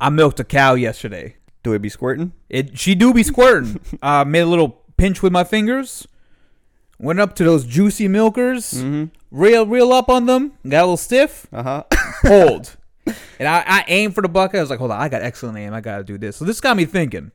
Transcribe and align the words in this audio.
I 0.00 0.10
milked 0.10 0.40
a 0.40 0.44
cow 0.44 0.74
yesterday. 0.74 1.36
Do 1.62 1.72
it 1.72 1.82
be 1.82 1.88
squirting? 1.88 2.32
It 2.48 2.78
she 2.78 2.94
do 2.94 3.12
be 3.12 3.22
squirting. 3.22 3.80
uh, 4.02 4.24
made 4.24 4.40
a 4.40 4.46
little 4.46 4.82
pinch 4.96 5.22
with 5.22 5.32
my 5.32 5.44
fingers. 5.44 6.06
Went 6.98 7.20
up 7.20 7.34
to 7.36 7.44
those 7.44 7.64
juicy 7.64 8.08
milkers. 8.08 8.72
Mm-hmm. 8.74 9.04
Reel 9.30 9.66
reel 9.66 9.92
up 9.92 10.08
on 10.08 10.26
them. 10.26 10.52
Got 10.68 10.78
a 10.80 10.82
little 10.82 10.96
stiff. 10.96 11.46
Uh 11.52 11.62
huh. 11.62 11.82
Pulled. 12.22 12.76
and 13.38 13.48
I, 13.48 13.62
I 13.66 13.84
aimed 13.88 14.14
for 14.14 14.22
the 14.22 14.28
bucket. 14.28 14.58
I 14.58 14.60
was 14.60 14.70
like, 14.70 14.78
hold 14.78 14.90
on, 14.90 15.00
I 15.00 15.08
got 15.08 15.22
excellent 15.22 15.58
aim. 15.58 15.72
I 15.74 15.80
gotta 15.80 16.04
do 16.04 16.18
this. 16.18 16.36
So 16.36 16.44
this 16.44 16.60
got 16.60 16.76
me 16.76 16.84
thinking. 16.84 17.30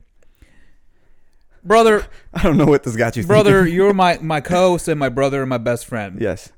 Brother, 1.62 2.06
I 2.34 2.42
don't 2.42 2.56
know 2.56 2.66
what 2.66 2.82
this 2.82 2.96
got 2.96 3.16
you. 3.16 3.24
brother, 3.26 3.60
thinking. 3.62 3.74
you're 3.74 3.94
my 3.94 4.18
my 4.20 4.40
co-host 4.40 4.88
and 4.88 4.98
my 4.98 5.08
brother 5.08 5.40
and 5.42 5.48
my 5.48 5.58
best 5.58 5.86
friend. 5.86 6.20
yes. 6.20 6.50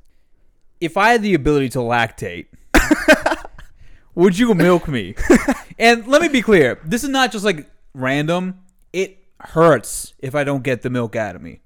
If 0.81 0.97
I 0.99 1.13
had 1.13 1.23
the 1.23 1.33
ability 1.33 1.71
to 1.71 1.79
lactate, 1.79 2.47
would 4.15 4.39
you 4.39 4.53
milk 4.55 4.89
me? 4.89 5.15
And 5.79 6.07
let 6.07 6.23
me 6.23 6.29
be 6.29 6.43
clear, 6.43 6.81
this 6.85 7.03
is 7.05 7.11
not 7.11 7.33
just 7.33 7.45
like 7.45 7.69
random. 7.95 8.61
It 8.93 9.19
hurts 9.41 10.15
if 10.19 10.35
I 10.35 10.45
don't 10.45 10.63
get 10.63 10.83
the 10.83 10.91
milk 10.91 11.17
out 11.17 11.37
of 11.37 11.43
me. 11.43 11.61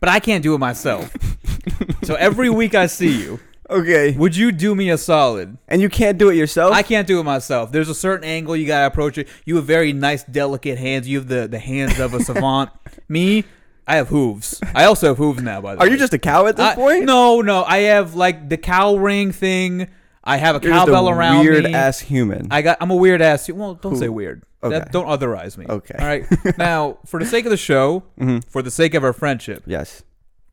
But 0.00 0.08
I 0.08 0.20
can't 0.20 0.42
do 0.42 0.54
it 0.54 0.58
myself. 0.58 1.12
so 2.04 2.14
every 2.14 2.50
week 2.50 2.74
I 2.74 2.86
see 2.86 3.20
you, 3.20 3.40
Okay. 3.68 4.12
would 4.16 4.36
you 4.36 4.52
do 4.52 4.74
me 4.74 4.90
a 4.90 4.96
solid? 4.96 5.58
And 5.66 5.82
you 5.82 5.88
can't 5.88 6.16
do 6.18 6.30
it 6.30 6.36
yourself. 6.36 6.72
I 6.72 6.82
can't 6.82 7.06
do 7.06 7.18
it 7.20 7.24
myself. 7.24 7.72
There's 7.72 7.88
a 7.88 7.94
certain 7.94 8.24
angle 8.28 8.56
you 8.56 8.66
gotta 8.66 8.86
approach 8.86 9.18
it. 9.18 9.28
You 9.44 9.56
have 9.56 9.64
very 9.64 9.92
nice, 9.92 10.22
delicate 10.24 10.78
hands. 10.78 11.08
You 11.08 11.18
have 11.18 11.28
the, 11.28 11.48
the 11.48 11.58
hands 11.58 11.98
of 11.98 12.14
a 12.14 12.20
savant. 12.22 12.70
Me, 13.08 13.44
I 13.86 13.96
have 13.96 14.08
hooves. 14.08 14.60
I 14.74 14.84
also 14.84 15.08
have 15.08 15.18
hooves 15.18 15.42
now. 15.42 15.60
By 15.60 15.74
the 15.74 15.80
Are 15.80 15.84
way, 15.84 15.88
Are 15.88 15.92
you 15.92 15.98
just 15.98 16.12
a 16.14 16.18
cow 16.18 16.46
at 16.46 16.56
this 16.56 16.64
I- 16.64 16.74
point? 16.76 17.04
No, 17.04 17.40
no. 17.40 17.64
I 17.64 17.78
have 17.78 18.14
like 18.14 18.48
the 18.48 18.56
cow 18.56 18.94
ring 18.96 19.32
thing. 19.32 19.88
I 20.28 20.36
have 20.36 20.56
a 20.56 20.60
You're 20.62 20.74
just 20.74 20.86
cowbell 20.86 21.08
a 21.08 21.12
around 21.14 21.40
weird 21.40 21.64
me. 21.64 21.74
ass 21.74 21.98
human. 21.98 22.48
I 22.50 22.62
got. 22.62 22.76
I'm 22.80 22.90
a 22.90 22.96
weird 22.96 23.22
ass. 23.22 23.48
Well, 23.50 23.74
don't 23.74 23.96
say 23.96 24.08
weird. 24.08 24.42
Okay. 24.62 24.78
That, 24.78 24.92
don't 24.92 25.06
otherize 25.06 25.56
me. 25.56 25.66
Okay. 25.68 25.94
All 25.98 26.06
right. 26.06 26.26
now, 26.58 26.98
for 27.06 27.18
the 27.18 27.26
sake 27.26 27.44
of 27.46 27.50
the 27.50 27.56
show, 27.56 28.02
Mhm. 28.20 28.44
for 28.50 28.60
the 28.60 28.70
sake 28.70 28.94
of 28.94 29.04
our 29.04 29.12
friendship, 29.12 29.62
yes. 29.66 30.02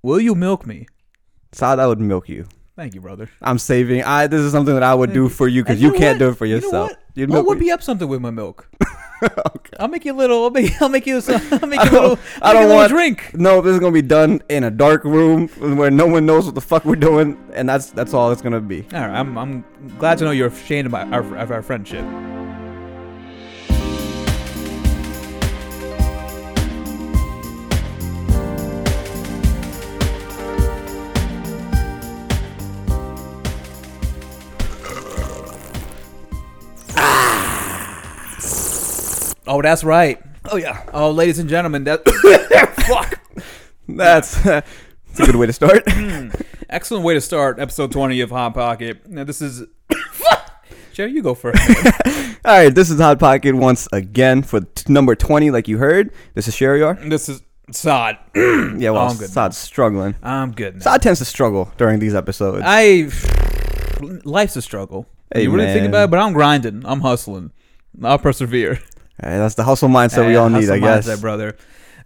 will 0.02 0.20
you 0.20 0.34
milk 0.36 0.66
me? 0.66 0.88
Saad, 1.52 1.80
I 1.80 1.88
would 1.88 2.00
milk 2.00 2.30
you. 2.30 2.46
Thank 2.76 2.94
you, 2.94 3.00
brother. 3.02 3.30
I'm 3.42 3.58
saving. 3.58 4.04
I 4.04 4.28
this 4.28 4.42
is 4.42 4.52
something 4.52 4.74
that 4.74 4.84
I 4.84 4.94
would 4.94 5.14
do 5.14 5.30
for 5.30 5.48
you 5.48 5.64
because 5.64 5.82
you, 5.82 5.92
know 5.92 5.98
can't 5.98 6.16
what? 6.20 6.26
do 6.26 6.30
it 6.32 6.38
for 6.38 6.46
yourself. 6.46 6.72
You 6.74 6.80
know 6.80 6.84
what? 6.88 7.00
You'd 7.16 7.30
I'll 7.30 7.34
milk 7.36 7.48
whip 7.48 7.60
me. 7.60 7.68
you 7.68 7.74
up 7.74 7.82
something 7.82 8.08
with 8.10 8.20
my 8.22 8.32
milk. 8.32 8.68
I'll 9.80 9.88
make 9.88 10.04
you 10.04 10.12
a 10.14 10.18
little. 10.18 10.44
I'll 10.44 10.50
make, 10.50 10.82
I'll 10.82 10.90
make 10.90 11.08
you. 11.08 11.22
Some, 11.22 11.42
I'll 11.54 11.68
make 11.70 11.80
you 11.80 11.86
I 11.86 11.88
a 11.88 11.92
little. 12.02 12.16
don't- 12.16 12.20
I 12.42 12.54
make 12.54 12.60
you 12.62 12.66
a 12.66 12.68
don't 12.68 12.70
want- 12.76 12.90
drink. 12.92 13.32
No, 13.36 13.62
this 13.62 13.74
is 13.74 13.80
gonna 13.80 13.94
be 13.94 14.02
done 14.02 14.42
in 14.50 14.66
a 14.66 14.72
dark 14.72 15.06
room 15.06 15.48
where 15.78 15.90
no 15.90 16.06
one 16.06 16.26
knows 16.26 16.46
what 16.46 16.56
the 16.56 16.62
fuck 16.62 16.84
we're 16.84 16.98
doing, 16.98 17.38
and 17.54 17.68
that's 17.70 17.92
that's 17.92 18.14
all 18.14 18.32
it's 18.34 18.42
gonna 18.42 18.60
be. 18.60 18.82
All 18.94 19.00
right. 19.00 19.10
I'm. 19.20 19.38
I'm 19.38 19.64
glad 19.98 20.18
to 20.18 20.26
know 20.26 20.32
you're 20.32 20.48
ashamed 20.50 20.88
of, 20.88 20.92
my, 20.92 21.04
of, 21.18 21.32
of 21.32 21.52
our 21.52 21.62
friendship. 21.62 22.04
Oh, 39.48 39.62
that's 39.62 39.84
right. 39.84 40.22
Oh 40.52 40.58
yeah, 40.58 40.84
Oh, 40.94 41.12
ladies 41.12 41.40
and 41.40 41.50
gentlemen, 41.50 41.84
that 41.86 42.04
fuck. 42.88 43.20
that's 43.88 44.46
uh, 44.46 44.62
that's 45.08 45.20
a 45.20 45.26
good 45.26 45.36
way 45.36 45.46
to 45.48 45.54
start. 45.54 45.84
Hmm. 45.92 46.30
Excellent 46.70 47.04
way 47.06 47.14
to 47.14 47.22
start 47.22 47.60
episode 47.60 47.92
20 47.92 48.20
of 48.22 48.32
Hot 48.32 48.54
Pocket. 48.54 49.08
Now, 49.08 49.24
this 49.24 49.42
is. 49.42 49.64
Jerry, 50.94 51.12
you 51.12 51.22
go 51.22 51.36
first. 51.36 51.60
all 52.46 52.52
right, 52.58 52.74
this 52.74 52.90
is 52.90 53.00
Hot 53.00 53.20
Pocket 53.20 53.54
once 53.56 53.88
again 53.94 54.42
for 54.42 54.62
t- 54.62 54.92
number 54.92 55.14
twenty, 55.16 55.52
like 55.52 55.68
you 55.68 55.78
heard. 55.78 56.12
This 56.34 56.48
is 56.48 56.56
Sheriar. 56.56 56.96
this 57.10 57.30
is 57.30 57.42
Saad. 57.72 58.18
Yeah, 58.36 58.90
well, 58.92 59.04
Oh, 59.04 59.08
I'm 59.08 59.18
good 59.18 59.30
Saad's 59.30 59.58
struggling. 59.58 60.16
I'm 60.24 60.52
good 60.54 60.76
now. 60.76 60.82
Saad 60.82 61.02
tends 61.02 61.20
to 61.20 61.26
struggle 61.26 61.72
during 61.78 62.00
these 62.00 62.16
episodes. 62.16 62.64
I. 62.66 63.10
Life's 64.24 64.56
a 64.56 64.62
struggle. 64.62 65.06
Hey, 65.34 65.44
you 65.44 65.52
really 65.52 65.66
think 65.68 65.82
man. 65.82 65.90
about 65.90 66.04
it, 66.06 66.12
but 66.12 66.20
I'm 66.20 66.34
grinding. 66.34 66.84
I'm 66.86 67.02
hustling. 67.02 67.52
I'll 68.04 68.18
persevere. 68.20 68.80
Right, 69.24 69.38
that's 69.38 69.56
the 69.56 69.64
hustle 69.64 69.90
mindset 69.90 70.28
we 70.28 70.36
all 70.36 70.50
need, 70.50 70.70
I 70.70 70.80
guess. 70.80 71.08
mindset, 71.08 71.22
brother. 71.22 71.56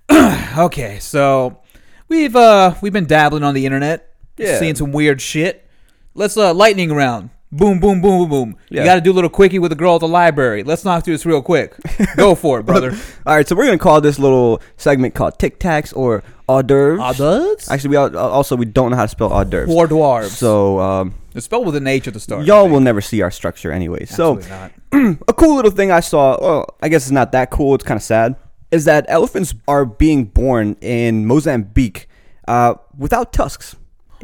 okay, 0.58 1.00
so 1.00 1.60
we've 2.08 2.36
uh 2.36 2.76
we've 2.82 2.94
been 2.94 3.06
dabbling 3.08 3.44
on 3.44 3.54
the 3.54 3.66
internet, 3.66 4.14
Yeah. 4.38 4.60
seeing 4.60 4.76
some 4.76 4.92
weird 4.92 5.22
shit. 5.22 5.68
Let's 6.14 6.38
uh 6.38 6.54
lightning 6.54 6.94
round. 6.94 7.30
Boom, 7.52 7.80
boom, 7.80 8.00
boom, 8.00 8.20
boom, 8.20 8.30
boom. 8.30 8.56
Yeah. 8.70 8.82
You 8.82 8.86
got 8.86 8.96
to 8.96 9.02
do 9.02 9.12
a 9.12 9.14
little 9.14 9.30
quickie 9.30 9.58
with 9.58 9.72
the 9.72 9.76
girl 9.76 9.96
at 9.96 10.02
the 10.02 10.08
library. 10.08 10.62
Let's 10.64 10.86
knock 10.86 11.04
through 11.04 11.16
this 11.16 11.26
real 11.26 11.42
quick. 11.42 11.76
Go 12.16 12.36
for 12.36 12.60
it, 12.60 12.64
brother. 12.64 12.92
All 13.26 13.36
right, 13.36 13.48
so 13.48 13.56
we're 13.56 13.66
gonna 13.66 13.80
call 13.80 14.02
this 14.02 14.20
little 14.20 14.62
segment 14.78 15.16
called 15.16 15.40
Tic 15.40 15.60
Tacs 15.60 15.92
or 15.98 16.24
hors 16.48 16.62
d'oeuvres. 16.62 17.00
Hors 17.00 17.18
d'oeuvres? 17.18 17.70
Actually, 17.72 17.90
we 17.90 17.98
al- 17.98 18.16
also 18.18 18.56
we 18.56 18.66
don't 18.66 18.92
know 18.92 18.98
how 18.98 19.04
to 19.04 19.10
spell 19.10 19.30
hors 19.34 19.46
d'oeuvres. 19.46 19.74
Hors 19.74 19.88
d'oeuvres. 19.88 20.32
So 20.38 20.80
um, 20.80 21.16
it's 21.34 21.46
spelled 21.46 21.66
with 21.66 21.76
an 21.76 21.88
H 21.88 22.08
at 22.08 22.14
the 22.14 22.20
start. 22.20 22.46
y'all 22.46 22.70
will 22.70 22.82
never 22.82 23.02
see 23.02 23.22
our 23.24 23.32
structure 23.32 23.72
anyway. 23.72 24.06
So 24.06 24.38
Absolutely 24.38 25.10
not. 25.10 25.18
a 25.28 25.34
cool 25.34 25.56
little 25.56 25.72
thing 25.72 25.92
I 25.92 26.02
saw. 26.02 26.38
Well, 26.40 26.78
I 26.84 26.90
guess 26.90 27.04
it's 27.06 27.12
not 27.12 27.32
that 27.32 27.50
cool. 27.50 27.74
It's 27.74 27.84
kind 27.84 27.98
of 27.98 28.04
sad. 28.04 28.36
Is 28.70 28.86
that 28.86 29.06
elephants 29.08 29.56
are 29.68 29.86
being 29.86 30.26
born 30.26 30.76
in 30.82 31.26
Mozambique 31.26 32.08
uh, 32.48 32.76
without 32.96 33.34
tusks? 33.34 33.76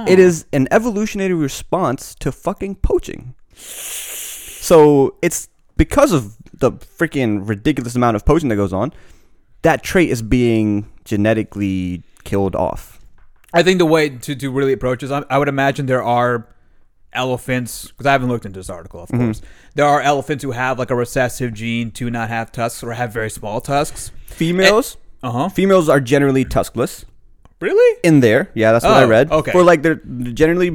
It 0.07 0.19
is 0.19 0.45
an 0.53 0.67
evolutionary 0.71 1.33
response 1.33 2.15
to 2.15 2.31
fucking 2.31 2.75
poaching. 2.75 3.35
So 3.55 5.15
it's 5.21 5.47
because 5.77 6.11
of 6.11 6.35
the 6.53 6.71
freaking 6.71 7.47
ridiculous 7.47 7.95
amount 7.95 8.15
of 8.15 8.25
poaching 8.25 8.49
that 8.49 8.55
goes 8.55 8.73
on. 8.73 8.93
That 9.61 9.83
trait 9.83 10.09
is 10.09 10.21
being 10.21 10.91
genetically 11.05 12.03
killed 12.23 12.55
off. 12.55 12.99
I 13.53 13.63
think 13.63 13.79
the 13.79 13.85
way 13.85 14.09
to, 14.09 14.35
to 14.35 14.51
really 14.51 14.73
approach 14.73 15.01
this, 15.01 15.11
I, 15.11 15.23
I 15.29 15.37
would 15.37 15.47
imagine 15.47 15.85
there 15.85 16.03
are 16.03 16.47
elephants, 17.13 17.87
because 17.87 18.05
I 18.05 18.11
haven't 18.11 18.27
looked 18.27 18.45
into 18.45 18.59
this 18.59 18.69
article, 18.69 19.01
of 19.03 19.09
Mm-hmm. 19.09 19.25
course. 19.25 19.41
There 19.75 19.85
are 19.85 20.01
elephants 20.01 20.43
who 20.43 20.51
have 20.51 20.77
like 20.77 20.91
a 20.91 20.95
recessive 20.95 21.53
gene 21.53 21.91
to 21.91 22.09
not 22.09 22.27
have 22.29 22.51
tusks 22.51 22.83
or 22.83 22.91
have 22.93 23.13
very 23.13 23.29
small 23.29 23.61
tusks. 23.61 24.11
Females, 24.25 24.97
Uh 25.23 25.31
huh. 25.31 25.49
females 25.49 25.87
are 25.89 25.99
generally 26.01 26.43
tuskless. 26.43 27.05
Really? 27.61 27.99
in 28.03 28.19
there. 28.19 28.49
Yeah, 28.53 28.71
that's 28.73 28.83
what 28.85 28.93
I 28.97 29.03
Oh, 29.03 29.07
read. 29.07 29.31
okay. 29.31 29.51
For 29.51 29.63
like 29.63 29.81
they're 29.81 30.01
generally 30.33 30.71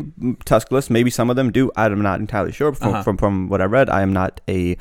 tuskless. 0.47 0.89
Maybe 0.91 1.11
some 1.11 1.29
of 1.31 1.37
them 1.37 1.53
do. 1.53 1.71
I'm 1.77 2.01
not 2.03 2.21
entirely 2.21 2.53
sure. 2.53 2.73
From, 2.73 2.89
Uh-huh. 2.95 3.03
from 3.03 3.17
from 3.19 3.49
what 3.49 3.61
I 3.61 3.65
read, 3.67 3.91
I 3.91 4.01
am 4.03 4.13
not 4.13 4.41
a 4.49 4.77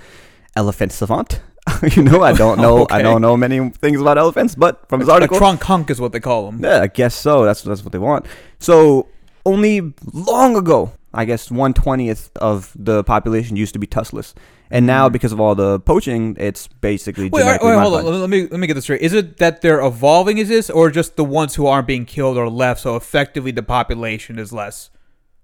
elephant 0.55 0.91
savant. 0.93 1.41
you 1.95 2.01
know, 2.03 2.23
I 2.23 2.33
don't 2.33 2.59
know. 2.59 2.77
I 2.89 2.95
Okay. 2.99 3.03
don't 3.03 3.21
know 3.21 3.35
many 3.37 3.69
things 3.69 3.99
about 4.01 4.17
elephants, 4.17 4.55
but 4.55 4.87
from 4.89 5.01
this 5.01 5.09
A 5.09 5.27
trunk 5.27 5.61
hunk 5.63 5.89
is 5.91 5.99
what 6.01 6.11
they 6.13 6.19
call 6.19 6.49
them. 6.49 6.61
yeah, 6.63 6.81
I 6.81 6.87
guess 6.87 7.13
so. 7.15 7.43
That's 7.45 7.61
that's 7.61 7.83
what 7.83 7.91
they 7.91 7.99
want. 7.99 8.25
So 8.59 9.07
only 9.45 9.93
long 10.13 10.55
ago, 10.55 10.91
I 11.13 11.25
guess 11.25 11.51
one 11.51 11.73
twentieth 11.73 12.31
of 12.37 12.71
the 12.75 13.03
population 13.03 13.55
used 13.57 13.73
to 13.73 13.79
be 13.79 13.87
tuskless, 13.87 14.33
and 14.71 14.85
now 14.85 15.09
because 15.09 15.31
of 15.31 15.39
all 15.39 15.55
the 15.55 15.79
poaching, 15.79 16.35
it's 16.39 16.67
basically. 16.67 17.29
Wait, 17.29 17.41
genetically 17.41 17.69
wait, 17.71 17.79
hold 17.79 17.93
on. 18.05 18.21
Let 18.21 18.29
me 18.29 18.47
let 18.47 18.59
me 18.59 18.67
get 18.67 18.73
this 18.75 18.83
straight. 18.85 19.01
Is 19.01 19.13
it 19.13 19.37
that 19.37 19.61
they're 19.61 19.81
evolving? 19.81 20.37
Is 20.37 20.47
this, 20.49 20.69
or 20.69 20.89
just 20.91 21.15
the 21.15 21.23
ones 21.25 21.55
who 21.55 21.67
aren't 21.67 21.87
being 21.87 22.05
killed 22.05 22.37
or 22.37 22.49
left? 22.49 22.81
So 22.81 22.95
effectively, 22.95 23.51
the 23.51 23.63
population 23.63 24.37
is 24.39 24.53
less. 24.53 24.89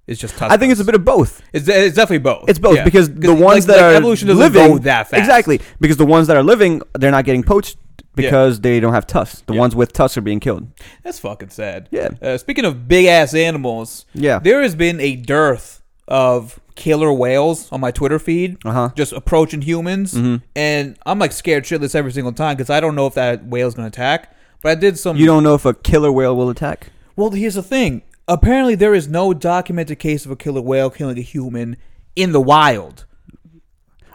It's 0.08 0.22
just. 0.22 0.36
Tusk. 0.38 0.52
I 0.54 0.58
think 0.58 0.72
it's 0.72 0.82
a 0.82 0.86
bit 0.86 0.94
of 0.96 1.04
both. 1.04 1.42
It's, 1.52 1.68
it's 1.68 1.96
definitely 1.96 2.20
both. 2.20 2.48
It's 2.48 2.60
both 2.60 2.76
Yeah. 2.78 2.84
because 2.84 3.12
the 3.14 3.34
ones 3.34 3.68
like- 3.68 3.78
that 3.78 3.84
like 3.84 3.94
are 3.94 3.98
evolution 3.98 4.28
doesn't 4.28 4.40
living 4.54 4.72
go 4.74 4.78
that 4.80 5.10
fast. 5.10 5.20
exactly 5.20 5.60
because 5.80 5.98
the 5.98 6.06
ones 6.06 6.28
that 6.28 6.38
are 6.38 6.44
living 6.44 6.82
they're 6.94 7.10
not 7.12 7.26
getting 7.26 7.42
poached 7.44 7.78
because 8.14 8.62
they 8.62 8.80
don't 8.80 8.94
have 8.94 9.08
tusks. 9.08 9.42
The 9.48 9.54
Yeah. 9.54 9.60
ones 9.62 9.76
with 9.76 9.92
tusks 9.94 10.16
are 10.18 10.22
being 10.22 10.40
killed. 10.40 10.68
That's 11.04 11.18
fucking 11.20 11.50
sad. 11.50 11.90
Yeah. 11.92 12.10
Uh, 12.22 12.38
speaking 12.38 12.64
of 12.66 12.88
big 12.88 13.08
ass 13.08 13.34
animals, 13.34 14.06
Yeah. 14.14 14.40
there 14.40 14.62
has 14.62 14.76
been 14.76 15.00
a 15.02 15.16
dearth 15.16 15.82
of 16.08 16.60
killer 16.76 17.12
whales 17.12 17.72
on 17.72 17.80
my 17.82 17.90
Twitter 17.92 18.20
feed, 18.20 18.58
Uh 18.66 18.72
huh. 18.72 18.90
just 18.96 19.12
approaching 19.14 19.62
humans, 19.62 20.14
Mhm. 20.14 20.42
and 20.56 20.98
I'm 21.06 21.20
like 21.20 21.32
scared 21.32 21.64
shitless 21.64 21.96
every 21.96 22.12
single 22.12 22.34
time 22.34 22.56
because 22.58 22.70
I 22.70 22.80
don't 22.80 22.96
know 22.96 23.08
if 23.08 23.14
that 23.16 23.46
whale's 23.48 23.74
gonna 23.76 23.88
attack. 23.88 24.32
But 24.62 24.72
I 24.72 24.76
did 24.76 24.98
some. 25.00 25.16
You 25.18 25.26
don't 25.26 25.44
know 25.44 25.54
if 25.56 25.66
a 25.66 25.74
killer 25.74 26.12
whale 26.12 26.36
will 26.36 26.50
attack. 26.50 26.88
Well, 27.16 27.30
here's 27.32 27.56
the 27.56 27.64
thing. 27.64 28.02
Apparently, 28.28 28.74
there 28.76 28.94
is 28.96 29.08
no 29.08 29.34
documented 29.34 30.00
case 30.00 30.26
of 30.26 30.32
a 30.32 30.36
killer 30.36 30.62
whale 30.62 30.90
killing 30.90 31.18
a 31.18 31.22
human 31.22 31.78
in 32.16 32.32
the 32.32 32.42
wild. 32.42 33.06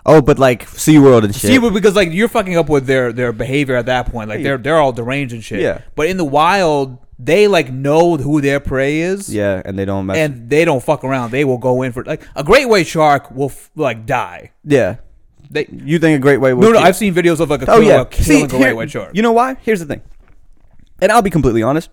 Oh, 0.06 0.20
but 0.22 0.38
like 0.38 0.66
SeaWorld 0.66 1.24
and 1.24 1.34
shit. 1.34 1.60
But 1.60 1.70
because 1.74 1.94
like 1.94 2.10
you're 2.10 2.28
fucking 2.28 2.56
up 2.56 2.68
with 2.68 2.86
their 2.86 3.12
their 3.12 3.32
behavior 3.32 3.76
at 3.76 3.86
that 3.86 4.10
point. 4.10 4.28
Like 4.28 4.42
they're 4.42 4.58
they're 4.58 4.78
all 4.78 4.92
deranged 4.92 5.32
and 5.34 5.44
shit. 5.44 5.60
Yeah. 5.60 5.82
But 5.94 6.08
in 6.08 6.16
the 6.16 6.24
wild, 6.24 6.98
they 7.22 7.48
like 7.48 7.70
know 7.72 8.16
who 8.16 8.40
their 8.40 8.60
prey 8.60 9.00
is. 9.00 9.32
yeah, 9.32 9.60
and 9.64 9.78
they 9.78 9.84
don't 9.84 10.06
mess. 10.06 10.16
And 10.16 10.48
they 10.48 10.64
don't 10.64 10.82
fuck 10.82 11.04
around. 11.04 11.30
They 11.32 11.44
will 11.44 11.58
go 11.58 11.82
in 11.82 11.92
for 11.92 12.04
like 12.04 12.22
a 12.34 12.42
great 12.44 12.68
white 12.68 12.86
shark 12.86 13.30
will 13.30 13.50
f- 13.50 13.70
like 13.76 14.06
die. 14.06 14.52
yeah. 14.64 14.96
They 15.52 15.66
You 15.70 15.98
think 15.98 16.16
a 16.16 16.22
great 16.22 16.36
white 16.38 16.54
no 16.54 16.60
no. 16.68 16.72
kill- 16.74 16.78
I've 16.86 16.94
seen 16.94 17.12
videos 17.12 17.40
of 17.40 17.50
like 17.50 17.62
a 17.62 17.70
Oh 17.70 17.80
killer 17.80 17.84
yeah. 17.84 18.04
killing 18.04 18.48
See, 18.48 18.56
a 18.56 18.60
great 18.60 18.72
white 18.74 18.88
shark. 18.90 19.10
You 19.16 19.22
know 19.22 19.32
why? 19.32 19.56
Here's 19.62 19.80
the 19.80 19.86
thing. 19.86 20.00
And 21.02 21.10
I'll 21.10 21.22
be 21.22 21.30
completely 21.30 21.62
honest. 21.64 21.90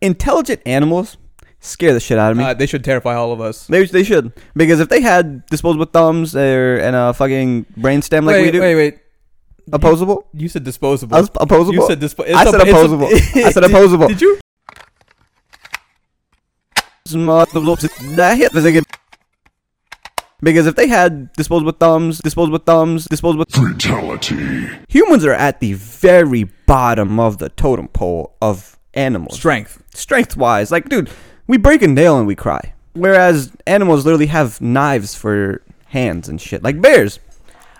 Intelligent 0.00 0.60
animals 0.66 1.16
scare 1.60 1.92
the 1.94 2.00
shit 2.00 2.18
out 2.18 2.32
of 2.32 2.36
me. 2.36 2.42
uh, 2.44 2.54
they 2.54 2.66
should 2.66 2.82
terrify 2.82 3.14
all 3.14 3.30
of 3.32 3.40
us. 3.40 3.68
Maybe 3.68 3.86
they 3.86 4.02
should 4.02 4.32
because 4.56 4.80
if 4.80 4.88
they 4.88 5.00
had 5.02 5.46
disposable 5.46 5.84
thumbs 5.86 6.34
or, 6.34 6.78
and 6.78 6.96
a 6.96 7.14
fucking 7.14 7.66
brainstem 7.78 8.24
like 8.24 8.34
wait 8.34 8.46
we 8.46 8.50
do, 8.50 8.60
wait 8.60 8.74
wait. 8.74 8.98
Opposable? 9.72 10.26
You 10.32 10.48
said 10.48 10.64
disposable. 10.64 11.16
I 11.16 11.20
was 11.20 11.30
opposable. 11.36 11.74
You 11.74 11.86
said 11.86 12.00
dispo- 12.00 12.28
I 12.32 12.44
said 12.44 12.54
a- 12.54 12.62
it's 12.62 12.68
a- 12.70 12.74
opposable. 12.74 13.06
I 13.06 13.50
said 13.50 13.60
Did- 13.62 13.70
opposable. 13.70 14.08
Did 14.08 14.20
you? 14.20 14.38
Because 20.42 20.66
if 20.66 20.76
they 20.76 20.86
had 20.86 21.32
disposable 21.32 21.72
thumbs, 21.72 22.18
disposable 22.18 22.58
thumbs, 22.58 23.06
disposable 23.06 23.46
Fatality. 23.48 24.68
humans 24.88 25.24
are 25.24 25.32
at 25.32 25.60
the 25.60 25.72
very 25.72 26.44
bottom 26.66 27.18
of 27.18 27.38
the 27.38 27.48
totem 27.48 27.88
pole 27.88 28.36
of 28.42 28.78
animals. 28.92 29.36
Strength. 29.36 29.82
Strength 29.94 30.36
wise, 30.36 30.70
like 30.70 30.88
dude, 30.88 31.08
we 31.46 31.56
break 31.56 31.82
a 31.82 31.88
nail 31.88 32.18
and 32.18 32.26
we 32.26 32.34
cry. 32.34 32.74
Whereas 32.92 33.52
animals 33.66 34.04
literally 34.04 34.26
have 34.26 34.60
knives 34.60 35.14
for 35.14 35.62
hands 35.86 36.28
and 36.28 36.40
shit, 36.40 36.62
like 36.62 36.80
bears. 36.80 37.18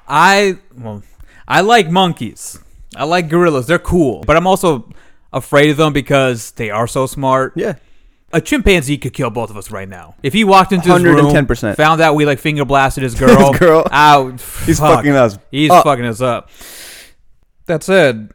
I 0.08 0.58
well, 0.78 1.02
I 1.46 1.60
like 1.60 1.90
monkeys. 1.90 2.58
I 2.96 3.04
like 3.04 3.28
gorillas. 3.28 3.66
They're 3.66 3.78
cool, 3.78 4.24
but 4.26 4.36
I'm 4.36 4.46
also 4.46 4.90
afraid 5.32 5.70
of 5.70 5.76
them 5.76 5.92
because 5.92 6.52
they 6.52 6.70
are 6.70 6.86
so 6.86 7.06
smart. 7.06 7.52
Yeah. 7.56 7.74
A 8.32 8.40
chimpanzee 8.40 8.98
could 8.98 9.12
kill 9.12 9.30
both 9.30 9.50
of 9.50 9.56
us 9.56 9.70
right 9.70 9.88
now. 9.88 10.14
If 10.22 10.32
he 10.32 10.42
walked 10.44 10.72
into 10.72 10.92
his 10.92 11.02
room, 11.02 11.16
110%. 11.32 11.76
found 11.76 12.00
out 12.00 12.14
we 12.16 12.26
like 12.26 12.38
finger 12.40 12.64
blasted 12.64 13.02
his 13.04 13.14
girl, 13.18 13.52
His 13.52 13.60
girl. 13.60 13.86
out, 13.90 14.40
He's 14.66 14.78
fuck. 14.80 14.96
fucking 14.96 15.12
us 15.12 15.38
He's 15.50 15.70
up. 15.70 15.84
fucking 15.84 16.04
us 16.04 16.20
up. 16.20 16.50
That 17.66 17.82
said, 17.82 18.32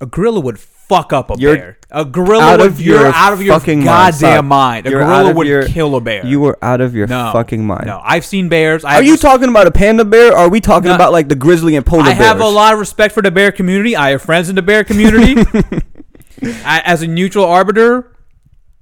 a 0.00 0.06
gorilla 0.06 0.40
would 0.40 0.58
fuck 0.58 1.12
up 1.12 1.30
a 1.30 1.36
You're 1.38 1.56
bear. 1.56 1.78
A 1.90 2.04
gorilla 2.04 2.42
out 2.42 2.58
would. 2.60 2.66
of 2.72 2.80
you're 2.80 3.00
your 3.00 3.12
out 3.14 3.32
of 3.32 3.40
your 3.42 3.58
fucking 3.58 3.78
mind, 3.84 4.14
goddamn 4.20 4.46
mind. 4.46 4.86
A 4.86 4.90
You're 4.90 5.02
out 5.02 5.06
gorilla 5.06 5.30
of 5.30 5.36
would 5.36 5.46
your- 5.46 5.66
kill 5.66 5.94
a 5.96 6.00
bear. 6.00 6.26
You 6.26 6.40
were 6.40 6.58
out 6.60 6.80
of 6.80 6.94
your 6.94 7.06
no 7.06 7.30
fucking 7.32 7.64
mind. 7.64 7.86
No, 7.86 8.00
I've 8.04 8.24
seen 8.26 8.48
bears. 8.48 8.84
I 8.84 8.96
Are 8.96 9.02
you 9.02 9.16
talking 9.16 9.48
about 9.48 9.66
a 9.68 9.70
panda 9.70 10.04
bear 10.04 10.32
or 10.32 10.36
are 10.38 10.48
we 10.48 10.60
talking 10.60 10.88
No. 10.88 10.94
about 10.96 11.12
like 11.12 11.28
the 11.28 11.34
grizzly 11.36 11.76
and 11.76 11.86
polar 11.86 12.02
I 12.02 12.06
bears? 12.14 12.18
have 12.18 12.40
a 12.40 12.48
lot 12.48 12.72
of 12.74 12.80
respect 12.80 13.14
for 13.14 13.22
the 13.22 13.30
bear 13.30 13.52
community. 13.52 13.94
I 13.96 14.10
have 14.10 14.22
friends 14.22 14.48
in 14.48 14.56
the 14.56 14.62
bear 14.62 14.82
community. 14.84 15.40
I, 16.64 16.82
as 16.84 17.02
a 17.02 17.06
neutral 17.06 17.44
arbiter, 17.46 18.12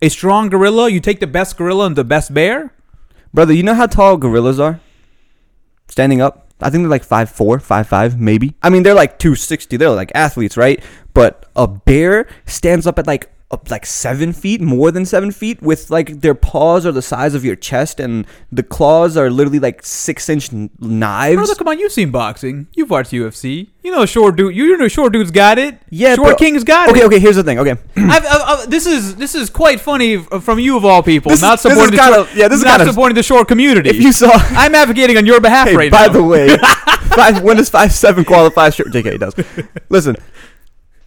a 0.05 0.11
strong 0.11 0.51
gorilla, 0.51 0.91
you 0.91 1.01
take 1.01 1.21
the 1.21 1.27
best 1.27 1.57
gorilla 1.57 1.87
and 1.87 1.97
the 1.97 2.05
best 2.05 2.35
bear. 2.35 2.75
Brother, 3.33 3.55
you 3.55 3.63
know 3.63 3.73
how 3.73 3.87
tall 3.87 4.19
gorillas 4.19 4.61
are? 4.61 4.81
Standing 5.89 6.21
up? 6.21 6.47
I 6.61 6.69
think 6.69 6.83
they're 6.83 6.91
like 6.91 7.07
5'4, 7.07 7.59
5'5, 7.59 8.19
maybe. 8.19 8.55
I 8.63 8.69
mean, 8.69 8.83
they're 8.83 8.95
like 8.95 9.19
260. 9.19 9.79
They're 9.79 9.89
like 9.91 10.13
athletes, 10.15 10.59
right? 10.59 10.85
But 11.15 11.47
a 11.57 11.67
bear 11.67 12.27
stands 12.45 12.87
up 12.87 12.99
at 12.99 13.07
like 13.07 13.31
up 13.51 13.71
like 13.71 13.87
seven 13.87 14.33
feet, 14.33 14.61
more 14.61 14.91
than 14.91 15.05
seven 15.05 15.31
feet, 15.31 15.63
with 15.63 15.91
like 15.91 16.21
their 16.23 16.35
paws 16.35 16.85
are 16.85 16.91
the 16.93 17.03
size 17.03 17.35
of 17.35 17.45
your 17.45 17.55
chest, 17.55 18.01
and 18.01 18.27
the 18.51 18.63
claws 18.63 19.17
are 19.17 19.31
literally 19.31 19.59
like 19.61 19.85
six 19.85 20.29
inch 20.29 20.51
knives. 20.81 21.37
Brother, 21.37 21.55
come 21.55 21.69
on, 21.69 21.79
you've 21.79 21.93
seen 21.93 22.11
boxing. 22.11 22.67
You've 22.75 22.91
watched 22.91 23.13
UFC. 23.13 23.69
You 23.83 23.91
know, 23.93 24.07
short 24.07 24.37
dude. 24.37 24.57
You 24.57 24.77
know, 24.79 24.89
short 24.89 25.13
dude's 25.13 25.31
got 25.31 25.59
it. 25.59 25.79
yeah, 25.91 26.15
short 26.17 26.31
but- 26.31 26.39
king's 26.39 26.65
got 26.65 26.89
okay, 26.89 27.01
it. 27.01 27.05
okay. 27.05 27.15
Okay, 27.17 27.21
here's 27.21 27.37
the 27.37 27.45
thing. 27.45 27.59
Okay, 27.59 27.73
I've, 27.97 28.25
I've, 28.27 28.43
I've- 28.43 28.71
this 28.71 28.87
is 28.87 29.15
this 29.17 29.35
is 29.35 29.51
quite 29.51 29.81
funny 29.81 30.17
uh, 30.17 30.41
from 30.41 30.59
you 30.59 30.77
of 30.77 30.85
all 30.85 31.03
people. 31.03 31.31
This 31.31 31.39
is- 31.39 31.43
not 31.43 31.63
this 31.63 31.67
is 31.67 31.73
supporting 31.73 31.97
the 31.97 32.03
short, 32.15 32.35
yeah, 32.35 32.49
this 32.49 32.59
is 32.59 32.65
not 32.65 32.81
supporting 32.81 33.15
the 33.15 33.23
short 33.23 33.47
community. 33.47 33.91
if 33.91 33.97
you 33.97 34.13
saw. 34.13 34.31
I'm 34.33 34.75
advocating 34.75 35.17
on 35.19 35.27
your 35.27 35.41
behalf 35.41 35.69
Hey, 35.69 35.77
right 35.77 35.93
by 35.93 36.01
now. 36.01 36.07
By 36.09 36.13
the 36.15 36.23
way, 36.25 36.57
five, 37.15 37.43
when 37.43 37.59
does 37.59 37.69
five 37.69 37.93
seven 37.93 38.25
qualify? 38.25 38.71
Sure, 38.71 38.87
JK 38.87 39.07
it 39.07 39.19
does. 39.19 39.35
Listen, 39.91 40.17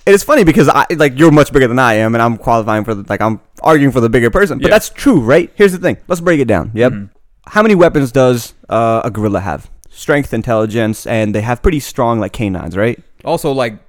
it 0.07 0.13
is 0.13 0.23
funny 0.23 0.43
because 0.43 0.69
I 0.69 0.85
like 0.95 1.19
you're 1.19 1.31
much 1.31 1.51
bigger 1.51 1.67
than 1.67 1.79
I 1.79 1.95
am, 1.95 2.15
and 2.15 2.21
I'm 2.21 2.37
qualifying 2.37 2.83
for 2.85 2.95
the 2.95 3.03
like 3.09 3.21
I'm 3.21 3.39
arguing 3.61 3.91
for 3.91 3.99
the 3.99 4.09
bigger 4.09 4.29
person. 4.31 4.57
But 4.59 4.67
Yeah. 4.67 4.75
that's 4.75 4.89
true, 4.89 5.19
right? 5.19 5.51
Here's 5.55 5.73
the 5.73 5.79
thing. 5.79 5.97
Let's 6.07 6.21
break 6.21 6.39
it 6.39 6.47
down. 6.47 6.71
Yep. 6.73 6.91
Mm-hmm. 6.91 7.05
How 7.47 7.61
many 7.61 7.75
weapons 7.75 8.11
does 8.11 8.53
uh, 8.69 9.01
a 9.03 9.11
gorilla 9.11 9.41
have? 9.41 9.69
Strength, 9.89 10.33
intelligence, 10.33 11.05
and 11.07 11.33
they 11.35 11.41
have 11.41 11.61
pretty 11.61 11.79
strong 11.79 12.19
like 12.19 12.33
canines, 12.33 12.75
right? 12.77 13.01
also, 13.25 13.51
like 13.51 13.79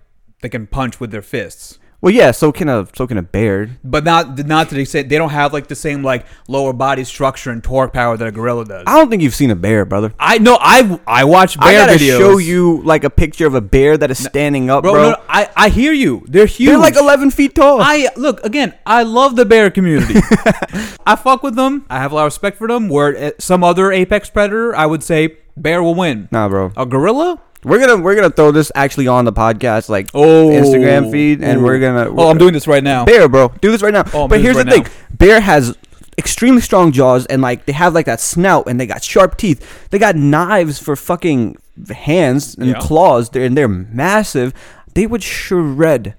they 0.42 0.48
can 0.48 0.66
punch 0.66 0.98
with 1.00 1.10
their 1.10 1.22
fists. 1.22 1.78
Well, 2.00 2.14
yeah. 2.14 2.30
So 2.30 2.52
can 2.52 2.68
a 2.68 2.86
so 2.94 3.08
can 3.08 3.18
a 3.18 3.22
bear. 3.22 3.70
but 3.82 4.04
not 4.04 4.38
not 4.46 4.68
to 4.68 4.76
the 4.76 4.82
extent 4.82 5.08
they 5.08 5.18
don't 5.18 5.30
have 5.30 5.52
like 5.52 5.66
the 5.66 5.74
same 5.74 6.04
like 6.04 6.26
lower 6.46 6.72
body 6.72 7.02
structure 7.02 7.50
and 7.50 7.62
torque 7.62 7.92
power 7.92 8.16
that 8.16 8.28
a 8.28 8.30
gorilla 8.30 8.64
does. 8.64 8.84
I 8.86 8.96
don't 8.96 9.10
think 9.10 9.20
you've 9.22 9.34
seen 9.34 9.50
a 9.50 9.56
bear, 9.56 9.84
brother. 9.84 10.14
I 10.18 10.38
know 10.38 10.56
I 10.60 11.00
I 11.08 11.24
watch 11.24 11.58
bear 11.58 11.68
I 11.68 11.86
gotta 11.86 11.98
videos. 11.98 12.18
show 12.18 12.38
you 12.38 12.82
like 12.84 13.02
a 13.02 13.10
picture 13.10 13.46
of 13.48 13.54
a 13.54 13.60
bear 13.60 13.96
that 13.96 14.12
is 14.12 14.22
standing 14.22 14.70
up, 14.70 14.84
bro. 14.84 14.92
bro. 14.92 15.02
no, 15.02 15.10
no, 15.10 15.22
I 15.28 15.50
I 15.56 15.68
hear 15.70 15.92
you. 15.92 16.24
They're 16.28 16.46
huge. 16.46 16.68
They're 16.68 16.78
like 16.78 16.94
11 16.96 17.32
feet 17.32 17.56
tall. 17.56 17.80
I 17.82 18.08
look 18.16 18.44
again. 18.44 18.74
I 18.86 19.02
love 19.02 19.34
the 19.34 19.44
bear 19.44 19.68
community. 19.70 20.14
I 21.04 21.16
fuck 21.16 21.42
with 21.42 21.56
them. 21.56 21.84
I 21.90 21.98
have 21.98 22.12
a 22.12 22.14
lot 22.14 22.22
of 22.22 22.26
respect 22.26 22.58
for 22.58 22.68
them. 22.68 22.88
Where 22.88 23.16
uh, 23.16 23.30
some 23.40 23.64
other 23.64 23.90
apex 23.90 24.30
predator, 24.30 24.74
I 24.76 24.86
would 24.86 25.02
say 25.02 25.38
bear 25.56 25.82
will 25.82 25.96
win. 25.96 26.28
nah, 26.30 26.48
bro. 26.48 26.70
A 26.76 26.86
gorilla? 26.86 27.42
We're 27.64 27.80
gonna 27.80 28.00
we're 28.02 28.14
gonna 28.14 28.30
throw 28.30 28.52
this 28.52 28.70
actually 28.74 29.08
on 29.08 29.24
the 29.24 29.32
podcast, 29.32 29.88
like 29.88 30.08
Oh, 30.14 30.48
Instagram 30.50 31.10
feed, 31.10 31.42
and 31.42 31.62
we're 31.64 31.80
gonna. 31.80 32.08
Oh, 32.08 32.30
I'm 32.30 32.38
doing 32.38 32.52
this 32.52 32.66
right 32.68 32.82
now. 32.84 33.04
Bear, 33.04 33.28
bro. 33.28 33.48
Do 33.60 33.72
this 33.72 33.82
right 33.82 33.92
now. 33.92 34.04
Oh, 34.14 34.24
I'm 34.24 34.28
but 34.28 34.40
here's 34.40 34.56
this 34.56 34.64
the 34.64 34.70
right 34.70 34.86
thing: 34.86 34.94
Bear 35.16 35.40
has 35.40 35.76
extremely 36.16 36.60
strong 36.60 36.92
jaws, 36.92 37.26
and 37.26 37.42
like 37.42 37.66
they 37.66 37.72
have 37.72 37.94
like 37.94 38.06
that 38.06 38.20
snout, 38.20 38.68
and 38.68 38.78
they 38.78 38.86
got 38.86 39.02
sharp 39.02 39.36
teeth. 39.36 39.88
They 39.90 39.98
got 39.98 40.14
knives 40.14 40.78
for 40.78 40.94
fucking 40.94 41.56
hands 41.90 42.54
and 42.54 42.68
Yeah. 42.68 42.78
claws. 42.80 43.30
They're 43.30 43.44
and 43.44 43.56
they're 43.56 43.66
massive. 43.68 44.52
They 44.94 45.06
would 45.08 45.22
shred, 45.24 46.14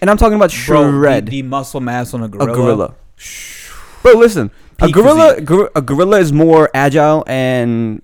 and 0.00 0.08
I'm 0.08 0.16
talking 0.16 0.36
about 0.36 0.54
Bro, 0.66 0.90
shred 1.00 1.26
the, 1.26 1.42
the 1.42 1.48
muscle 1.48 1.80
mass 1.80 2.14
on 2.14 2.22
a 2.22 2.26
a 2.26 2.28
gorilla. 2.28 2.54
gorilla. 2.54 2.94
Bro, 4.02 4.12
listen, 4.14 4.50
a 4.80 4.88
gorilla, 4.90 5.40
gor- 5.40 5.70
a 5.74 5.82
gorilla 5.82 6.20
is 6.20 6.32
more 6.32 6.70
agile, 6.74 7.24
and 7.26 8.02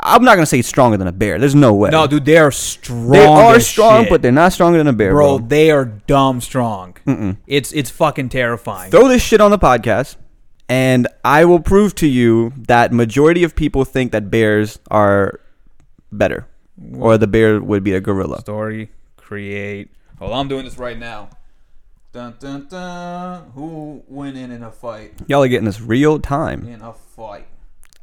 I'm 0.00 0.24
not 0.24 0.34
gonna 0.34 0.46
say 0.46 0.60
stronger 0.62 0.96
than 0.98 1.06
a 1.06 1.12
bear. 1.12 1.38
There's 1.38 1.54
no 1.54 1.72
way. 1.72 1.88
No, 1.90 2.06
dude, 2.06 2.26
they 2.26 2.36
are 2.36 2.50
strong. 2.50 3.10
They 3.10 3.24
are 3.24 3.58
strong, 3.60 4.02
shit. 4.02 4.10
but 4.10 4.20
they're 4.22 4.30
not 4.30 4.52
stronger 4.52 4.76
than 4.78 4.86
a 4.86 4.92
bear, 4.92 5.12
bro, 5.12 5.38
bro. 5.38 5.46
they 5.46 5.70
are 5.70 5.86
dumb 5.86 6.40
strong. 6.40 6.96
It's 7.46 7.72
it's 7.72 7.88
fucking 7.90 8.28
terrifying. 8.28 8.90
Throw 8.90 9.08
this 9.08 9.22
shit 9.22 9.40
on 9.40 9.50
the 9.50 9.58
podcast, 9.58 10.16
and 10.68 11.08
I 11.24 11.46
will 11.46 11.60
prove 11.60 11.94
to 11.96 12.06
you 12.06 12.52
that 12.56 12.92
majority 12.92 13.42
of 13.42 13.56
people 13.56 13.84
think 13.86 14.12
that 14.12 14.30
bears 14.30 14.78
are 14.90 15.40
better, 16.12 16.46
or 16.94 17.16
the 17.16 17.26
bear 17.26 17.58
would 17.60 17.82
be 17.82 17.94
a 17.94 18.00
gorilla. 18.00 18.40
Story, 18.40 18.90
create. 19.16 19.90
On, 20.20 20.30
I'm 20.30 20.48
doing 20.48 20.66
this 20.66 20.76
right 20.76 20.98
now. 20.98 21.30
Dun 22.12 22.34
dun 22.38 22.66
dun. 22.68 23.50
Who 23.54 24.02
went 24.08 24.36
in 24.36 24.50
in 24.50 24.62
a 24.62 24.70
fight? 24.70 25.14
Y'all 25.26 25.42
are 25.42 25.48
getting 25.48 25.64
this 25.64 25.80
real 25.80 26.18
time. 26.18 26.66
In 26.66 26.82
a 26.82 26.92
fight. 26.92 27.46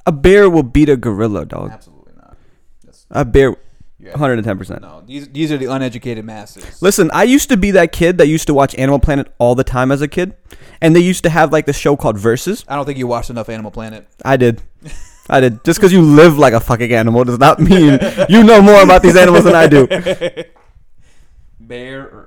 A 0.08 0.12
bear 0.12 0.50
will 0.50 0.64
beat 0.64 0.88
a 0.88 0.96
gorilla, 0.96 1.46
dog. 1.46 1.70
Absolutely 1.72 2.14
not. 2.16 2.38
That's, 2.86 3.06
A 3.12 3.26
bear, 3.26 3.58
yeah. 4.00 4.12
110. 4.12 4.58
percent 4.58 4.82
No, 4.82 5.04
these 5.06 5.28
these 5.28 5.52
are 5.52 5.58
the 5.58 5.66
uneducated 5.66 6.24
masses. 6.24 6.82
Listen, 6.82 7.12
I 7.14 7.24
used 7.24 7.50
to 7.50 7.58
be 7.58 7.72
that 7.72 7.92
kid 7.92 8.18
that 8.20 8.28
used 8.28 8.48
to 8.48 8.54
watch 8.54 8.74
Animal 8.76 9.00
Planet 9.00 9.28
all 9.38 9.54
the 9.54 9.66
time 9.66 9.92
as 9.92 10.02
a 10.02 10.08
kid, 10.08 10.34
and 10.82 10.96
they 10.96 11.02
used 11.02 11.24
to 11.24 11.30
have 11.30 11.52
like 11.52 11.66
the 11.66 11.74
show 11.74 11.98
called 11.98 12.18
Versus. 12.18 12.64
I 12.70 12.76
don't 12.76 12.86
think 12.86 12.98
you 12.98 13.06
watched 13.06 13.30
enough 13.30 13.50
Animal 13.50 13.70
Planet. 13.70 14.08
I 14.24 14.38
did. 14.38 14.62
I 15.30 15.42
did. 15.42 15.62
Just 15.66 15.78
because 15.78 15.92
you 15.92 16.02
live 16.02 16.38
like 16.38 16.54
a 16.54 16.62
fucking 16.62 16.94
animal 16.94 17.26
does 17.26 17.38
not 17.38 17.60
mean 17.70 18.00
you 18.30 18.44
know 18.46 18.62
more 18.62 18.82
about 18.82 19.04
these 19.04 19.18
animals 19.18 19.44
than 19.44 19.56
I 19.56 19.68
do. 19.68 19.88
Bear 21.60 22.04
or? 22.04 22.27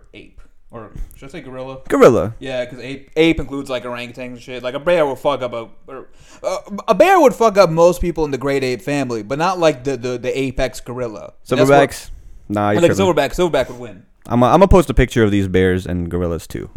Or 0.73 0.93
should 1.17 1.29
I 1.29 1.33
say 1.33 1.41
gorilla? 1.41 1.81
Gorilla. 1.89 2.35
Yeah, 2.39 2.65
because 2.65 2.79
ape 2.79 3.11
ape 3.17 3.41
includes 3.41 3.69
like 3.69 3.83
orangutans 3.83 4.19
and 4.19 4.41
shit. 4.41 4.63
Like 4.63 4.75
a 4.75 4.79
bear 4.79 5.05
would 5.05 5.19
fuck 5.19 5.43
up 5.43 5.53
a 5.53 5.69
or, 5.89 6.09
uh, 6.45 6.59
a 6.87 6.95
bear 6.95 7.19
would 7.21 7.35
fuck 7.35 7.59
up 7.59 7.71
most 7.71 8.01
people 8.01 8.25
in 8.25 8.31
the 8.31 8.39
great 8.39 8.63
ape 8.63 8.81
family, 8.81 9.23
but 9.25 9.37
not 9.39 9.59
like 9.59 9.83
the 9.83 9.97
the, 9.97 10.17
the 10.17 10.39
apex 10.39 10.81
gorilla. 10.81 11.33
That's 11.49 11.61
what- 11.69 11.69
Silverbacks. 11.91 12.11
Nah, 12.49 12.71
you're 12.71 12.81
tripping. 12.81 12.97
silverback 12.97 13.31
silverback 13.35 13.69
would 13.69 13.81
win. 13.81 14.07
I'm 14.27 14.41
gonna 14.41 14.69
post 14.69 14.89
a 14.91 14.95
picture 14.95 15.25
of 15.25 15.31
these 15.33 15.49
bears 15.49 15.87
and 15.87 16.09
gorillas 16.09 16.47
too. 16.47 16.71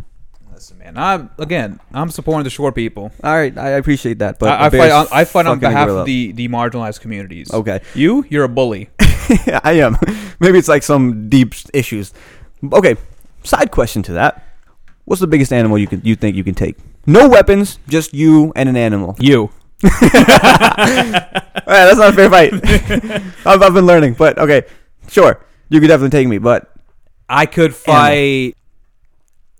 Listen, 0.52 0.78
man. 0.80 0.98
I'm 0.98 1.30
again. 1.38 1.80
I'm 1.94 2.10
supporting 2.10 2.44
the 2.46 2.50
short 2.50 2.74
people. 2.74 3.12
All 3.24 3.34
right, 3.36 3.56
I 3.58 3.70
appreciate 3.72 4.20
that, 4.20 4.40
but 4.40 4.50
I, 4.50 4.56
I 4.56 4.68
a 4.68 4.72
bear's 4.72 4.84
fight. 4.84 4.92
On, 4.92 5.08
I 5.12 5.26
fight 5.26 5.46
on 5.46 5.56
fucking 5.58 5.66
a 5.66 5.70
behalf 5.70 5.88
gorilla. 5.88 6.00
of 6.02 6.06
the 6.08 6.32
the 6.32 6.48
marginalized 6.48 7.02
communities. 7.02 7.54
Okay. 7.54 7.82
You, 7.94 8.26
you're 8.30 8.44
a 8.46 8.50
bully. 8.50 8.90
I 9.64 9.74
am. 9.84 9.98
Maybe 10.40 10.58
it's 10.58 10.68
like 10.68 10.82
some 10.84 11.30
deep 11.30 11.54
issues. 11.74 12.12
Okay. 12.72 12.96
Side 13.44 13.72
question 13.72 14.04
to 14.04 14.14
that: 14.14 14.44
What's 15.06 15.20
the 15.20 15.28
biggest 15.28 15.52
animal 15.52 15.78
you 15.78 15.88
can 15.88 16.02
you 16.04 16.16
think 16.16 16.36
you 16.36 16.44
can 16.44 16.56
take? 16.56 16.78
No 17.06 17.28
weapons, 17.28 17.80
just 17.88 18.14
you 18.14 18.54
and 18.56 18.70
an 18.70 18.78
animal. 18.78 19.16
You. 19.20 19.42
All 19.84 19.90
right, 19.92 21.62
that's 21.66 21.98
not 21.98 22.10
a 22.10 22.14
fair 22.14 22.30
fight. 22.30 22.54
I've, 23.46 23.62
I've 23.62 23.74
been 23.74 23.86
learning, 23.86 24.14
but 24.14 24.38
okay, 24.38 24.64
sure, 25.10 25.46
you 25.70 25.82
could 25.82 25.88
definitely 25.88 26.18
take 26.18 26.28
me, 26.28 26.38
but 26.38 26.74
I 27.28 27.46
could 27.46 27.76
fight 27.76 28.56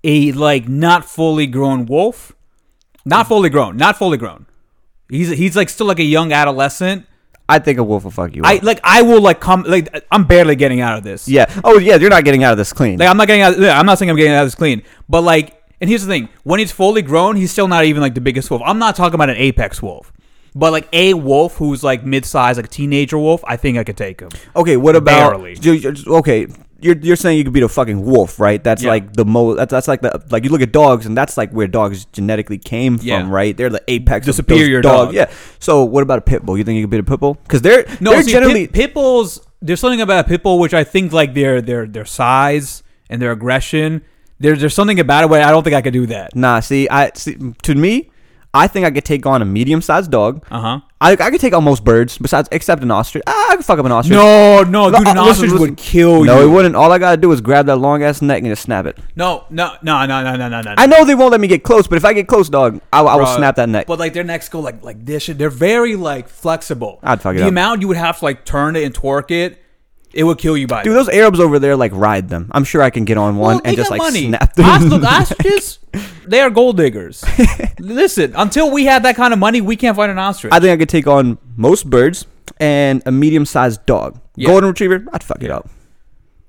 a 0.02 0.32
like 0.32 0.68
not 0.68 1.04
fully 1.04 1.46
grown 1.46 1.86
wolf. 1.86 2.32
Not 3.04 3.28
fully 3.28 3.50
grown. 3.50 3.76
Not 3.76 3.98
fully 3.98 4.16
grown. 4.16 4.46
He's 5.10 5.30
he's 5.30 5.56
like 5.56 5.68
still 5.68 5.86
like 5.86 5.98
a 5.98 6.04
young 6.04 6.32
adolescent. 6.32 7.06
I 7.48 7.58
think 7.58 7.78
a 7.78 7.84
wolf 7.84 8.04
will 8.04 8.10
fuck 8.10 8.34
you. 8.34 8.42
I 8.44 8.56
up. 8.56 8.62
like 8.62 8.80
I 8.82 9.02
will 9.02 9.20
like 9.20 9.40
come 9.40 9.64
like 9.64 10.04
I'm 10.10 10.24
barely 10.24 10.56
getting 10.56 10.80
out 10.80 10.96
of 10.98 11.04
this. 11.04 11.28
yeah. 11.28 11.46
Oh 11.62 11.78
yeah, 11.78 11.96
you're 11.96 12.10
not 12.10 12.24
getting 12.24 12.42
out 12.42 12.52
of 12.52 12.58
this 12.58 12.72
clean. 12.72 12.98
Like 12.98 13.08
I'm 13.08 13.16
not 13.16 13.26
getting 13.26 13.42
out. 13.42 13.58
yeah, 13.58 13.78
I'm 13.78 13.86
not 13.86 13.98
saying 13.98 14.10
I'm 14.10 14.16
getting 14.16 14.32
out 14.32 14.42
of 14.42 14.46
this 14.46 14.54
clean, 14.54 14.82
but 15.08 15.22
like, 15.22 15.62
and 15.80 15.90
here's 15.90 16.02
the 16.02 16.08
thing: 16.08 16.28
when 16.44 16.58
he's 16.58 16.72
fully 16.72 17.02
grown, 17.02 17.36
he's 17.36 17.50
still 17.50 17.68
not 17.68 17.84
even 17.84 18.00
like 18.00 18.14
the 18.14 18.20
biggest 18.20 18.50
wolf. 18.50 18.62
I'm 18.64 18.78
not 18.78 18.96
talking 18.96 19.14
about 19.14 19.28
an 19.28 19.36
apex 19.36 19.82
wolf, 19.82 20.12
but 20.54 20.72
like 20.72 20.88
a 20.92 21.12
wolf 21.14 21.56
who's 21.56 21.84
like 21.84 22.04
mid-sized, 22.04 22.56
like 22.56 22.66
a 22.66 22.68
teenager 22.68 23.18
wolf. 23.18 23.44
I 23.46 23.56
think 23.56 23.76
I 23.76 23.84
could 23.84 23.96
take 23.98 24.20
him. 24.20 24.30
Okay, 24.56 24.76
what 24.78 24.96
about 24.96 25.32
Barely. 25.32 25.58
Okay, 26.06 26.46
you're 26.84 26.96
you're 26.98 27.16
saying 27.16 27.38
you 27.38 27.44
could 27.44 27.52
beat 27.52 27.62
a 27.62 27.68
fucking 27.68 28.04
wolf, 28.04 28.38
right? 28.38 28.62
That's 28.62 28.82
Yeah. 28.82 28.90
like 28.90 29.12
the 29.14 29.24
most. 29.24 29.56
That's, 29.56 29.70
that's 29.70 29.88
like 29.88 30.02
the 30.02 30.22
like 30.30 30.44
you 30.44 30.50
look 30.50 30.60
at 30.60 30.70
dogs, 30.72 31.06
and 31.06 31.16
that's 31.16 31.36
like 31.36 31.50
where 31.50 31.66
dogs 31.66 32.04
genetically 32.06 32.58
came 32.58 32.98
from, 32.98 33.30
right? 33.30 33.56
They're 33.56 33.70
the 33.70 33.82
apex, 33.88 34.26
The 34.26 34.30
of 34.30 34.36
superior 34.36 34.80
dog. 34.82 35.08
dog. 35.08 35.14
Yeah. 35.14 35.30
So 35.58 35.82
what 35.84 36.02
about 36.02 36.18
a 36.18 36.22
pit 36.22 36.44
bull? 36.44 36.58
You 36.58 36.64
think 36.64 36.76
you 36.76 36.82
could 36.84 36.90
beat 36.90 37.00
a 37.00 37.04
pit 37.04 37.20
bull? 37.20 37.34
Because 37.42 37.62
they're 37.62 37.84
No, 38.00 38.10
they're 38.12 38.22
see, 38.22 38.32
generally 38.32 38.66
pit, 38.66 38.72
pit 38.74 38.94
bulls. 38.94 39.40
There's 39.62 39.80
something 39.80 40.00
about 40.02 40.26
a 40.26 40.28
pit 40.28 40.42
bull 40.42 40.58
which 40.58 40.74
I 40.74 40.84
think 40.84 41.12
like 41.12 41.34
their 41.34 41.62
their 41.62 41.86
their 41.86 42.04
size 42.04 42.82
and 43.08 43.20
their 43.22 43.32
aggression. 43.32 44.02
There's 44.38 44.60
there's 44.60 44.74
something 44.74 45.00
about 45.00 45.24
it 45.24 45.30
where 45.30 45.42
I 45.42 45.50
don't 45.50 45.62
think 45.62 45.74
I 45.74 45.80
could 45.82 45.92
do 45.94 46.06
that. 46.06 46.36
nah. 46.36 46.60
See, 46.60 46.88
I 46.88 47.10
see, 47.14 47.36
to 47.62 47.74
me, 47.74 48.10
I 48.54 48.68
think 48.68 48.86
I 48.86 48.90
could 48.92 49.04
take 49.04 49.26
on 49.26 49.42
a 49.42 49.44
medium 49.44 49.82
sized 49.82 50.10
dog. 50.12 50.44
Uh 50.50 50.60
huh. 50.60 50.80
I, 51.00 51.12
I 51.12 51.30
could 51.30 51.40
take 51.40 51.52
on 51.52 51.64
most 51.64 51.84
birds, 51.84 52.16
besides 52.16 52.48
except 52.52 52.82
an 52.82 52.90
ostrich. 52.90 53.22
Ah, 53.26 53.50
I 53.52 53.56
could 53.56 53.64
fuck 53.64 53.78
up 53.78 53.84
an 53.84 53.92
ostrich. 53.92 54.16
No, 54.16 54.62
no, 54.62 54.90
dude, 54.90 55.06
an 55.08 55.18
ostrich 55.18 55.50
would 55.52 55.76
kill 55.76 56.24
No, 56.24 56.40
you. 56.40 56.48
it 56.48 56.50
wouldn't. 56.54 56.74
All 56.76 56.90
I 56.92 56.98
gotta 56.98 57.16
do 57.18 57.30
is 57.32 57.40
grab 57.42 57.66
that 57.66 57.76
long 57.76 58.02
ass 58.02 58.22
neck 58.22 58.38
and 58.38 58.46
just 58.46 58.62
snap 58.62 58.86
it. 58.86 58.96
No, 59.16 59.44
no, 59.50 59.74
no, 59.82 60.06
no, 60.06 60.22
no, 60.22 60.36
no, 60.36 60.48
no, 60.48 60.60
no. 60.62 60.74
I 60.78 60.86
know 60.86 61.04
they 61.04 61.14
won't 61.14 61.32
let 61.32 61.40
me 61.40 61.48
get 61.48 61.62
close, 61.64 61.86
but 61.86 61.96
if 61.96 62.04
I 62.04 62.12
get 62.14 62.26
close, 62.28 62.48
dog, 62.48 62.80
I, 62.92 63.00
I 63.00 63.16
will 63.16 63.24
Bro, 63.24 63.36
snap 63.36 63.56
that 63.56 63.68
neck. 63.68 63.86
But 63.86 63.98
like 63.98 64.14
their 64.14 64.24
necks 64.24 64.48
go 64.48 64.60
like 64.60 64.82
like 64.82 65.04
this. 65.04 65.24
shit. 65.24 65.36
They're 65.36 65.50
very 65.50 65.96
like 65.96 66.28
flexible. 66.28 67.00
I'd 67.02 67.20
fuck 67.20 67.34
it 67.34 67.38
the 67.38 67.44
up. 67.44 67.48
amount 67.50 67.82
you 67.82 67.88
would 67.88 67.96
have 67.98 68.20
to 68.20 68.24
like 68.24 68.44
turn 68.46 68.76
it 68.76 68.84
and 68.84 68.94
torque 68.94 69.30
it, 69.32 69.58
it 70.14 70.24
would 70.24 70.38
kill 70.38 70.56
you 70.56 70.66
by. 70.66 70.82
Dude, 70.82 70.94
those 70.96 71.08
Arabs 71.08 71.40
over 71.40 71.58
there 71.58 71.76
like 71.76 71.92
ride 71.94 72.28
them. 72.28 72.50
I'm 72.52 72.64
sure 72.64 72.82
I 72.82 72.90
can 72.90 73.04
get 73.04 73.16
on 73.18 73.36
one 73.36 73.56
Well, 73.56 73.60
and 73.64 73.72
they 73.72 73.76
just 73.76 73.90
got 73.90 73.98
like 73.98 74.12
money. 74.12 74.28
snap 74.28 74.54
them. 74.54 74.64
Ostr- 74.64 75.04
ostriches, 75.04 75.78
they 76.26 76.40
are 76.40 76.50
gold 76.50 76.76
diggers. 76.76 77.24
Listen, 77.78 78.32
until 78.36 78.70
we 78.70 78.84
have 78.86 79.02
that 79.02 79.16
kind 79.16 79.32
of 79.32 79.38
money, 79.38 79.60
we 79.60 79.76
can't 79.76 79.96
find 79.96 80.10
an 80.10 80.18
ostrich. 80.18 80.52
I 80.52 80.60
think 80.60 80.72
I 80.72 80.76
could 80.76 80.88
take 80.88 81.06
on 81.06 81.38
most 81.56 81.88
birds 81.90 82.26
and 82.58 83.02
a 83.06 83.12
medium 83.12 83.44
sized 83.46 83.84
dog. 83.86 84.20
Yeah. 84.36 84.48
Golden 84.48 84.68
retriever, 84.70 85.04
I'd 85.12 85.22
fuck 85.24 85.42
it 85.42 85.50
up. 85.50 85.68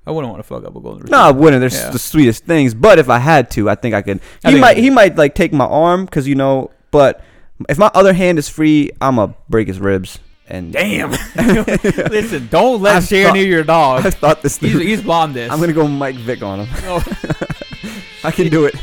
I 0.06 0.12
wouldn't 0.12 0.30
want 0.30 0.38
to 0.40 0.46
fuck 0.46 0.64
up 0.64 0.76
a 0.76 0.80
golden 0.80 0.90
No, 0.90 1.00
retriever. 1.00 1.16
I 1.16 1.30
wouldn't. 1.32 1.60
They're 1.60 1.66
s- 1.66 1.84
Yeah. 1.86 1.90
the 1.90 1.98
sweetest 1.98 2.44
things. 2.44 2.74
But 2.74 2.98
if 3.00 3.08
I 3.08 3.18
had 3.18 3.50
to, 3.52 3.68
I 3.68 3.74
think 3.74 3.94
I 3.94 4.02
could. 4.02 4.20
I 4.44 4.48
He 4.50 4.52
think 4.54 4.60
might. 4.60 4.68
I 4.70 4.74
could. 4.74 4.84
He 4.84 4.90
might 4.90 5.16
like 5.16 5.34
take 5.34 5.52
my 5.52 5.64
arm 5.66 6.04
because 6.04 6.28
you 6.28 6.34
know. 6.36 6.70
But 6.92 7.22
if 7.68 7.76
my 7.78 7.90
other 7.94 8.12
hand 8.12 8.38
is 8.38 8.48
free, 8.48 8.90
I'ma 9.00 9.28
break 9.48 9.66
his 9.66 9.80
ribs. 9.80 10.20
And 10.48 10.72
Damn. 10.72 11.10
Listen, 11.36 12.48
don't 12.48 12.80
let 12.80 12.96
I've 12.96 13.08
thought- 13.08 13.34
near 13.34 13.46
your 13.46 13.64
dog. 13.64 14.06
I 14.06 14.10
thought 14.10 14.42
this. 14.42 14.58
He's, 14.58 14.72
he's 14.80 15.02
blonde. 15.02 15.34
This. 15.34 15.50
I'm 15.50 15.58
gonna 15.60 15.72
go 15.72 15.88
Mike 15.88 16.16
Vick 16.16 16.42
on 16.42 16.60
him. 16.60 16.68
Oh, 16.84 17.02
I 18.24 18.30
can 18.30 18.48
do 18.48 18.64
it. 18.66 18.74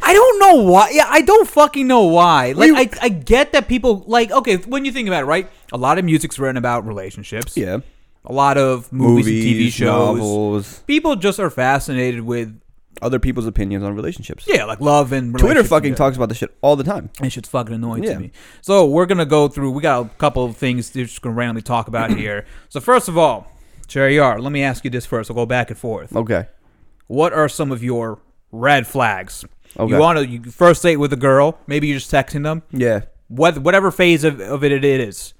I 0.02 0.14
don't 0.14 0.38
know 0.38 0.62
why. 0.62 0.88
Yeah, 0.94 1.08
I 1.10 1.20
don't 1.20 1.46
fucking 1.46 1.86
know 1.86 2.04
why. 2.04 2.52
Like, 2.52 2.72
We- 2.72 2.78
I, 2.78 2.88
I 3.02 3.08
get 3.10 3.52
that 3.52 3.68
people 3.68 4.02
like. 4.06 4.30
Okay, 4.30 4.56
when 4.56 4.86
you 4.86 4.92
think 4.92 5.08
about 5.08 5.24
it, 5.24 5.26
right? 5.26 5.46
A 5.72 5.76
lot 5.76 5.98
of 5.98 6.06
music's 6.06 6.38
written 6.38 6.56
about 6.56 6.86
relationships. 6.86 7.54
yeah. 7.54 7.80
A 8.28 8.32
lot 8.32 8.58
of 8.58 8.92
movies, 8.92 9.26
and 9.26 9.36
TV 9.36 9.70
shows. 9.72 10.18
novels, 10.18 10.78
People 10.86 11.16
just 11.16 11.40
are 11.40 11.50
fascinated 11.50 12.20
with 12.20 12.60
other 13.00 13.18
people's 13.18 13.46
opinions 13.46 13.82
on 13.84 13.94
relationships. 13.94 14.44
yeah, 14.46 14.64
like 14.64 14.80
love 14.80 15.12
and 15.12 15.36
Twitter 15.38 15.62
fucking 15.64 15.90
in 15.90 15.94
talks 15.96 16.16
about 16.16 16.28
this 16.28 16.38
shit 16.38 16.54
all 16.60 16.76
the 16.76 16.84
time. 16.84 17.08
And 17.22 17.32
shit's 17.32 17.48
fucking 17.48 17.74
annoying 17.74 18.02
Yeah. 18.04 18.14
to 18.14 18.20
me. 18.20 18.32
So 18.60 18.86
we're 18.86 19.06
gonna 19.06 19.24
go 19.24 19.48
through. 19.48 19.70
We 19.70 19.80
got 19.82 20.04
a 20.04 20.08
couple 20.18 20.44
of 20.44 20.56
things 20.56 20.92
we're 20.94 21.04
just 21.04 21.22
gonna 21.22 21.34
randomly 21.34 21.62
talk 21.62 21.88
about 21.88 22.10
here. 22.18 22.44
So 22.68 22.80
first 22.80 23.08
of 23.08 23.16
all, 23.16 23.50
Sheriar, 23.88 24.40
let 24.42 24.52
me 24.52 24.62
ask 24.62 24.84
you 24.84 24.90
this 24.90 25.06
first. 25.06 25.30
I'll 25.30 25.36
go 25.36 25.46
back 25.46 25.70
and 25.70 25.78
forth. 25.78 26.14
Okay. 26.14 26.46
What 27.06 27.32
are 27.32 27.48
some 27.48 27.72
of 27.72 27.82
your 27.82 28.18
red 28.52 28.86
flags? 28.86 29.44
Okay. 29.78 29.92
You 29.94 29.98
want 29.98 30.18
to 30.18 30.26
you 30.26 30.42
first 30.50 30.82
date 30.82 30.96
with 30.96 31.12
a 31.12 31.16
girl? 31.16 31.58
Maybe 31.66 31.86
you're 31.86 31.98
just 31.98 32.10
texting 32.10 32.42
them. 32.42 32.62
Yeah. 32.72 33.02
What 33.28 33.58
whatever 33.58 33.90
phase 33.90 34.24
of, 34.24 34.40
of 34.40 34.64
it 34.64 34.72
it 34.72 34.84
is. 34.84 35.34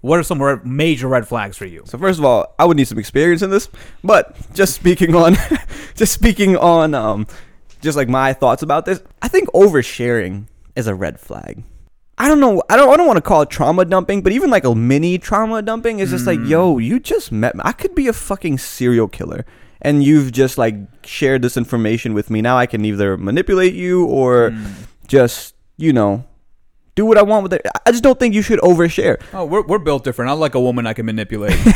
What 0.00 0.18
are 0.18 0.22
some 0.22 0.42
red, 0.42 0.64
major 0.64 1.08
red 1.08 1.28
flags 1.28 1.56
for 1.56 1.66
you? 1.66 1.82
So 1.84 1.98
first 1.98 2.18
of 2.18 2.24
all, 2.24 2.54
I 2.58 2.64
would 2.64 2.76
need 2.76 2.88
some 2.88 2.98
experience 2.98 3.42
in 3.42 3.50
this, 3.50 3.68
but 4.02 4.34
just 4.54 4.74
speaking 4.74 5.14
on, 5.14 5.36
just 5.94 6.12
speaking 6.12 6.56
on, 6.56 6.94
um, 6.94 7.26
just 7.82 7.96
like 7.96 8.08
my 8.08 8.32
thoughts 8.32 8.62
about 8.62 8.86
this, 8.86 9.02
I 9.20 9.28
think 9.28 9.48
oversharing 9.50 10.46
is 10.76 10.86
a 10.86 10.94
red 10.94 11.20
flag. 11.20 11.62
I 12.20 12.28
don't 12.28 12.38
know. 12.40 12.62
I 12.68 12.76
don't. 12.76 12.90
I 12.90 12.98
don't 12.98 13.06
want 13.06 13.16
to 13.16 13.22
call 13.22 13.40
it 13.40 13.48
trauma 13.48 13.86
dumping, 13.86 14.20
but 14.20 14.32
even 14.32 14.50
like 14.50 14.64
a 14.64 14.74
mini 14.74 15.16
trauma 15.16 15.62
dumping 15.62 16.00
is 16.00 16.10
just 16.10 16.26
like, 16.26 16.38
yo, 16.40 16.76
you 16.76 17.00
just 17.00 17.32
met 17.32 17.54
me. 17.54 17.62
I 17.64 17.72
could 17.72 17.94
be 17.94 18.08
a 18.08 18.12
fucking 18.12 18.58
serial 18.58 19.08
killer, 19.08 19.46
and 19.80 20.04
you've 20.04 20.30
just 20.30 20.58
like 20.58 20.74
shared 21.02 21.40
this 21.40 21.56
information 21.56 22.12
with 22.12 22.28
me. 22.28 22.42
Now 22.42 22.58
I 22.58 22.66
can 22.66 22.84
either 22.84 23.16
manipulate 23.16 23.72
you 23.72 24.04
or 24.04 24.54
just, 25.06 25.54
you 25.78 25.94
know, 25.94 26.26
do 26.94 27.06
what 27.06 27.16
I 27.18 27.22
want 27.22 27.44
with 27.44 27.52
it. 27.54 27.62
I 27.86 27.90
just 27.92 28.02
don't 28.02 28.18
think 28.18 28.34
you 28.34 28.42
should 28.42 28.58
overshare. 28.60 29.22
Oh, 29.32 29.44
we're, 29.44 29.62
we're 29.62 29.78
built 29.78 30.04
different. 30.04 30.30
I 30.30 30.34
like 30.34 30.54
a 30.54 30.60
woman 30.60 30.86
I 30.86 30.92
can 30.92 31.06
manipulate. 31.06 31.56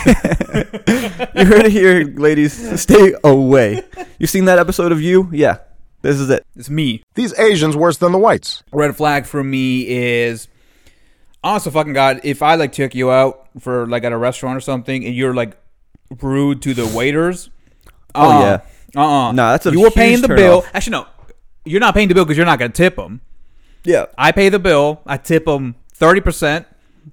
You 1.36 1.44
heard 1.46 1.66
it 1.66 1.72
here, 1.72 2.04
ladies. 2.04 2.80
Stay 2.80 3.12
away. 3.24 3.82
You 4.18 4.26
seen 4.28 4.44
that 4.44 4.58
episode 4.60 4.92
of 4.92 5.02
You? 5.02 5.28
Yeah, 5.32 5.58
this 6.02 6.18
is 6.20 6.30
it. 6.30 6.46
it's 6.56 6.70
me. 6.70 7.02
These 7.14 7.36
Asians 7.38 7.76
worse 7.76 7.96
than 7.98 8.12
the 8.12 8.18
whites. 8.18 8.62
red 8.72 8.96
flag 8.96 9.26
for 9.26 9.42
me 9.42 9.86
is 9.88 10.46
honest 11.42 11.64
to 11.64 11.70
fucking 11.72 11.92
god 11.92 12.20
if 12.24 12.40
i 12.40 12.54
like 12.54 12.72
took 12.72 12.94
you 12.94 13.10
out 13.10 13.48
for 13.60 13.86
like 13.86 14.02
at 14.04 14.12
a 14.12 14.16
restaurant 14.16 14.56
or 14.56 14.60
something 14.60 15.04
and 15.04 15.14
you're 15.14 15.34
like 15.34 15.54
rude 16.22 16.62
to 16.62 16.72
the 16.72 16.86
waiters 16.96 17.50
Oh, 18.14 18.40
yeah. 18.40 18.60
uh-uh 18.96 19.32
No, 19.32 19.50
that's 19.50 19.66
a 19.66 19.70
you 19.72 19.80
were 19.82 19.90
paying 19.90 20.22
the 20.22 20.28
bill 20.28 20.58
off. 20.58 20.70
actually 20.72 20.92
no 20.92 21.06
you're 21.66 21.80
not 21.80 21.92
paying 21.94 22.08
the 22.08 22.14
bill 22.14 22.24
because 22.24 22.38
you're 22.38 22.46
not 22.46 22.58
gonna 22.58 22.72
tip 22.72 22.96
them 22.96 23.20
Yeah, 23.84 24.06
i 24.18 24.32
pay 24.32 24.48
the 24.48 24.58
bill 24.58 25.00
i 25.06 25.16
tip 25.16 25.44
them 25.44 25.74
30% 25.98 26.64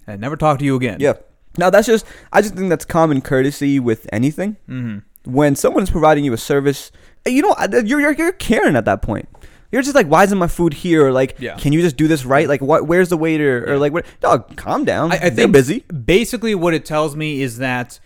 and 0.08 0.22
never 0.22 0.36
talk 0.38 0.60
to 0.60 0.66
you 0.66 0.76
again 0.76 0.98
yeah. 1.00 1.14
Now 1.58 1.70
that's 1.70 1.86
just. 1.86 2.06
I 2.32 2.42
just 2.42 2.56
think 2.56 2.70
that's 2.70 2.86
common 2.86 3.20
courtesy 3.22 3.78
with 3.78 4.08
anything. 4.14 4.56
Mm-hmm. 4.70 5.00
When 5.30 5.54
someone's 5.58 5.90
providing 5.92 6.24
you 6.24 6.32
a 6.32 6.38
service, 6.38 6.94
you 7.28 7.42
know, 7.42 7.54
you're 7.84 8.00
you're, 8.00 8.14
you're 8.14 8.32
caring 8.32 8.78
at 8.78 8.86
that 8.86 9.02
point. 9.02 9.28
You're 9.70 9.82
just 9.82 9.94
like, 9.94 10.08
why 10.08 10.24
isn't 10.24 10.38
my 10.38 10.48
food 10.48 10.74
here? 10.74 11.06
Or 11.08 11.12
like, 11.12 11.36
Yeah. 11.40 11.58
can 11.58 11.74
you 11.74 11.82
just 11.82 11.98
do 11.98 12.08
this 12.08 12.24
right? 12.24 12.48
Like, 12.48 12.62
what? 12.62 12.88
Where's 12.88 13.10
the 13.10 13.18
waiter? 13.18 13.70
Or 13.70 13.78
like, 13.78 13.92
what? 13.92 14.06
Dog, 14.22 14.56
calm 14.56 14.86
down. 14.86 15.12
I, 15.12 15.16
I 15.16 15.20
They're 15.20 15.32
think 15.32 15.52
busy. 15.52 15.80
basically 15.82 16.56
what 16.56 16.74
it 16.74 16.86
tells 16.86 17.18
me 17.18 17.42
is 17.42 17.58
that 17.58 18.00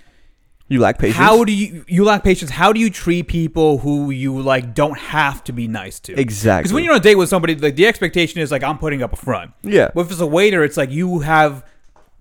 You 0.68 0.80
lack 0.80 0.98
patience. 0.98 1.18
how 1.18 1.44
do 1.44 1.54
you 1.54 1.86
you 1.88 2.04
lack 2.04 2.24
patience 2.24 2.50
how 2.50 2.74
do 2.74 2.80
you 2.80 2.90
treat 2.90 3.28
people 3.28 3.78
who 3.78 4.10
you 4.10 4.42
like 4.42 4.74
don't 4.74 4.98
have 4.98 5.44
to 5.44 5.54
be 5.54 5.68
nice 5.68 6.00
to 6.02 6.20
Exactly. 6.20 6.64
because 6.64 6.74
when 6.74 6.84
you're 6.84 6.94
on 6.94 7.00
a 7.00 7.04
date 7.04 7.16
with 7.16 7.30
somebody 7.30 7.54
like 7.56 7.76
the 7.76 7.86
expectation 7.86 8.42
is 8.42 8.50
like 8.52 8.64
i'm 8.64 8.80
putting 8.80 9.04
up 9.04 9.14
a 9.14 9.16
front 9.16 9.52
Yeah. 9.62 9.90
but 9.94 10.02
if 10.08 10.12
it's 10.12 10.20
a 10.22 10.26
waiter 10.26 10.64
it's 10.64 10.76
like 10.76 10.90
you 10.90 11.20
have 11.20 11.64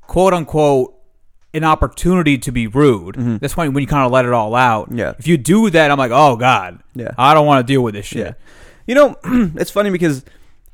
quote 0.02 0.34
unquote 0.34 0.94
an 1.54 1.64
opportunity 1.64 2.36
to 2.36 2.52
be 2.52 2.66
rude 2.66 3.14
that's 3.40 3.56
when 3.56 3.72
when 3.72 3.80
you 3.80 3.86
kind 3.86 4.04
of 4.04 4.12
let 4.12 4.26
it 4.26 4.32
all 4.34 4.54
out 4.54 4.88
Mm-hmm. 4.90 4.98
Yeah. 4.98 5.14
if 5.18 5.26
you 5.26 5.38
do 5.38 5.70
that 5.70 5.90
i'm 5.90 5.96
like 5.98 6.10
oh 6.12 6.36
god 6.36 6.80
Yeah. 6.94 7.12
i 7.16 7.32
don't 7.32 7.46
want 7.46 7.66
to 7.66 7.72
deal 7.72 7.82
with 7.82 7.94
this 7.94 8.04
shit 8.06 8.26
Yeah. 8.26 8.32
You 8.86 8.94
know, 8.94 9.16
it's 9.56 9.70
funny 9.70 9.88
because 9.88 10.22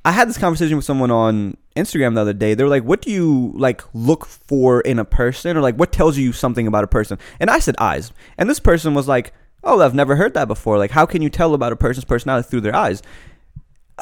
I 0.05 0.13
had 0.13 0.29
this 0.29 0.39
conversation 0.39 0.77
with 0.77 0.85
someone 0.85 1.11
on 1.11 1.57
Instagram 1.77 2.15
the 2.15 2.23
other 2.23 2.33
day. 2.33 2.55
They 2.55 2.63
were 2.65 2.71
like, 2.71 2.85
"What 2.85 3.03
do 3.03 3.11
you 3.11 3.53
like 3.55 3.83
look 3.93 4.27
for 4.27 4.81
in 4.81 4.99
a 4.99 5.05
person, 5.05 5.57
or 5.57 5.61
like 5.61 5.77
what 5.77 5.93
tells 5.93 6.17
you 6.17 6.33
something 6.33 6.67
about 6.67 6.85
a 6.85 6.89
person?" 6.89 7.19
And 7.39 7.51
I 7.51 7.59
said 7.59 7.75
eyes, 7.79 8.13
and 8.39 8.49
this 8.49 8.61
person 8.61 8.95
was 8.95 9.07
like, 9.09 9.33
"Oh, 9.63 9.81
I've 9.81 9.95
never 9.95 10.17
heard 10.17 10.35
that 10.35 10.49
before. 10.49 10.79
Like, 10.79 10.93
how 10.93 11.07
can 11.07 11.23
you 11.23 11.29
tell 11.31 11.55
about 11.55 11.73
a 11.73 11.77
person's 11.77 12.05
personality 12.05 12.49
through 12.49 12.63
their 12.63 12.75
eyes?" 12.75 13.03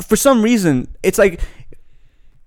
For 0.07 0.15
some 0.15 0.43
reason, 0.43 0.89
it's 1.03 1.19
like 1.19 1.41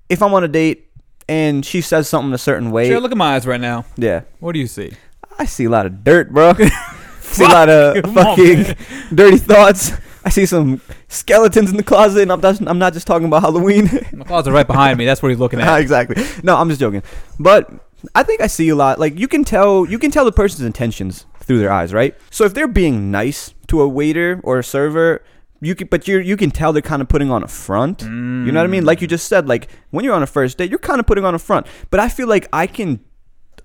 if 0.07 0.21
I'm 0.21 0.33
on 0.33 0.43
a 0.43 0.47
date 0.47 0.87
and 1.27 1.65
she 1.65 1.81
says 1.81 2.07
something 2.07 2.33
a 2.33 2.37
certain 2.37 2.71
way, 2.71 2.87
Sure, 2.89 2.99
look 2.99 3.11
at 3.11 3.17
my 3.17 3.35
eyes 3.35 3.45
right 3.47 3.59
now 3.59 3.85
yeah, 3.97 4.21
what 4.39 4.53
do 4.53 4.59
you 4.59 4.67
see 4.67 4.91
I 5.39 5.45
see 5.45 5.65
a 5.65 5.69
lot 5.69 5.85
of 5.85 6.03
dirt, 6.03 6.31
bro. 6.31 6.53
see 7.21 7.43
a 7.45 7.47
lot 7.47 7.69
of 7.69 8.03
Come 8.03 8.17
on, 8.17 8.23
fucking 8.35 8.75
dirty 9.13 9.37
thoughts. 9.37 9.93
I 10.23 10.29
see 10.29 10.45
some 10.45 10.81
skeletons 11.07 11.71
in 11.71 11.77
the 11.77 11.83
closet, 11.83 12.21
and 12.21 12.31
I'm 12.31 12.41
just, 12.41 12.61
I'm 12.61 12.79
not 12.79 12.93
just 12.93 13.07
talking 13.07 13.27
about 13.27 13.41
Halloween. 13.41 13.89
my 14.13 14.25
closet 14.25 14.51
right 14.51 14.67
behind 14.67 14.97
me 14.97 15.05
that's 15.05 15.21
what 15.21 15.29
he's 15.29 15.39
looking 15.39 15.59
at 15.59 15.77
exactly. 15.79 16.23
No, 16.43 16.57
I'm 16.57 16.69
just 16.69 16.79
joking. 16.79 17.03
But 17.39 17.71
I 18.13 18.23
think 18.23 18.41
I 18.41 18.47
see 18.47 18.69
a 18.69 18.75
lot. 18.75 18.99
Like 18.99 19.17
you 19.17 19.27
can 19.27 19.43
tell, 19.43 19.85
you 19.85 19.97
can 19.99 20.11
tell 20.11 20.25
the 20.25 20.31
person's 20.31 20.65
intentions 20.65 21.25
through 21.39 21.59
their 21.59 21.71
eyes, 21.71 21.93
right? 21.93 22.15
So 22.29 22.45
if 22.45 22.53
they're 22.53 22.67
being 22.67 23.11
nice 23.11 23.53
to 23.67 23.81
a 23.81 23.87
waiter 23.87 24.39
or 24.43 24.59
a 24.59 24.63
server, 24.63 25.23
you 25.61 25.75
can, 25.75 25.87
but 25.87 26.07
you 26.07 26.17
you 26.17 26.37
can 26.37 26.49
tell 26.49 26.73
they're 26.73 26.81
kind 26.81 27.01
of 27.01 27.07
putting 27.07 27.29
on 27.29 27.43
a 27.43 27.47
front. 27.47 28.01
You 28.01 28.51
know 28.51 28.59
what 28.59 28.65
I 28.65 28.67
mean? 28.67 28.83
Like 28.83 28.99
you 29.01 29.07
just 29.07 29.27
said, 29.27 29.47
like 29.47 29.67
when 29.91 30.03
you're 30.03 30.15
on 30.15 30.23
a 30.23 30.27
first 30.27 30.57
date, 30.57 30.71
you're 30.71 30.79
kind 30.79 30.99
of 30.99 31.05
putting 31.05 31.23
on 31.23 31.35
a 31.35 31.39
front. 31.39 31.67
But 31.91 31.99
I 31.99 32.09
feel 32.09 32.27
like 32.27 32.47
I 32.51 32.65
can. 32.65 32.99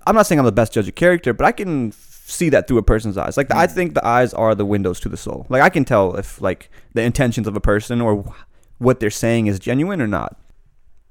I'm 0.05 0.13
not 0.15 0.27
saying 0.27 0.37
I'm 0.37 0.45
the 0.45 0.51
best 0.51 0.73
judge 0.73 0.87
of 0.87 0.93
character, 0.95 1.33
but 1.33 1.45
I 1.45 1.51
can 1.51 1.91
see 2.29 2.49
that 2.49 2.67
through 2.67 2.77
a 2.77 2.83
person's 2.83 3.17
eyes. 3.17 3.37
Like 3.37 3.53
I 3.53 3.67
think 3.67 3.93
the 3.93 4.05
eyes 4.05 4.33
are 4.33 4.53
the 4.53 4.65
windows 4.65 4.99
to 5.01 5.09
the 5.09 5.17
soul. 5.17 5.45
Like 5.49 5.61
I 5.61 5.69
can 5.69 5.85
tell 5.85 6.15
if 6.17 6.41
like 6.41 6.69
the 6.93 7.01
intentions 7.01 7.47
of 7.47 7.55
a 7.55 7.61
person 7.61 8.01
or 8.01 8.17
wh- 8.23 8.81
what 8.81 8.99
they're 8.99 9.09
saying 9.09 9.47
is 9.47 9.59
genuine 9.59 10.01
or 10.01 10.07
not. 10.07 10.37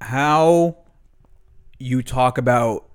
how 0.01 0.77
you 1.79 2.01
talk 2.03 2.37
about 2.37 2.85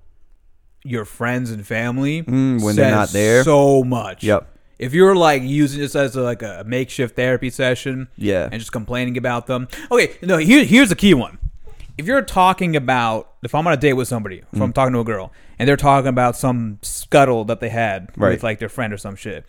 your 0.83 1.05
friends 1.05 1.51
and 1.51 1.65
family 1.65 2.23
Mm, 2.23 2.63
when 2.63 2.75
they're 2.75 2.91
not 2.91 3.09
there. 3.09 3.43
so 3.43 3.83
much. 3.83 4.23
Yep. 4.23 4.49
If 4.79 4.93
you're 4.93 5.15
like 5.15 5.41
using 5.43 5.79
this 5.79 5.95
as 5.95 6.15
a, 6.15 6.21
like 6.21 6.41
a 6.41 6.63
makeshift 6.65 7.15
therapy 7.15 7.49
session, 7.49 8.07
Yeah. 8.17 8.49
and 8.51 8.59
just 8.59 8.71
complaining 8.71 9.17
about 9.17 9.47
them. 9.47 9.67
Okay, 9.91 10.15
no, 10.21 10.37
here, 10.37 10.63
here's 10.65 10.89
the 10.89 10.95
key 10.95 11.13
one. 11.13 11.37
If 11.97 12.07
you're 12.07 12.21
talking 12.23 12.75
about, 12.75 13.31
if 13.43 13.53
I'm 13.55 13.65
on 13.67 13.73
a 13.73 13.77
date 13.77 13.93
with 13.93 14.07
somebody, 14.07 14.39
if 14.51 14.59
Mm. 14.59 14.63
I'm 14.63 14.73
talking 14.73 14.93
to 14.93 14.99
a 14.99 15.03
girl, 15.05 15.31
and 15.63 15.69
they're 15.69 15.77
talking 15.77 16.09
about 16.09 16.35
some 16.35 16.77
scuttle 16.81 17.45
that 17.45 17.61
they 17.61 17.69
had 17.69 18.09
Right. 18.17 18.31
with 18.31 18.43
like 18.43 18.59
their 18.59 18.67
friend 18.67 18.91
or 18.91 18.97
some 18.97 19.15
shit, 19.15 19.45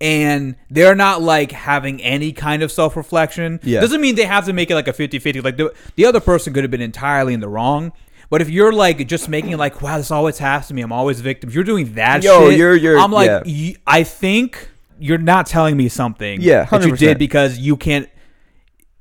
and 0.00 0.56
they're 0.70 0.94
not 0.94 1.20
like 1.22 1.52
having 1.52 2.02
any 2.02 2.32
kind 2.32 2.62
of 2.62 2.72
self 2.72 2.96
reflection, 2.96 3.60
Yeah. 3.62 3.80
doesn't 3.80 4.00
mean 4.00 4.14
they 4.14 4.24
have 4.24 4.46
to 4.46 4.52
make 4.52 4.70
it 4.70 4.74
like 4.74 4.88
a 4.88 4.92
50 4.92 5.18
50. 5.18 5.40
Like 5.42 5.56
the, 5.58 5.72
the 5.96 6.06
other 6.06 6.20
person 6.20 6.52
could 6.52 6.64
have 6.64 6.70
been 6.70 6.80
entirely 6.80 7.34
in 7.34 7.40
the 7.40 7.48
wrong. 7.48 7.92
But 8.30 8.40
if 8.40 8.48
you're 8.48 8.72
like 8.72 9.06
just 9.06 9.28
making 9.28 9.50
it 9.50 9.58
like, 9.58 9.82
wow, 9.82 9.98
this 9.98 10.10
always 10.10 10.38
happens 10.38 10.68
to 10.68 10.74
me, 10.74 10.80
I'm 10.80 10.90
always 10.92 11.20
victim. 11.20 11.50
If 11.50 11.54
you're 11.54 11.64
doing 11.64 11.92
that 11.94 12.22
Yo, 12.24 12.48
shit, 12.48 12.58
you're- 12.58 12.80
you're- 12.80 12.98
I'm 12.98 13.12
like, 13.12 13.42
yeah. 13.44 13.72
I 13.86 14.04
think 14.04 14.70
you're 14.98 15.18
not 15.18 15.46
telling 15.46 15.76
me 15.76 15.88
something 15.90 16.40
Yeah, 16.40 16.64
that 16.64 16.82
you 16.86 16.92
100%. 16.94 16.98
did 16.98 17.18
because 17.18 17.58
you 17.58 17.76
can't 17.76 18.08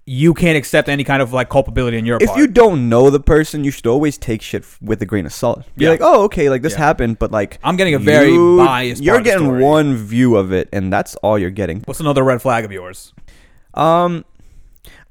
you 0.06 0.34
can't 0.34 0.58
accept 0.58 0.90
any 0.90 1.04
kind 1.04 1.22
of 1.22 1.32
like 1.32 1.48
culpability 1.50 1.98
in 1.98 2.06
your 2.06 2.18
If 2.20 2.28
part. 2.30 2.40
you 2.40 2.48
don't 2.48 2.90
know 2.90 3.10
the 3.10 3.20
person, 3.20 3.64
you 3.64 3.72
should 3.72 3.86
always 3.88 4.18
take 4.18 4.42
shit 4.42 4.64
f- 4.64 4.80
with 4.82 5.02
a 5.02 5.06
grain 5.06 5.26
of 5.26 5.32
salt. 5.34 5.64
Be 5.78 5.86
Yeah. 5.86 5.92
like, 5.92 6.00
oh, 6.02 6.24
okay, 6.24 6.50
like 6.50 6.64
this 6.64 6.74
Yeah. 6.74 6.80
happened, 6.80 7.20
but 7.20 7.32
like 7.32 7.60
I'm 7.64 7.76
getting 7.76 7.94
a 7.94 8.00
very 8.00 8.36
biased 8.58 9.02
You're 9.04 9.14
part 9.16 9.20
of 9.20 9.26
the 9.26 9.30
getting 9.32 9.46
story. 9.48 9.64
one 9.64 9.96
view 9.96 10.36
of 10.38 10.52
it, 10.52 10.70
and 10.74 10.92
that's 10.92 11.16
all 11.18 11.38
you're 11.38 11.50
getting. 11.52 11.82
What's 11.86 12.00
another 12.00 12.24
red 12.24 12.42
flag 12.42 12.66
of 12.66 12.72
yours? 12.72 13.14
Um, 13.74 14.26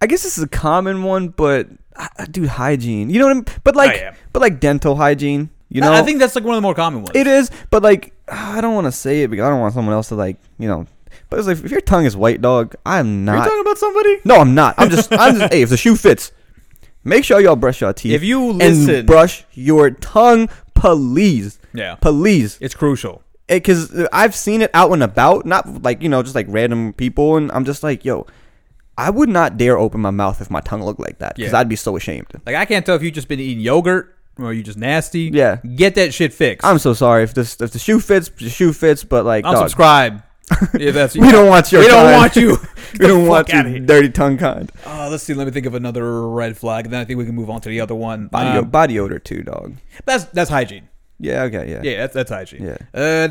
I 0.03 0.07
guess 0.07 0.23
this 0.23 0.37
is 0.37 0.45
a 0.45 0.49
common 0.49 1.03
one, 1.05 1.29
but 1.29 1.69
uh, 1.97 2.25
dude, 2.31 2.49
hygiene. 2.49 3.11
You 3.11 3.21
know 3.21 3.27
what 3.27 3.37
I'm? 3.37 3.45
But 3.65 3.77
like, 3.77 3.97
yeah. 3.97 4.15
but 4.33 4.41
like 4.41 4.61
dental 4.61 4.97
hygiene. 4.97 5.51
You 5.73 5.81
know, 5.83 5.93
I 5.93 6.03
think 6.03 6.19
that's 6.19 6.35
like 6.35 6.43
one 6.43 6.55
of 6.55 6.59
the 6.59 6.63
more 6.67 6.75
common 6.75 7.03
ones. 7.03 7.13
it 7.15 7.29
is. 7.29 7.49
But 7.71 7.85
like, 7.85 8.13
I 8.27 8.61
don't 8.61 8.75
want 8.75 8.87
to 8.89 8.93
say 8.93 9.23
it 9.23 9.29
because 9.31 9.45
I 9.45 9.51
don't 9.51 9.61
want 9.61 9.73
someone 9.73 9.95
else 9.95 10.09
to 10.09 10.17
like, 10.17 10.37
you 10.59 10.67
know. 10.67 10.87
But 11.31 11.39
it's 11.39 11.49
like 11.49 11.65
if 11.65 11.71
your 11.71 11.81
tongue 11.81 12.05
is 12.05 12.17
white, 12.17 12.41
dog, 12.43 12.75
I'm 12.85 13.07
Are 13.29 13.33
you 13.33 13.39
not. 13.39 13.45
talking 13.45 13.61
about 13.61 13.79
somebody? 13.79 14.19
no, 14.25 14.37
I'm 14.37 14.55
not. 14.55 14.75
I'm 14.79 14.91
just. 14.91 15.13
I'm 15.13 15.37
just. 15.39 15.53
hey, 15.53 15.63
if 15.63 15.71
the 15.71 15.77
shoe 15.77 15.97
fits, 15.97 16.33
make 17.05 17.25
sure 17.25 17.41
y'all 17.41 17.57
brush 17.57 17.81
your 17.81 17.93
teeth. 17.93 18.13
If 18.13 18.23
you 18.25 18.53
listen- 18.53 18.95
and 18.95 19.07
brush 19.07 19.45
your 19.53 19.91
tongue, 19.93 20.49
please, 20.75 21.59
Yeah, 21.73 21.95
please. 21.97 22.59
it's 22.61 22.75
crucial. 22.75 23.23
because 23.49 24.07
I've 24.13 24.35
seen 24.35 24.61
it 24.63 24.71
out 24.75 24.93
and 24.93 25.03
about, 25.03 25.47
not 25.47 25.83
like 25.83 26.03
you 26.03 26.09
know, 26.09 26.23
just 26.23 26.35
like 26.35 26.47
random 26.49 26.93
people, 26.93 27.37
and 27.37 27.51
I'm 27.53 27.65
just 27.65 27.83
like, 27.83 28.05
yo, 28.05 28.27
I 28.99 29.11
would 29.11 29.29
not 29.29 29.57
dare 29.57 29.79
open 29.79 30.01
my 30.01 30.11
mouth 30.11 30.41
if 30.41 30.51
my 30.51 30.61
tongue 30.61 30.83
looked 30.83 31.01
like 31.01 31.19
that, 31.19 31.37
because 31.37 31.53
Yeah. 31.53 31.59
I'd 31.61 31.69
be 31.69 31.77
so 31.77 31.97
ashamed. 31.97 32.27
Like 32.47 32.57
I 32.57 32.65
can't 32.65 32.85
tell 32.85 32.97
if 32.97 33.03
you 33.03 33.11
just 33.11 33.29
been 33.29 33.41
eating 33.41 33.61
yogurt 33.61 34.17
or 34.39 34.53
you 34.53 34.63
just 34.63 34.79
nasty. 34.79 35.31
Yeah. 35.33 35.57
get 35.77 35.95
that 35.97 36.13
shit 36.15 36.33
fixed. 36.33 36.65
I'm 36.67 36.79
so 36.79 36.93
sorry 36.93 37.23
if 37.25 37.35
this 37.35 37.61
if 37.61 37.71
the 37.71 37.79
shoe 37.79 38.01
fits, 38.01 38.29
the 38.31 38.51
shoe 38.51 38.73
fits, 38.73 39.05
but 39.05 39.25
like, 39.25 39.45
dog, 39.45 39.57
unsubscribe. 39.71 40.23
Yeah, 40.79 40.91
that's 40.91 41.17
we 41.17 41.31
don't 41.31 41.49
want 41.49 41.73
your. 41.73 41.81
We 41.83 41.89
don't 41.89 42.13
want 42.13 42.37
you. 42.37 42.59
we 42.99 43.07
don't 43.07 43.27
want 43.27 43.51
you, 43.53 43.81
dirty 43.81 44.11
tongue 44.11 44.37
kind. 44.37 44.71
Uh, 44.85 45.09
let's 45.11 45.23
see. 45.23 45.35
Let 45.35 45.47
me 45.47 45.53
think 45.53 45.67
of 45.67 45.75
another 45.75 46.29
red 46.29 46.57
flag, 46.57 46.87
and 46.87 46.93
then 46.93 47.01
I 47.01 47.05
think 47.05 47.19
we 47.19 47.27
can 47.27 47.35
move 47.35 47.51
on 47.51 47.61
to 47.63 47.69
the 47.69 47.81
other 47.81 47.95
one. 47.95 48.29
Body, 48.29 48.59
um, 48.59 48.71
body 48.71 48.99
odor 48.99 49.19
too, 49.19 49.43
dog. 49.43 49.77
That's 50.05 50.25
that's 50.25 50.51
hygiene. 50.51 50.89
Yeah. 51.19 51.43
Okay. 51.45 51.71
Yeah. 51.71 51.83
Yeah. 51.83 51.97
That's 51.99 52.15
that's 52.15 52.31
hygiene. 52.31 52.65
Yeah. 52.65 52.79
Uh, 52.95 53.29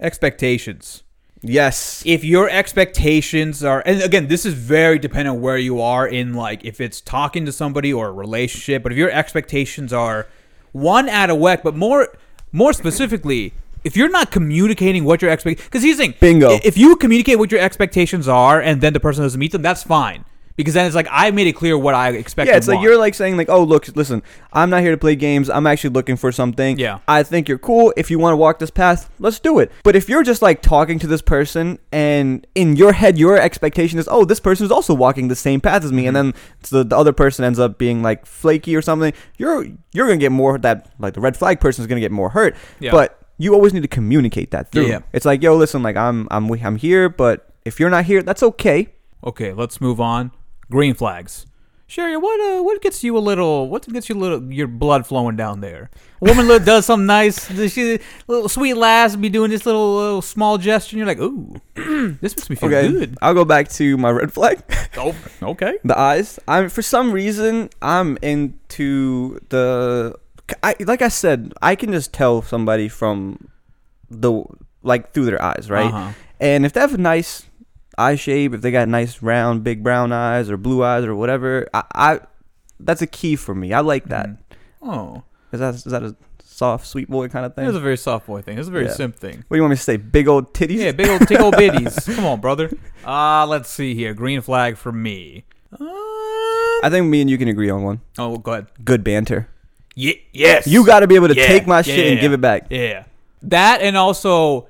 expectations. 0.00 1.02
Yes. 1.40 2.02
If 2.04 2.24
your 2.24 2.50
expectations 2.50 3.62
are, 3.62 3.82
and 3.86 4.02
again, 4.02 4.28
this 4.28 4.44
is 4.44 4.54
very 4.54 4.98
dependent 4.98 5.36
on 5.36 5.42
where 5.42 5.56
you 5.56 5.80
are 5.80 6.06
in, 6.06 6.34
like, 6.34 6.64
if 6.64 6.80
it's 6.80 7.00
talking 7.00 7.46
to 7.46 7.52
somebody 7.52 7.92
or 7.92 8.08
a 8.08 8.12
relationship. 8.12 8.82
But 8.82 8.92
if 8.92 8.98
your 8.98 9.10
expectations 9.10 9.92
are 9.92 10.26
one 10.72 11.08
out 11.08 11.30
of 11.30 11.38
whack, 11.38 11.62
but 11.62 11.76
more 11.76 12.08
more 12.50 12.72
specifically 12.72 13.52
if 13.84 13.96
you're 13.96 14.08
not 14.10 14.30
communicating 14.30 15.04
what 15.04 15.22
your 15.22 15.30
expect, 15.30 15.62
because 15.64 15.82
the 15.82 15.92
thing, 15.94 16.14
Bingo. 16.20 16.58
If 16.64 16.76
you 16.76 16.96
communicate 16.96 17.38
what 17.38 17.50
your 17.52 17.60
expectations 17.60 18.28
are, 18.28 18.60
and 18.60 18.80
then 18.80 18.92
the 18.92 19.00
person 19.00 19.22
doesn't 19.22 19.38
meet 19.38 19.52
them, 19.52 19.62
that's 19.62 19.82
fine. 19.82 20.24
Because 20.56 20.74
then 20.74 20.86
it's 20.86 20.96
like 20.96 21.06
I 21.08 21.30
made 21.30 21.46
it 21.46 21.52
clear 21.52 21.78
what 21.78 21.94
I 21.94 22.08
expect. 22.10 22.48
Yeah, 22.48 22.56
it's 22.56 22.66
like 22.66 22.78
want. 22.78 22.84
you're 22.88 22.98
like 22.98 23.14
saying 23.14 23.36
like, 23.36 23.48
oh 23.48 23.62
look, 23.62 23.86
listen, 23.94 24.24
I'm 24.52 24.70
not 24.70 24.82
here 24.82 24.90
to 24.90 24.96
play 24.98 25.14
games. 25.14 25.48
I'm 25.48 25.68
actually 25.68 25.90
looking 25.90 26.16
for 26.16 26.32
something. 26.32 26.76
Yeah. 26.80 26.98
I 27.06 27.22
think 27.22 27.48
you're 27.48 27.60
cool. 27.60 27.94
If 27.96 28.10
you 28.10 28.18
want 28.18 28.32
to 28.32 28.36
walk 28.36 28.58
this 28.58 28.72
path, 28.72 29.08
let's 29.20 29.38
do 29.38 29.60
it. 29.60 29.70
But 29.84 29.94
if 29.94 30.08
you're 30.08 30.24
just 30.24 30.42
like 30.42 30.60
talking 30.60 30.98
to 30.98 31.06
this 31.06 31.22
person 31.22 31.78
and 31.92 32.44
in 32.56 32.74
your 32.74 32.92
head 32.92 33.18
your 33.18 33.38
expectation 33.38 34.00
is, 34.00 34.08
oh, 34.10 34.24
this 34.24 34.40
person 34.40 34.66
is 34.66 34.72
also 34.72 34.94
walking 34.94 35.28
the 35.28 35.36
same 35.36 35.60
path 35.60 35.84
as 35.84 35.92
me, 35.92 36.08
and 36.08 36.16
Mm-hmm. 36.16 36.30
then 36.32 36.82
the, 36.82 36.82
the 36.88 36.96
other 36.98 37.12
person 37.12 37.44
ends 37.44 37.60
up 37.60 37.78
being 37.78 38.02
like 38.02 38.26
flaky 38.26 38.74
or 38.74 38.82
something, 38.82 39.12
you're 39.36 39.64
you're 39.92 40.08
gonna 40.08 40.16
get 40.16 40.32
more 40.32 40.58
that 40.58 40.92
like 40.98 41.14
the 41.14 41.20
red 41.20 41.36
flag 41.36 41.60
person 41.60 41.82
is 41.82 41.86
gonna 41.86 42.00
get 42.00 42.10
more 42.10 42.30
hurt. 42.30 42.56
Yeah. 42.80 42.90
But 42.90 43.16
you 43.38 43.54
always 43.54 43.72
need 43.72 43.82
to 43.82 43.88
communicate 43.88 44.50
that 44.50 44.70
through. 44.72 44.88
Yeah. 44.88 45.00
It's 45.12 45.24
like, 45.24 45.42
yo, 45.42 45.56
listen, 45.56 45.82
like 45.82 45.96
I'm 45.96 46.26
I'm 46.30 46.50
I'm 46.52 46.76
here, 46.76 47.08
but 47.08 47.48
if 47.64 47.78
you're 47.80 47.90
not 47.90 48.04
here, 48.04 48.22
that's 48.22 48.42
okay. 48.42 48.88
Okay, 49.24 49.52
let's 49.52 49.80
move 49.80 50.00
on. 50.00 50.32
Green 50.70 50.94
flags. 50.94 51.46
Sherry, 51.90 52.18
what 52.18 52.38
uh, 52.38 52.62
what 52.62 52.82
gets 52.82 53.02
you 53.02 53.16
a 53.16 53.18
little? 53.18 53.70
What 53.70 53.88
gets 53.90 54.10
you 54.10 54.14
a 54.14 54.20
little? 54.20 54.52
Your 54.52 54.66
blood 54.66 55.06
flowing 55.06 55.36
down 55.36 55.62
there. 55.62 55.88
A 56.20 56.24
woman 56.26 56.46
does 56.62 56.84
something 56.84 57.06
nice. 57.06 57.48
She 57.72 57.98
little 58.26 58.48
sweet 58.50 58.74
lass 58.74 59.16
be 59.16 59.30
doing 59.30 59.50
this 59.50 59.64
little, 59.64 59.96
little 59.96 60.20
small 60.20 60.58
gesture, 60.58 60.96
and 60.96 60.98
you're 60.98 61.06
like, 61.06 61.18
ooh, 61.18 61.54
this 62.20 62.36
makes 62.36 62.50
me 62.50 62.56
feel 62.56 62.68
Okay. 62.68 62.92
good. 62.92 63.16
I'll 63.22 63.32
go 63.32 63.46
back 63.46 63.68
to 63.80 63.96
my 63.96 64.10
red 64.10 64.32
flag. 64.32 64.60
Oh, 65.00 65.14
okay. 65.42 65.78
The 65.84 65.96
eyes. 65.96 66.40
I'm 66.48 66.68
for 66.68 66.82
some 66.82 67.12
reason 67.12 67.70
I'm 67.80 68.18
into 68.20 69.38
the. 69.48 70.14
I 70.62 70.74
like 70.80 71.02
I 71.02 71.08
said, 71.08 71.52
I 71.62 71.74
can 71.74 71.92
just 71.92 72.12
tell 72.12 72.42
somebody 72.42 72.88
from 72.88 73.48
the 74.10 74.42
like 74.82 75.12
through 75.12 75.26
their 75.26 75.42
eyes, 75.42 75.68
right? 75.70 75.86
Uh-huh. 75.92 76.12
And 76.40 76.64
if 76.64 76.72
they 76.72 76.80
have 76.80 76.94
a 76.94 76.98
nice 76.98 77.44
eye 77.96 78.14
shape, 78.16 78.54
if 78.54 78.60
they 78.62 78.70
got 78.70 78.88
nice 78.88 79.22
round, 79.22 79.64
big 79.64 79.82
brown 79.82 80.12
eyes 80.12 80.50
or 80.50 80.56
blue 80.56 80.84
eyes 80.84 81.04
or 81.04 81.14
whatever, 81.14 81.66
I, 81.74 81.82
I 81.94 82.20
that's 82.80 83.02
a 83.02 83.06
key 83.06 83.36
for 83.36 83.54
me. 83.54 83.72
I 83.72 83.80
like 83.80 84.06
that. 84.06 84.30
Oh, 84.80 85.22
Is 85.52 85.60
that 85.60 85.74
is 85.74 85.84
that 85.84 86.02
a 86.02 86.14
soft, 86.44 86.86
sweet 86.86 87.08
boy 87.10 87.28
kind 87.28 87.44
of 87.44 87.54
thing? 87.54 87.64
that's 87.64 87.76
a 87.76 87.80
very 87.80 87.96
soft 87.96 88.26
boy 88.26 88.40
thing. 88.40 88.56
That's 88.56 88.68
a 88.68 88.70
very 88.70 88.86
Yeah. 88.86 88.92
simp 88.92 89.16
thing. 89.16 89.44
what 89.48 89.54
do 89.54 89.56
you 89.56 89.62
want 89.62 89.70
me 89.72 89.76
to 89.76 89.82
say? 89.82 89.96
Big 89.96 90.28
old 90.28 90.54
titties? 90.54 90.78
Yeah, 90.78 90.92
big 90.92 91.08
old 91.08 91.26
tick 91.26 91.40
old 91.40 91.56
biddies. 91.56 91.98
Come 92.14 92.24
on, 92.24 92.40
brother. 92.40 92.70
Uh 93.04 93.44
let's 93.46 93.68
see 93.68 93.94
here. 93.94 94.14
Green 94.14 94.40
flag 94.40 94.76
for 94.76 94.92
me. 94.92 95.44
Uh, 95.72 95.84
I 95.84 96.88
think 96.90 97.06
me 97.08 97.20
and 97.20 97.28
you 97.28 97.36
can 97.36 97.48
agree 97.48 97.68
on 97.68 97.82
one. 97.82 98.00
oh, 98.18 98.38
go 98.38 98.52
ahead. 98.52 98.66
Good 98.84 99.02
banter. 99.04 99.48
Ye- 99.98 100.22
yes. 100.32 100.68
You 100.68 100.86
got 100.86 101.00
to 101.00 101.08
be 101.08 101.16
able 101.16 101.26
to 101.26 101.34
Yeah, 101.34 101.46
take 101.48 101.66
my 101.66 101.82
shit 101.82 101.98
and 102.06 102.14
yeah, 102.16 102.20
give 102.20 102.32
it 102.32 102.40
back. 102.40 102.68
Yeah. 102.70 103.04
That 103.42 103.80
and 103.82 103.96
also 103.96 104.68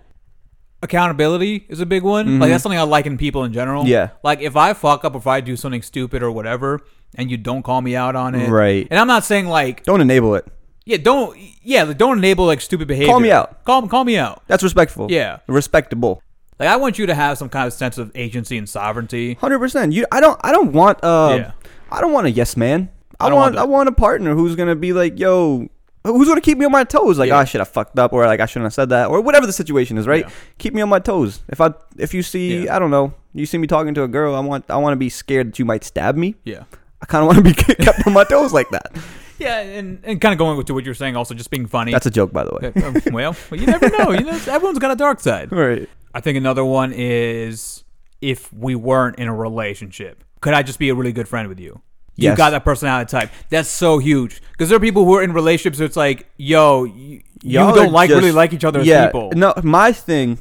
accountability 0.83 1.67
is 1.69 1.81
a 1.81 1.87
big 1.87 2.03
one. 2.03 2.39
Like 2.39 2.51
that's 2.51 2.63
something 2.63 2.79
I 2.79 2.83
like 2.85 3.05
in 3.07 3.19
people 3.19 3.45
in 3.45 3.53
general. 3.53 3.83
Mm-hmm. 3.83 3.91
Yeah. 3.93 4.09
Like 4.23 4.41
if 4.41 4.57
I 4.57 4.73
fuck 4.73 5.05
up, 5.05 5.15
if 5.15 5.27
I 5.27 5.41
do 5.41 5.55
something 5.57 5.83
stupid 5.83 6.23
or 6.23 6.31
whatever, 6.31 6.81
and 7.15 7.31
you 7.31 7.37
don't 7.37 7.63
call 7.63 7.81
me 7.83 7.95
out 7.97 8.17
on 8.17 8.35
it, 8.35 8.49
Right. 8.49 8.87
And 8.91 8.99
I'm 8.99 9.07
not 9.07 9.25
saying 9.25 9.47
like, 9.49 9.83
Don't 9.85 10.01
enable 10.01 10.35
it. 10.35 10.47
yeah, 10.87 10.97
don't, 10.99 11.37
yeah, 11.63 11.83
like, 11.85 11.99
don't 11.99 12.17
enable 12.19 12.47
like 12.47 12.61
stupid 12.63 12.89
behavior. 12.89 13.09
Call 13.13 13.21
me 13.21 13.31
out. 13.31 13.65
Call 13.65 13.87
call 13.89 14.05
me 14.05 14.17
out. 14.17 14.43
That's 14.47 14.63
respectful. 14.63 15.09
Yeah. 15.11 15.41
Respectable. 15.47 16.23
Like 16.59 16.69
I 16.71 16.77
want 16.77 16.99
you 16.99 17.07
to 17.07 17.15
have 17.15 17.37
some 17.39 17.49
kind 17.51 17.67
of 17.67 17.73
sense 17.75 17.99
of 17.99 18.11
agency 18.15 18.57
and 18.57 18.69
sovereignty. 18.69 19.35
Hundred 19.35 19.59
percent. 19.59 19.93
You, 19.93 20.07
I 20.11 20.21
don't, 20.21 20.41
I 20.43 20.53
don't 20.53 20.73
want, 20.73 21.05
uh, 21.05 21.37
Yeah. 21.39 21.53
I 21.91 22.01
don't 22.01 22.13
want 22.13 22.27
a 22.27 22.31
yes 22.31 22.57
man. 22.57 22.89
I, 23.21 23.29
I 23.29 23.33
want, 23.33 23.55
want 23.55 23.59
I 23.59 23.65
want 23.65 23.89
a 23.89 23.93
partner 23.93 24.35
who's 24.35 24.55
gonna 24.57 24.77
be 24.77 24.93
like, 24.93 25.19
yo, 25.19 25.69
who's 26.05 26.29
gonna 26.29 26.41
keep 26.41 26.59
me 26.59 26.65
on 26.65 26.73
my 26.73 26.85
toes? 26.85 27.19
Like, 27.19 27.29
Yeah. 27.29 27.41
oh, 27.41 27.45
shit, 27.45 27.61
I 27.61 27.65
fucked 27.65 27.99
up, 27.99 28.13
or 28.13 28.27
like 28.27 28.41
I 28.41 28.47
shouldn't 28.47 28.65
have 28.67 28.75
said 28.75 28.89
that, 28.91 29.09
or 29.09 29.21
whatever 29.21 29.47
the 29.47 29.53
situation 29.53 29.99
is. 29.99 30.07
Right? 30.07 30.25
Yeah. 30.25 30.31
Keep 30.59 30.75
me 30.75 30.83
on 30.83 30.89
my 30.89 30.99
toes. 31.01 31.43
If 31.49 31.61
I, 31.61 31.73
if 31.97 32.15
you 32.15 32.23
see, 32.23 32.65
Yeah. 32.65 32.77
I 32.77 32.79
don't 32.79 32.91
know, 32.91 33.13
you 33.35 33.47
see 33.47 33.59
me 33.59 33.67
talking 33.67 33.95
to 33.95 34.03
a 34.05 34.09
girl, 34.09 34.35
I 34.35 34.41
want, 34.41 34.65
I 34.71 34.77
want 34.77 34.93
to 34.93 34.97
be 34.97 35.09
scared 35.09 35.49
that 35.49 35.59
you 35.59 35.65
might 35.65 35.85
stab 35.85 36.17
me. 36.17 36.37
Yeah. 36.45 36.65
I 37.01 37.07
kind 37.07 37.23
of 37.23 37.27
want 37.27 37.39
to 37.39 37.45
be 37.45 37.75
kept 37.85 38.07
on 38.07 38.13
my 38.13 38.25
toes 38.25 38.53
like 38.53 38.69
that. 38.71 38.97
Yeah, 39.39 39.61
and, 39.61 40.01
and 40.03 40.21
kind 40.21 40.33
of 40.33 40.39
going 40.39 40.65
to 40.65 40.75
what 40.75 40.85
you're 40.85 40.95
saying, 40.95 41.15
also 41.15 41.33
just 41.33 41.51
being 41.51 41.67
funny. 41.67 41.93
That's 41.93 42.07
a 42.07 42.11
joke, 42.11 42.33
by 42.33 42.43
the 42.43 42.51
way. 42.61 42.73
Uh, 42.83 42.89
um, 42.89 42.97
well, 43.13 43.37
well, 43.51 43.61
you 43.61 43.67
never 43.69 43.89
know. 43.89 44.11
You 44.11 44.25
know, 44.25 44.33
everyone's 44.49 44.81
got 44.81 44.91
a 44.91 44.97
dark 44.97 45.21
side. 45.21 45.53
Right. 45.53 45.89
I 46.13 46.21
think 46.21 46.37
another 46.37 46.65
one 46.65 46.93
is 46.93 47.85
if 48.21 48.53
we 48.53 48.75
weren't 48.75 49.17
in 49.21 49.29
a 49.29 49.35
relationship, 49.35 50.25
could 50.41 50.55
I 50.55 50.65
just 50.65 50.81
be 50.81 50.89
a 50.89 50.95
really 50.97 51.13
good 51.13 51.29
friend 51.29 51.49
with 51.49 51.61
you? 51.61 51.81
You 52.19 52.31
Yes. 52.31 52.37
got 52.37 52.51
that 52.51 52.65
personality 52.65 53.09
type. 53.09 53.31
That's 53.49 53.69
so 53.69 53.99
huge 53.99 54.43
because 54.51 54.69
there 54.69 54.77
are 54.77 54.81
people 54.81 55.05
who 55.05 55.15
are 55.15 55.23
in 55.23 55.33
relationships. 55.33 55.79
Where 55.79 55.87
it's 55.87 55.97
like, 55.97 56.29
yo, 56.37 56.83
you, 56.83 57.23
you 57.43 57.59
don't 57.61 57.93
like 57.93 58.11
just- 58.11 58.19
really 58.21 58.33
like 58.33 58.53
each 58.53 58.65
other 58.65 58.83
yeah, 58.83 59.05
as 59.05 59.07
people. 59.07 59.31
No, 59.37 59.55
my 59.63 59.93
thing. 59.93 60.39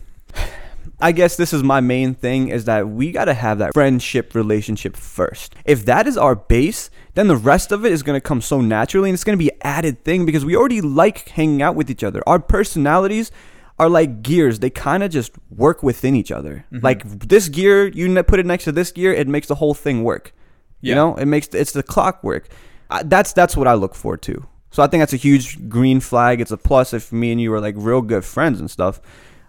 I 1.00 1.12
guess 1.12 1.36
this 1.36 1.54
is 1.54 1.62
my 1.62 1.80
main 1.80 2.16
thing 2.16 2.48
is 2.48 2.66
that 2.66 2.90
we 2.90 3.12
got 3.12 3.26
to 3.26 3.36
have 3.36 3.60
that 3.60 3.76
friendship 3.76 4.34
relationship 4.34 4.98
first. 4.98 5.54
If 5.64 5.86
that 5.86 6.08
is 6.08 6.18
our 6.18 6.34
base, 6.36 6.90
then 7.14 7.28
the 7.28 7.36
rest 7.36 7.72
of 7.72 7.86
it 7.86 7.92
is 7.92 8.02
going 8.02 8.16
to 8.18 8.22
come 8.22 8.42
so 8.42 8.62
naturally 8.62 9.10
and 9.10 9.14
it's 9.14 9.24
going 9.24 9.38
to 9.38 9.44
be 9.44 9.52
an 9.52 9.58
added 9.62 10.04
thing 10.04 10.26
because 10.26 10.44
we 10.44 10.56
already 10.56 10.82
like 10.82 11.30
hanging 11.30 11.62
out 11.62 11.76
with 11.76 11.92
each 11.92 12.04
other. 12.04 12.24
Our 12.26 12.40
personalities 12.40 13.32
are 13.78 13.90
like 13.90 14.24
gears. 14.24 14.58
They 14.58 14.72
kind 14.72 15.04
of 15.04 15.12
just 15.12 15.34
work 15.56 15.84
within 15.84 16.16
each 16.16 16.32
other. 16.32 16.66
Mm-hmm. 16.74 16.84
Like 16.84 17.08
this 17.08 17.48
gear, 17.48 17.88
you 17.88 18.24
put 18.24 18.40
it 18.40 18.48
next 18.48 18.64
to 18.64 18.72
this 18.72 18.92
gear, 18.92 19.14
it 19.14 19.28
makes 19.28 19.48
the 19.48 19.56
whole 19.56 19.76
thing 19.76 20.04
work. 20.04 20.34
You 20.82 20.96
know, 20.96 21.16
it 21.16 21.26
makes 21.26 21.48
it's 21.50 21.72
the 21.72 21.84
clockwork. 21.84 22.48
Uh, 22.90 23.04
that's 23.06 23.34
that's 23.34 23.58
what 23.58 23.68
I 23.68 23.74
look 23.74 23.96
for 23.96 24.16
too. 24.18 24.46
So 24.72 24.84
I 24.84 24.88
think 24.88 25.02
that's 25.02 25.14
a 25.14 25.18
huge 25.18 25.68
green 25.70 26.00
flag. 26.00 26.40
It's 26.42 26.52
a 26.52 26.58
plus 26.58 26.94
if 26.94 27.12
me 27.12 27.32
and 27.32 27.42
you 27.42 27.54
are 27.54 27.60
like 27.62 27.76
real 27.78 28.02
good 28.02 28.24
friends 28.26 28.60
and 28.60 28.70
stuff. 28.70 29.02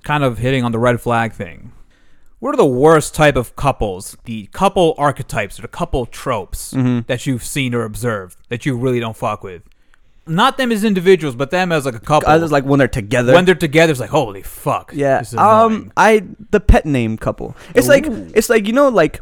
kind 0.04 0.24
of 0.24 0.38
hitting 0.38 0.64
on 0.64 0.72
the 0.72 0.78
red 0.78 1.00
flag 1.00 1.32
thing. 1.32 1.72
What 2.38 2.54
are 2.54 2.56
the 2.56 2.64
worst 2.64 3.14
type 3.16 3.34
of 3.36 3.56
couples, 3.56 4.16
the 4.24 4.46
couple 4.52 4.94
archetypes 4.96 5.58
or 5.58 5.62
the 5.62 5.68
couple 5.68 6.06
tropes 6.06 6.72
Mm-hmm. 6.72 7.00
that 7.08 7.26
you've 7.26 7.44
seen 7.44 7.74
or 7.74 7.82
observed 7.82 8.38
that 8.48 8.64
you 8.64 8.76
really 8.76 9.00
don't 9.00 9.16
fuck 9.16 9.42
with? 9.42 9.62
Not 10.26 10.56
them 10.56 10.70
as 10.70 10.84
individuals, 10.84 11.34
but 11.34 11.50
them 11.50 11.72
as 11.72 11.84
like 11.84 11.94
a 11.96 12.00
couple. 12.00 12.28
I 12.28 12.38
just 12.38 12.52
like 12.52 12.64
when 12.64 12.78
they're 12.78 12.86
together. 12.86 13.32
when 13.32 13.44
they're 13.44 13.54
together, 13.54 13.90
it's 13.90 14.00
like 14.00 14.10
holy 14.10 14.42
fuck. 14.42 14.92
yeah. 14.94 15.22
Um. 15.36 15.72
annoying. 15.72 15.92
I 15.96 16.22
the 16.50 16.60
pet 16.60 16.86
name 16.86 17.16
couple. 17.18 17.56
It's 17.74 17.88
like 17.88 18.04
it's 18.06 18.48
like 18.48 18.66
you 18.66 18.72
know 18.72 18.88
like 18.88 19.20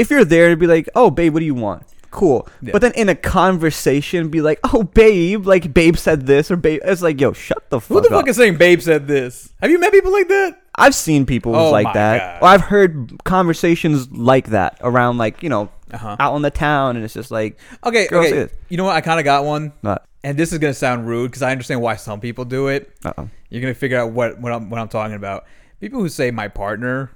if 0.00 0.10
you're 0.10 0.24
there 0.24 0.50
to 0.50 0.56
be 0.56 0.66
like, 0.66 0.88
oh 0.94 1.10
babe, 1.10 1.32
what 1.32 1.40
do 1.40 1.46
you 1.46 1.54
want? 1.54 1.82
Cool. 2.10 2.48
Yeah. 2.60 2.72
But 2.72 2.80
then 2.82 2.92
in 2.96 3.08
a 3.08 3.14
conversation, 3.14 4.28
be 4.30 4.40
like, 4.40 4.58
oh 4.74 4.82
babe, 4.82 5.46
like 5.46 5.72
babe 5.72 5.96
said 5.96 6.26
this 6.26 6.50
or 6.50 6.56
babe. 6.56 6.80
It's 6.84 7.02
like, 7.02 7.20
yo, 7.20 7.32
shut 7.32 7.68
the 7.70 7.80
fuck 7.80 7.88
Who 7.88 8.00
the 8.00 8.08
up. 8.14 8.20
fuck 8.22 8.28
is 8.28 8.36
saying 8.36 8.56
Babe 8.56 8.80
said 8.80 9.06
this? 9.06 9.52
Have 9.60 9.70
you 9.70 9.78
met 9.78 9.92
people 9.92 10.10
like 10.12 10.28
that? 10.28 10.56
I've 10.74 10.94
seen 10.94 11.26
people 11.26 11.54
Oh 11.54 11.70
like 11.70 11.92
that, 11.94 12.40
God. 12.40 12.46
or 12.46 12.48
I've 12.50 12.62
heard 12.62 13.22
conversations 13.24 14.10
like 14.10 14.48
that 14.48 14.78
around, 14.80 15.18
like 15.18 15.42
you 15.42 15.48
know, 15.50 15.68
Uh-huh. 15.92 16.16
out 16.18 16.36
in 16.36 16.42
the 16.42 16.50
town, 16.50 16.96
and 16.96 17.04
it's 17.04 17.14
just 17.14 17.30
like, 17.30 17.58
Okay, 17.84 18.08
okay. 18.10 18.48
You 18.68 18.76
know 18.76 18.84
what? 18.84 18.96
I 18.96 19.00
kind 19.02 19.18
of 19.20 19.24
got 19.24 19.44
one, 19.44 19.72
not. 19.82 20.04
and 20.24 20.38
this 20.38 20.52
is 20.52 20.58
gonna 20.58 20.74
sound 20.74 21.06
rude 21.06 21.30
because 21.30 21.42
I 21.42 21.50
understand 21.52 21.80
why 21.82 21.96
some 21.96 22.20
people 22.20 22.44
do 22.44 22.68
it. 22.68 22.90
Uh-oh. 23.04 23.28
You're 23.50 23.60
gonna 23.62 23.74
figure 23.74 23.98
out 23.98 24.12
what 24.12 24.40
what 24.40 24.52
I'm 24.52 24.70
what 24.70 24.80
I'm 24.80 24.88
talking 24.88 25.16
about. 25.16 25.44
People 25.80 26.00
who 26.00 26.08
say 26.08 26.30
my 26.30 26.48
partner. 26.48 27.10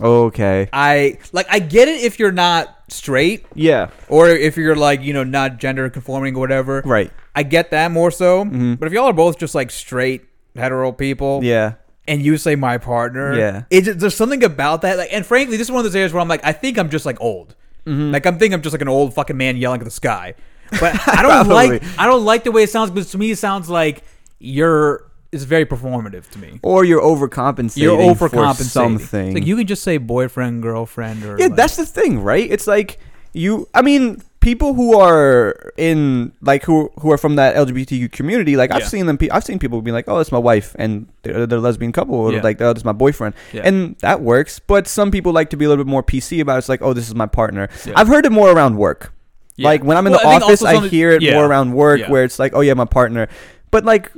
Okay. 0.00 0.68
I 0.72 1.18
like. 1.32 1.46
I 1.50 1.58
get 1.58 1.88
it 1.88 2.02
if 2.02 2.18
you're 2.18 2.32
not 2.32 2.74
straight, 2.88 3.46
Yeah. 3.54 3.90
or 4.08 4.28
if 4.28 4.56
you're 4.56 4.76
like 4.76 5.00
you 5.02 5.12
know 5.12 5.24
not 5.24 5.58
gender 5.58 5.88
conforming 5.90 6.36
or 6.36 6.40
whatever. 6.40 6.82
Right. 6.84 7.10
I 7.34 7.42
get 7.42 7.70
that 7.70 7.90
more 7.90 8.10
so. 8.10 8.44
But 8.44 8.86
if 8.86 8.92
y'all 8.92 9.06
are 9.06 9.12
both 9.12 9.38
just 9.38 9.54
like 9.54 9.70
straight 9.70 10.24
hetero 10.54 10.92
people, 10.92 11.40
Yeah. 11.42 11.74
and 12.08 12.22
you 12.22 12.36
say 12.38 12.56
my 12.56 12.78
partner, 12.78 13.36
Yeah. 13.38 13.62
it 13.70 13.82
just, 13.82 13.98
there's 13.98 14.14
something 14.16 14.42
about 14.44 14.82
that. 14.82 14.96
Like, 14.98 15.12
and 15.12 15.24
frankly, 15.26 15.56
this 15.56 15.66
is 15.66 15.70
one 15.72 15.80
of 15.80 15.84
those 15.84 15.96
areas 15.96 16.12
where 16.14 16.20
I'm 16.22 16.28
like, 16.28 16.44
I 16.44 16.52
think 16.52 16.78
I'm 16.78 16.88
just 16.88 17.04
like 17.04 17.20
old. 17.20 17.54
Mm-hmm. 17.86 18.10
Like 18.12 18.24
I'm 18.26 18.38
thinking 18.38 18.54
I'm 18.54 18.62
just 18.62 18.72
like 18.74 18.80
an 18.82 18.88
old 18.88 19.14
fucking 19.14 19.36
man 19.36 19.56
yelling 19.56 19.80
at 19.80 19.84
the 19.84 19.90
sky. 19.90 20.34
But 20.80 20.98
I 21.08 21.22
don't 21.22 21.48
like 21.48 21.82
I 21.98 22.06
don't 22.06 22.24
like 22.24 22.44
the 22.44 22.52
way 22.52 22.62
it 22.62 22.70
sounds 22.70 22.90
because 22.90 23.10
to 23.12 23.18
me 23.18 23.30
it 23.32 23.38
sounds 23.38 23.68
like 23.70 24.02
you're 24.38 25.04
it's 25.32 25.44
very 25.44 25.66
performative 25.66 26.28
to 26.30 26.38
me. 26.38 26.60
Or 26.62 26.84
you're 26.84 27.02
overcompensating. 27.02 27.76
You're 27.82 28.14
for 28.14 28.28
overcompensating. 28.28 28.62
something. 28.64 29.26
It's 29.28 29.34
like 29.34 29.46
you 29.46 29.56
can 29.56 29.66
just 29.66 29.82
say 29.82 29.98
boyfriend, 29.98 30.62
girlfriend, 30.62 31.24
or 31.24 31.38
yeah, 31.38 31.46
like- 31.46 31.56
that's 31.56 31.76
the 31.76 31.86
thing, 31.86 32.22
right? 32.22 32.48
It's 32.50 32.66
like 32.66 32.98
you. 33.32 33.68
I 33.74 33.82
mean, 33.82 34.22
people 34.40 34.74
who 34.74 34.96
are 34.98 35.72
in 35.76 36.32
like 36.40 36.62
who 36.64 36.90
who 37.00 37.10
are 37.10 37.18
from 37.18 37.34
that 37.36 37.56
LGBTQ 37.56 38.12
community. 38.12 38.56
Like 38.56 38.70
I've 38.70 38.82
Yeah. 38.82 38.86
seen 38.86 39.06
them. 39.06 39.18
I've 39.32 39.44
seen 39.44 39.58
people 39.58 39.82
be 39.82 39.90
like, 39.92 40.04
"Oh, 40.08 40.18
it's 40.20 40.30
my 40.32 40.38
wife," 40.38 40.74
and 40.78 41.06
they're, 41.22 41.46
they're 41.46 41.58
a 41.58 41.60
lesbian 41.60 41.92
couple. 41.92 42.14
Or 42.14 42.32
Yeah. 42.32 42.42
like, 42.42 42.60
"Oh, 42.62 42.72
this 42.72 42.82
is 42.82 42.84
my 42.84 42.92
boyfriend," 42.92 43.34
Yeah. 43.52 43.62
and 43.64 43.96
that 44.00 44.22
works. 44.22 44.58
But 44.60 44.86
some 44.88 45.10
people 45.10 45.32
like 45.32 45.50
to 45.50 45.56
be 45.56 45.64
a 45.64 45.68
little 45.68 45.84
bit 45.84 45.90
more 45.90 46.02
PC 46.04 46.40
about 46.40 46.54
it. 46.54 46.58
It's 46.58 46.68
like, 46.68 46.82
"Oh, 46.82 46.92
this 46.92 47.08
is 47.08 47.14
my 47.14 47.26
partner." 47.26 47.68
I've 47.94 48.08
heard 48.08 48.24
it 48.24 48.32
more 48.32 48.50
around 48.50 48.76
work. 48.76 49.12
Like 49.58 49.82
when 49.82 49.96
I'm 49.96 50.06
in 50.06 50.12
Well, 50.12 50.20
the 50.20 50.28
I 50.28 50.36
office, 50.36 50.62
I 50.62 50.86
hear 50.86 51.10
it 51.10 51.22
more 51.34 51.46
around 51.46 51.72
work, 51.72 52.02
where 52.08 52.22
it's 52.24 52.38
like, 52.38 52.52
"Oh 52.54 52.60
yeah, 52.60 52.74
my 52.74 52.84
partner." 52.84 53.26
But 53.72 53.84
like, 53.84 54.12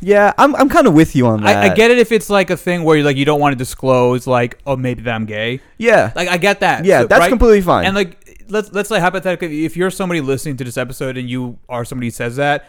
yeah, 0.00 0.32
I'm 0.38 0.54
I'm 0.56 0.68
kind 0.68 0.86
of 0.86 0.94
with 0.94 1.14
you 1.14 1.26
on 1.26 1.42
that. 1.44 1.56
I, 1.64 1.70
I 1.72 1.74
get 1.74 1.90
it 1.90 1.98
if 1.98 2.10
it's 2.12 2.28
like 2.30 2.50
a 2.50 2.56
thing 2.56 2.82
where 2.84 2.96
you 2.96 3.04
like 3.04 3.16
you 3.16 3.24
don't 3.24 3.40
want 3.40 3.52
to 3.52 3.56
disclose 3.56 4.26
like 4.26 4.58
oh 4.66 4.76
maybe 4.76 5.02
that 5.02 5.14
I'm 5.14 5.26
gay. 5.26 5.60
Yeah, 5.78 6.12
Like 6.16 6.28
I 6.28 6.36
get 6.38 6.60
that. 6.60 6.84
yeah, 6.84 7.02
So- 7.02 7.06
that's 7.06 7.20
right? 7.20 7.28
completely 7.28 7.60
fine. 7.60 7.84
And 7.86 7.94
like 7.94 8.44
let's 8.48 8.72
let's 8.72 8.88
say 8.88 8.98
hypothetically, 8.98 9.64
if 9.64 9.76
you're 9.76 9.90
somebody 9.90 10.20
listening 10.20 10.56
to 10.58 10.64
this 10.64 10.76
episode 10.76 11.16
and 11.16 11.30
you 11.30 11.58
are 11.68 11.84
somebody 11.84 12.08
who 12.08 12.12
says 12.12 12.36
that, 12.36 12.64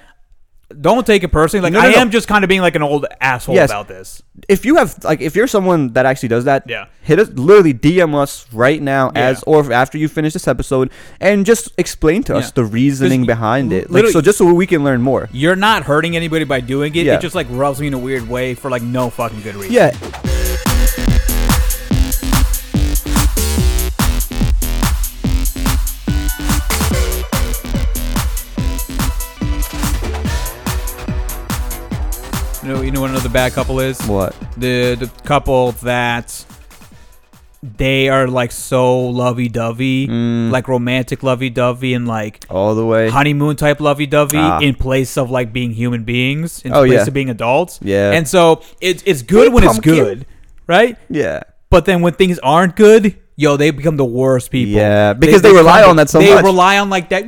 don't 0.79 1.05
take 1.05 1.23
it 1.23 1.29
personally. 1.29 1.63
Like 1.63 1.73
No, 1.73 1.81
no, 1.81 1.87
I 1.87 1.91
no. 1.91 1.97
am 1.99 2.11
just 2.11 2.27
kind 2.27 2.43
of 2.43 2.47
being 2.47 2.61
like 2.61 2.75
an 2.75 2.83
old 2.83 3.05
asshole 3.19 3.55
Yes. 3.55 3.69
about 3.69 3.87
this. 3.87 4.21
if 4.47 4.65
you 4.65 4.75
have 4.77 5.03
like 5.03 5.21
if 5.21 5.35
you're 5.35 5.47
someone 5.47 5.93
that 5.93 6.05
actually 6.05 6.29
does 6.29 6.45
that 6.45 6.63
Yeah. 6.67 6.85
hit 7.03 7.19
us 7.19 7.29
literally 7.35 7.73
dm 7.73 8.15
us 8.15 8.45
right 8.53 8.81
now 8.81 9.11
Yeah. 9.15 9.27
as 9.29 9.43
or 9.45 9.71
after 9.71 9.97
you 9.97 10.07
finish 10.07 10.33
this 10.33 10.47
episode 10.47 10.89
and 11.19 11.45
just 11.45 11.69
explain 11.77 12.23
to 12.23 12.35
us 12.35 12.45
Yeah. 12.47 12.51
the 12.55 12.65
reasoning 12.65 13.25
behind 13.25 13.71
it 13.71 13.83
like 13.83 13.91
literally- 13.91 14.13
so 14.13 14.21
just 14.21 14.37
so 14.39 14.51
we 14.53 14.65
can 14.65 14.83
learn 14.83 15.01
more 15.01 15.29
You're 15.31 15.55
not 15.55 15.83
hurting 15.83 16.15
anybody 16.15 16.45
by 16.45 16.59
doing 16.61 16.95
it. 16.95 17.05
Yeah. 17.05 17.15
It 17.15 17.21
just 17.21 17.35
like 17.35 17.47
rubs 17.51 17.79
me 17.81 17.87
in 17.87 17.93
a 17.93 17.99
weird 17.99 18.27
way 18.27 18.55
for 18.55 18.71
like 18.71 18.81
no 18.81 19.09
fucking 19.09 19.41
good 19.41 19.55
reason. 19.55 19.73
yeah 19.73 19.91
bad 33.31 33.53
couple 33.53 33.79
is? 33.79 33.99
what 34.07 34.35
The 34.57 34.95
the 34.99 35.07
couple 35.23 35.71
that 35.83 36.45
they 37.63 38.09
are 38.09 38.27
like 38.27 38.51
so 38.51 38.99
lovey 38.99 39.47
dovey, 39.47 40.07
Mm. 40.07 40.49
like 40.51 40.67
romantic 40.67 41.21
lovey 41.21 41.49
dovey, 41.51 41.93
and 41.93 42.07
like 42.07 42.43
all 42.49 42.73
the 42.73 42.85
way 42.85 43.09
honeymoon 43.09 43.55
type 43.55 43.79
lovey 43.79 44.07
dovey 44.07 44.37
Ah. 44.39 44.59
in 44.59 44.73
place 44.75 45.15
of 45.17 45.29
like 45.29 45.53
being 45.53 45.71
human 45.71 46.03
beings, 46.03 46.61
in 46.65 46.73
Oh, 46.73 46.81
place 46.85 46.93
yeah. 46.93 47.07
of 47.07 47.13
being 47.13 47.29
adults. 47.29 47.79
Yeah. 47.83 48.11
And 48.13 48.27
so 48.27 48.61
it's 48.81 49.03
it's 49.05 49.21
good 49.21 49.47
Hey, 49.47 49.53
when 49.53 49.63
pumpkin. 49.63 49.93
it's 49.93 50.01
good, 50.01 50.25
right? 50.67 50.97
yeah 51.09 51.41
But 51.69 51.85
then 51.85 52.01
when 52.01 52.13
things 52.13 52.37
aren't 52.43 52.75
good, 52.75 53.15
yo, 53.35 53.57
they 53.57 53.71
become 53.71 53.97
the 53.97 54.05
worst 54.05 54.51
people. 54.51 54.73
Yeah, 54.73 55.13
because 55.13 55.41
they 55.41 55.51
rely 55.51 55.83
on 55.83 55.95
that 55.97 56.09
so 56.09 56.19
they 56.19 56.33
much. 56.35 56.43
rely 56.43 56.77
on 56.79 56.89
like 56.89 57.09
that. 57.09 57.25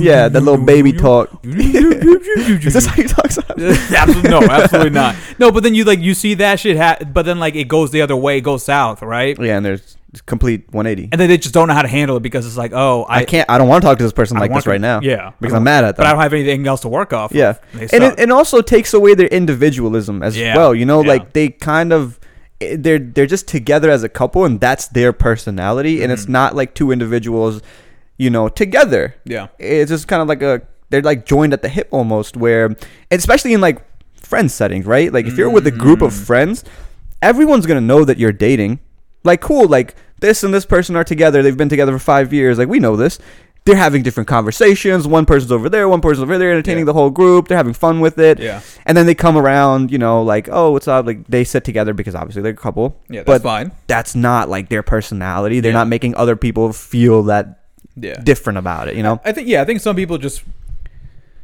yeah 0.00 0.28
that 0.28 0.40
little 0.40 0.64
baby 0.64 0.92
talk 0.92 1.28
is 1.44 2.72
this 2.74 2.86
how 2.86 2.96
you 2.96 3.08
talk 3.08 3.24
absolutely 3.26 4.30
no, 4.30 4.42
absolutely 4.42 4.90
not. 4.90 5.14
No, 5.38 5.50
but 5.50 5.62
then 5.62 5.74
you 5.74 5.84
like 5.84 6.00
you 6.00 6.14
see 6.14 6.34
that 6.34 6.60
shit, 6.60 6.76
ha- 6.76 6.98
but 7.12 7.24
then 7.24 7.38
like 7.38 7.54
it 7.54 7.68
goes 7.68 7.90
the 7.90 8.02
other 8.02 8.16
way, 8.16 8.38
it 8.38 8.42
goes 8.42 8.64
south, 8.64 9.02
right? 9.02 9.38
yeah 9.40 9.56
and 9.56 9.64
there's 9.66 9.96
complete 10.26 10.72
180 10.72 11.08
And 11.10 11.20
then 11.20 11.28
they 11.28 11.36
just 11.38 11.52
don't 11.52 11.66
know 11.66 11.74
how 11.74 11.82
to 11.82 11.88
handle 11.88 12.16
it 12.18 12.20
because 12.22 12.46
it's 12.46 12.56
like, 12.56 12.70
oh, 12.72 13.02
I, 13.08 13.18
I, 13.20 13.24
can't 13.24 13.50
i 13.50 13.58
don't 13.58 13.66
want 13.66 13.82
to 13.82 13.88
talk 13.88 13.98
to 13.98 14.04
this 14.04 14.12
person 14.12 14.38
like 14.38 14.52
this 14.54 14.62
to- 14.64 14.70
right 14.70 14.80
now 14.80 15.00
Yeah, 15.02 15.32
because 15.40 15.54
i'm 15.54 15.64
mad 15.64 15.82
at 15.84 15.96
them 15.96 16.04
but 16.04 16.06
I 16.06 16.12
don't 16.12 16.20
have 16.22 16.32
anything 16.32 16.66
else 16.68 16.82
to 16.82 16.88
work 16.88 17.12
off. 17.12 17.32
Yeah, 17.32 17.54
They 17.72 17.88
and 17.92 18.04
it, 18.04 18.18
and 18.20 18.32
also 18.32 18.60
takes 18.62 18.94
away 18.94 19.14
their 19.14 19.26
individualism 19.26 20.22
as 20.22 20.36
Yeah. 20.38 20.56
well. 20.56 20.72
You 20.74 20.86
know, 20.86 21.02
Yeah. 21.02 21.08
like 21.08 21.32
they 21.32 21.48
kind 21.48 21.92
of 21.92 22.20
they're 22.60 22.98
they're 22.98 23.26
just 23.26 23.48
together 23.48 23.90
as 23.90 24.02
a 24.02 24.08
couple, 24.08 24.44
and 24.44 24.60
that's 24.60 24.88
their 24.88 25.12
personality, 25.12 26.02
and 26.02 26.04
Mm-hmm. 26.04 26.12
it's 26.12 26.28
not 26.28 26.54
like 26.54 26.74
two 26.74 26.90
individuals, 26.92 27.60
you 28.16 28.30
know, 28.30 28.48
together. 28.48 29.14
yeah, 29.24 29.48
It's 29.58 29.90
just 29.90 30.08
kind 30.08 30.22
of 30.22 30.28
like 30.28 30.42
a 30.42 30.62
they're 30.90 31.02
like 31.02 31.26
joined 31.26 31.52
at 31.52 31.62
the 31.62 31.68
hip 31.68 31.88
almost, 31.90 32.36
where 32.36 32.76
especially 33.10 33.52
in 33.52 33.60
like 33.60 33.82
friend 34.14 34.50
settings, 34.50 34.86
right? 34.86 35.12
Like 35.12 35.26
if 35.26 35.36
you're 35.36 35.50
with 35.50 35.66
a 35.66 35.70
group 35.72 36.00
of 36.02 36.12
Mm-hmm. 36.12 36.24
friends, 36.24 36.64
everyone's 37.22 37.66
gonna 37.66 37.80
know 37.80 38.04
that 38.04 38.18
you're 38.18 38.32
dating. 38.32 38.80
Like, 39.24 39.40
cool, 39.40 39.66
like 39.68 39.94
this 40.20 40.44
and 40.44 40.52
this 40.54 40.66
person 40.66 40.96
are 40.96 41.04
together. 41.04 41.42
They've 41.42 41.56
been 41.56 41.68
together 41.68 41.92
for 41.92 41.98
five 41.98 42.32
years. 42.32 42.58
Like 42.58 42.68
we 42.68 42.78
know 42.78 42.94
this. 42.96 43.18
They're 43.66 43.76
having 43.76 44.02
different 44.02 44.28
conversations. 44.28 45.06
One 45.06 45.24
person's 45.24 45.50
over 45.50 45.70
there, 45.70 45.88
one 45.88 46.02
person's 46.02 46.24
over 46.24 46.36
there, 46.36 46.50
entertaining 46.50 46.80
Yeah. 46.80 46.86
the 46.86 46.92
whole 46.92 47.08
group. 47.10 47.48
They're 47.48 47.56
having 47.56 47.72
fun 47.72 48.00
with 48.00 48.18
it. 48.18 48.38
Yeah. 48.38 48.60
And 48.84 48.94
then 48.96 49.06
they 49.06 49.14
come 49.14 49.38
around, 49.38 49.90
you 49.90 49.96
know, 49.96 50.22
like, 50.22 50.48
oh, 50.52 50.72
what's 50.72 50.86
up? 50.86 51.06
Like 51.06 51.26
they 51.28 51.44
sit 51.44 51.64
together 51.64 51.94
because 51.94 52.14
obviously 52.14 52.42
they're 52.42 52.52
a 52.52 52.56
couple. 52.56 53.00
yeah, 53.08 53.22
that's 53.22 53.26
but 53.26 53.42
fine. 53.42 53.72
that's 53.86 54.14
not 54.14 54.50
like 54.50 54.68
their 54.68 54.82
personality. 54.82 55.60
They're 55.60 55.72
Yeah. 55.72 55.78
not 55.78 55.88
making 55.88 56.14
other 56.14 56.36
people 56.36 56.72
feel 56.74 57.22
that 57.24 57.60
Yeah, 57.96 58.14
different 58.22 58.58
about 58.58 58.88
it. 58.88 58.96
You 58.96 59.02
know? 59.02 59.20
I 59.24 59.32
think 59.32 59.48
yeah, 59.48 59.62
I 59.62 59.64
think 59.64 59.80
some 59.80 59.96
people 59.96 60.18
just 60.18 60.42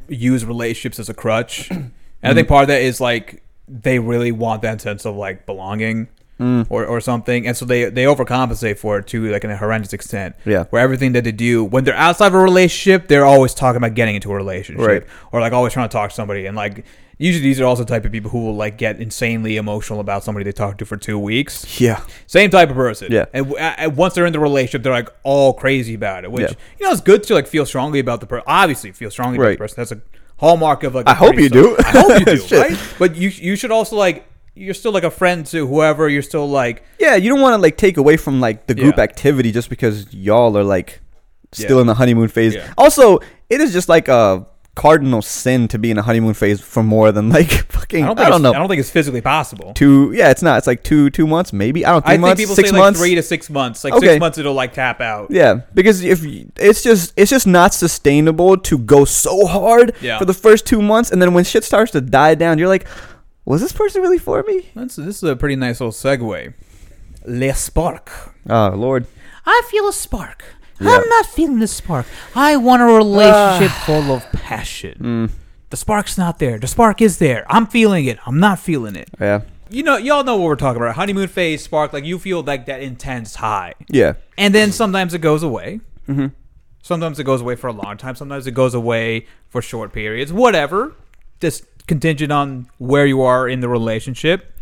use 0.07 0.45
relationships 0.45 0.99
as 0.99 1.09
a 1.09 1.13
crutch, 1.13 1.69
and 1.71 1.91
I 2.23 2.27
Mm-hmm. 2.27 2.35
think 2.35 2.47
part 2.49 2.61
of 2.63 2.67
that 2.67 2.81
is 2.81 3.01
like 3.01 3.41
they 3.67 3.97
really 3.97 4.31
want 4.31 4.61
that 4.61 4.79
sense 4.81 5.05
of 5.05 5.15
like 5.15 5.45
belonging. 5.47 6.07
Mm. 6.41 6.65
Or, 6.69 6.85
or 6.85 6.99
something, 6.99 7.45
and 7.47 7.55
so 7.55 7.65
they 7.65 7.85
they 7.91 8.05
overcompensate 8.05 8.77
for 8.79 8.97
it 8.97 9.05
to 9.07 9.31
like 9.31 9.43
in 9.43 9.51
a 9.51 9.57
horrendous 9.57 9.93
extent. 9.93 10.35
Yeah. 10.45 10.63
where 10.71 10.81
everything 10.81 11.11
that 11.13 11.23
they 11.23 11.31
do 11.31 11.63
when 11.63 11.83
they're 11.83 11.93
outside 12.07 12.27
of 12.27 12.33
a 12.33 12.39
relationship, 12.39 13.07
they're 13.07 13.25
always 13.25 13.53
talking 13.53 13.77
about 13.77 13.93
getting 13.93 14.15
into 14.15 14.31
a 14.31 14.35
relationship, 14.35 14.85
Right. 14.85 15.03
or 15.31 15.39
like 15.39 15.53
always 15.53 15.73
trying 15.73 15.87
to 15.87 15.93
talk 15.93 16.09
to 16.09 16.15
somebody. 16.15 16.47
And 16.47 16.57
like 16.57 16.83
usually 17.19 17.43
these 17.43 17.61
are 17.61 17.65
also 17.65 17.83
the 17.83 17.89
type 17.93 18.03
of 18.05 18.11
people 18.11 18.31
who 18.31 18.39
will 18.45 18.55
like 18.55 18.79
get 18.79 18.99
insanely 18.99 19.55
emotional 19.57 19.99
about 19.99 20.23
somebody 20.23 20.43
they 20.43 20.51
talked 20.51 20.79
to 20.79 20.85
for 20.85 20.97
two 20.97 21.19
weeks. 21.19 21.79
Yeah. 21.79 22.01
Same 22.25 22.49
type 22.49 22.69
of 22.71 22.75
person. 22.75 23.11
Yeah. 23.11 23.25
And, 23.33 23.53
and 23.59 23.95
once 23.95 24.15
they're 24.15 24.25
in 24.25 24.33
the 24.33 24.39
relationship, 24.39 24.81
they're 24.81 24.91
like 25.01 25.09
all 25.21 25.53
crazy 25.53 25.93
about 25.93 26.23
it. 26.23 26.31
Which 26.31 26.49
Yeah. 26.49 26.57
you 26.79 26.85
know, 26.87 26.91
it's 26.91 27.01
good 27.01 27.21
to 27.23 27.35
like 27.35 27.45
feel 27.47 27.67
strongly 27.67 27.99
about 27.99 28.19
the 28.21 28.25
person. 28.25 28.45
Obviously, 28.47 28.91
feel 28.91 29.11
strongly 29.11 29.37
about 29.37 29.51
the 29.51 29.57
person. 29.57 29.75
That's 29.77 29.91
a 29.91 30.01
hallmark 30.37 30.81
of 30.83 30.95
like. 30.95 31.07
I 31.07 31.13
hope 31.13 31.35
you 31.35 31.49
do. 31.49 31.77
I 31.77 31.91
hope 31.91 32.19
you 32.19 32.25
do, 32.37 32.57
right? 32.59 32.77
But 32.97 33.15
you 33.15 33.29
you 33.29 33.55
should 33.55 33.69
also 33.71 33.95
like 33.95 34.25
you're 34.55 34.73
still 34.73 34.91
like 34.91 35.03
a 35.03 35.11
friend 35.11 35.45
to 35.47 35.65
whoever. 35.67 36.09
You're 36.09 36.21
still 36.21 36.49
like 36.49 36.83
Yeah, 36.99 37.15
you 37.15 37.29
don't 37.29 37.41
want 37.41 37.53
to 37.53 37.57
like 37.61 37.77
take 37.77 37.97
away 37.97 38.17
from 38.17 38.39
like 38.41 38.67
the 38.67 38.75
group 38.75 38.97
Yeah. 38.97 39.03
activity 39.03 39.51
just 39.51 39.69
because 39.69 40.13
y'all 40.13 40.57
are 40.57 40.63
like 40.63 40.99
still 41.51 41.77
Yeah. 41.77 41.81
in 41.81 41.87
the 41.87 41.95
honeymoon 41.95 42.27
phase. 42.27 42.55
Yeah. 42.55 42.73
Also, 42.77 43.19
it 43.49 43.61
is 43.61 43.73
just 43.73 43.87
like 43.89 44.07
a 44.07 44.45
cardinal 44.73 45.21
sin 45.21 45.67
to 45.67 45.77
be 45.77 45.91
in 45.91 45.97
a 45.97 46.01
honeymoon 46.01 46.33
phase 46.33 46.61
for 46.61 46.81
more 46.81 47.11
than 47.11 47.29
like 47.29 47.49
fucking 47.71 48.03
I 48.05 48.11
I 48.11 48.13
don't 48.13 48.17
think 48.17 48.29
it's, 48.35 48.39
know 48.41 48.53
I 48.53 48.57
don't 48.57 48.69
think 48.69 48.79
it's 48.79 48.89
physically 48.89 49.19
possible. 49.21 49.73
two. 49.73 50.13
Yeah, 50.13 50.31
it's 50.31 50.41
not. 50.41 50.57
It's 50.59 50.67
like 50.67 50.81
two 50.83 51.09
two 51.09 51.27
months 51.27 51.51
maybe. 51.51 51.85
I 51.85 51.91
don't 51.91 52.05
I 52.05 52.09
three 52.09 52.13
think 52.13 52.21
months, 52.21 52.41
people 52.41 52.55
six 52.55 52.69
say 52.71 52.77
months. 52.77 52.99
like 52.99 53.05
three 53.07 53.15
to 53.15 53.23
six 53.23 53.49
months. 53.49 53.83
Like 53.83 53.93
Okay. 53.95 54.07
six 54.07 54.19
months, 54.21 54.37
it'll 54.37 54.53
like 54.53 54.73
tap 54.73 55.01
out. 55.01 55.27
Yeah, 55.29 55.61
because 55.73 56.03
if 56.03 56.23
y- 56.23 56.45
it's 56.57 56.81
just 56.83 57.13
it's 57.17 57.29
just 57.29 57.47
not 57.47 57.73
sustainable 57.73 58.57
to 58.57 58.77
go 58.77 59.03
so 59.05 59.45
hard 59.45 59.93
Yeah. 60.01 60.19
for 60.19 60.25
the 60.25 60.33
first 60.33 60.65
two 60.65 60.81
months, 60.81 61.11
and 61.11 61.21
then 61.21 61.33
when 61.33 61.43
shit 61.43 61.63
starts 61.65 61.91
to 61.91 61.99
die 62.01 62.35
down, 62.35 62.57
you're 62.57 62.69
like, 62.69 62.87
was 63.45 63.61
this 63.61 63.71
person 63.71 64.01
really 64.01 64.17
for 64.17 64.43
me? 64.43 64.69
That's, 64.75 64.95
this 64.95 65.17
is 65.17 65.23
a 65.23 65.35
pretty 65.35 65.55
nice 65.55 65.79
little 65.79 65.91
segue. 65.91 66.53
Le 67.25 67.53
spark. 67.53 68.11
Oh 68.49 68.69
Lord, 68.69 69.05
I 69.45 69.61
feel 69.69 69.87
a 69.87 69.93
spark. 69.93 70.43
Yeah. 70.79 70.89
I'm 70.97 71.07
not 71.09 71.27
feeling 71.27 71.59
the 71.59 71.67
spark. 71.67 72.07
I 72.35 72.57
want 72.57 72.81
a 72.81 72.85
relationship 72.85 73.71
ah. 73.71 73.83
full 73.85 74.11
of 74.11 74.31
passion. 74.31 74.97
Mm. 74.99 75.31
The 75.69 75.77
spark's 75.77 76.17
not 76.17 76.39
there. 76.39 76.57
The 76.57 76.67
spark 76.67 77.01
is 77.01 77.19
there. 77.19 77.45
I'm 77.47 77.67
feeling 77.67 78.05
it. 78.05 78.17
I'm 78.25 78.39
not 78.39 78.59
feeling 78.59 78.95
it. 78.95 79.09
yeah, 79.19 79.41
You 79.69 79.83
know, 79.83 79.97
y'all 79.97 80.23
know 80.23 80.35
what 80.37 80.45
we're 80.45 80.55
talking 80.55 80.81
about. 80.81 80.95
Honeymoon 80.95 81.27
phase, 81.27 81.63
spark. 81.63 81.93
Like 81.93 82.03
you 82.03 82.17
feel 82.17 82.41
like 82.41 82.65
that 82.65 82.81
intense 82.81 83.35
high, 83.35 83.75
yeah, 83.89 84.13
and 84.37 84.55
then 84.55 84.71
sometimes 84.71 85.13
it 85.13 85.19
goes 85.19 85.43
away. 85.43 85.79
mm-hmm. 86.07 86.27
Sometimes 86.83 87.19
it 87.19 87.25
goes 87.25 87.41
away 87.41 87.55
for 87.55 87.67
a 87.67 87.73
long 87.73 87.97
time. 87.97 88.15
Sometimes 88.15 88.47
it 88.47 88.51
goes 88.53 88.73
away 88.73 89.27
for 89.49 89.61
short 89.61 89.93
periods. 89.93 90.33
Whatever. 90.33 90.95
Just 91.41 91.65
contingent 91.87 92.31
on 92.31 92.69
where 92.77 93.05
you 93.05 93.21
are 93.21 93.49
in 93.49 93.59
the 93.59 93.67
relationship. 93.67 94.53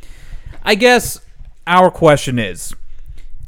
I 0.64 0.76
guess 0.76 1.20
our 1.68 1.92
question 1.92 2.40
is 2.40 2.74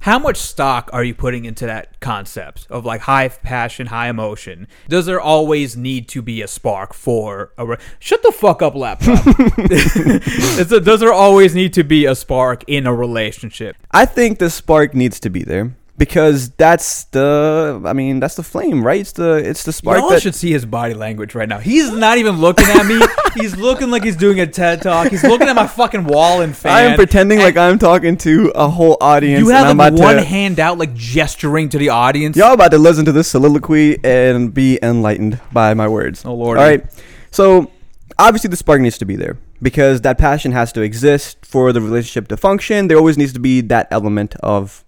how 0.01 0.17
much 0.17 0.37
stock 0.37 0.89
are 0.93 1.03
you 1.03 1.13
putting 1.13 1.45
into 1.45 1.65
that 1.67 1.99
concept 1.99 2.65
of 2.71 2.85
like 2.85 3.01
high 3.01 3.27
passion, 3.27 3.87
high 3.87 4.09
emotion? 4.09 4.67
Does 4.89 5.05
there 5.05 5.21
always 5.21 5.77
need 5.77 6.07
to 6.09 6.21
be 6.23 6.41
a 6.41 6.47
spark 6.47 6.93
for 6.93 7.51
a 7.57 7.65
re- 7.65 7.77
Shut 7.99 8.23
the 8.23 8.31
fuck 8.31 8.61
up, 8.61 8.75
laptop. 8.75 9.23
It- 9.27 10.83
does 10.83 10.99
there 10.99 11.13
always 11.13 11.53
need 11.53 11.73
to 11.73 11.83
be 11.83 12.05
a 12.05 12.15
spark 12.15 12.63
in 12.67 12.87
a 12.87 12.93
relationship? 12.93 13.75
I 13.91 14.05
think 14.05 14.39
the 14.39 14.49
spark 14.49 14.93
needs 14.95 15.19
to 15.19 15.29
be 15.29 15.43
there 15.43 15.75
because 16.01 16.49
that's 16.53 17.03
the 17.05 17.79
I 17.85 17.93
mean 17.93 18.19
that's 18.19 18.33
the 18.33 18.41
flame, 18.41 18.83
right? 18.83 18.99
It's 18.99 19.11
the 19.11 19.35
it's 19.35 19.63
the 19.63 19.71
spark 19.71 19.99
Y'all 19.99 20.09
that 20.09 20.23
should 20.23 20.33
see 20.33 20.51
his 20.51 20.65
body 20.65 20.95
language 20.95 21.35
right 21.35 21.47
now. 21.47 21.59
He's 21.59 21.91
not 21.91 22.17
even 22.17 22.41
looking 22.41 22.65
at 22.65 22.87
me. 22.87 22.99
He's 23.35 23.55
looking 23.55 23.91
like 23.91 24.03
he's 24.03 24.17
doing 24.17 24.41
a 24.41 24.45
TED 24.45 24.81
talk. 24.81 25.07
He's 25.07 25.23
looking 25.23 25.47
at 25.47 25.55
my 25.55 25.65
fucking 25.65 26.03
wall 26.03 26.41
and 26.41 26.53
fan. 26.53 26.73
I 26.73 26.81
am 26.81 26.95
pretending 26.97 27.37
And 27.37 27.45
like 27.45 27.55
I'm 27.55 27.79
talking 27.79 28.17
to 28.17 28.51
a 28.53 28.67
whole 28.67 28.97
audience. 28.99 29.39
You 29.39 29.51
and 29.51 29.65
have 29.65 29.77
like 29.77 29.93
one 29.93 30.17
to, 30.17 30.23
hand 30.23 30.59
out, 30.59 30.77
like 30.77 30.93
gesturing 30.93 31.69
to 31.69 31.77
the 31.77 31.87
audience. 31.89 32.35
Y'all 32.35 32.51
about 32.51 32.71
to 32.71 32.77
listen 32.77 33.05
to 33.05 33.13
this 33.13 33.29
soliloquy 33.29 34.03
and 34.03 34.53
be 34.53 34.79
enlightened 34.83 35.39
by 35.53 35.73
my 35.75 35.87
words. 35.87 36.25
Oh, 36.25 36.33
Lord. 36.33 36.57
All 36.57 36.63
right. 36.65 36.83
So 37.31 37.71
obviously 38.19 38.49
the 38.49 38.57
spark 38.57 38.81
needs 38.81 38.97
to 38.97 39.05
be 39.05 39.15
there 39.15 39.37
because 39.61 40.01
that 40.01 40.17
passion 40.17 40.51
has 40.51 40.73
to 40.73 40.81
exist 40.81 41.45
for 41.45 41.71
the 41.71 41.79
relationship 41.79 42.27
to 42.29 42.37
function. 42.37 42.89
There 42.89 42.97
always 42.97 43.17
needs 43.17 43.31
to 43.33 43.39
be 43.39 43.61
that 43.61 43.87
element 43.91 44.35
of, 44.43 44.83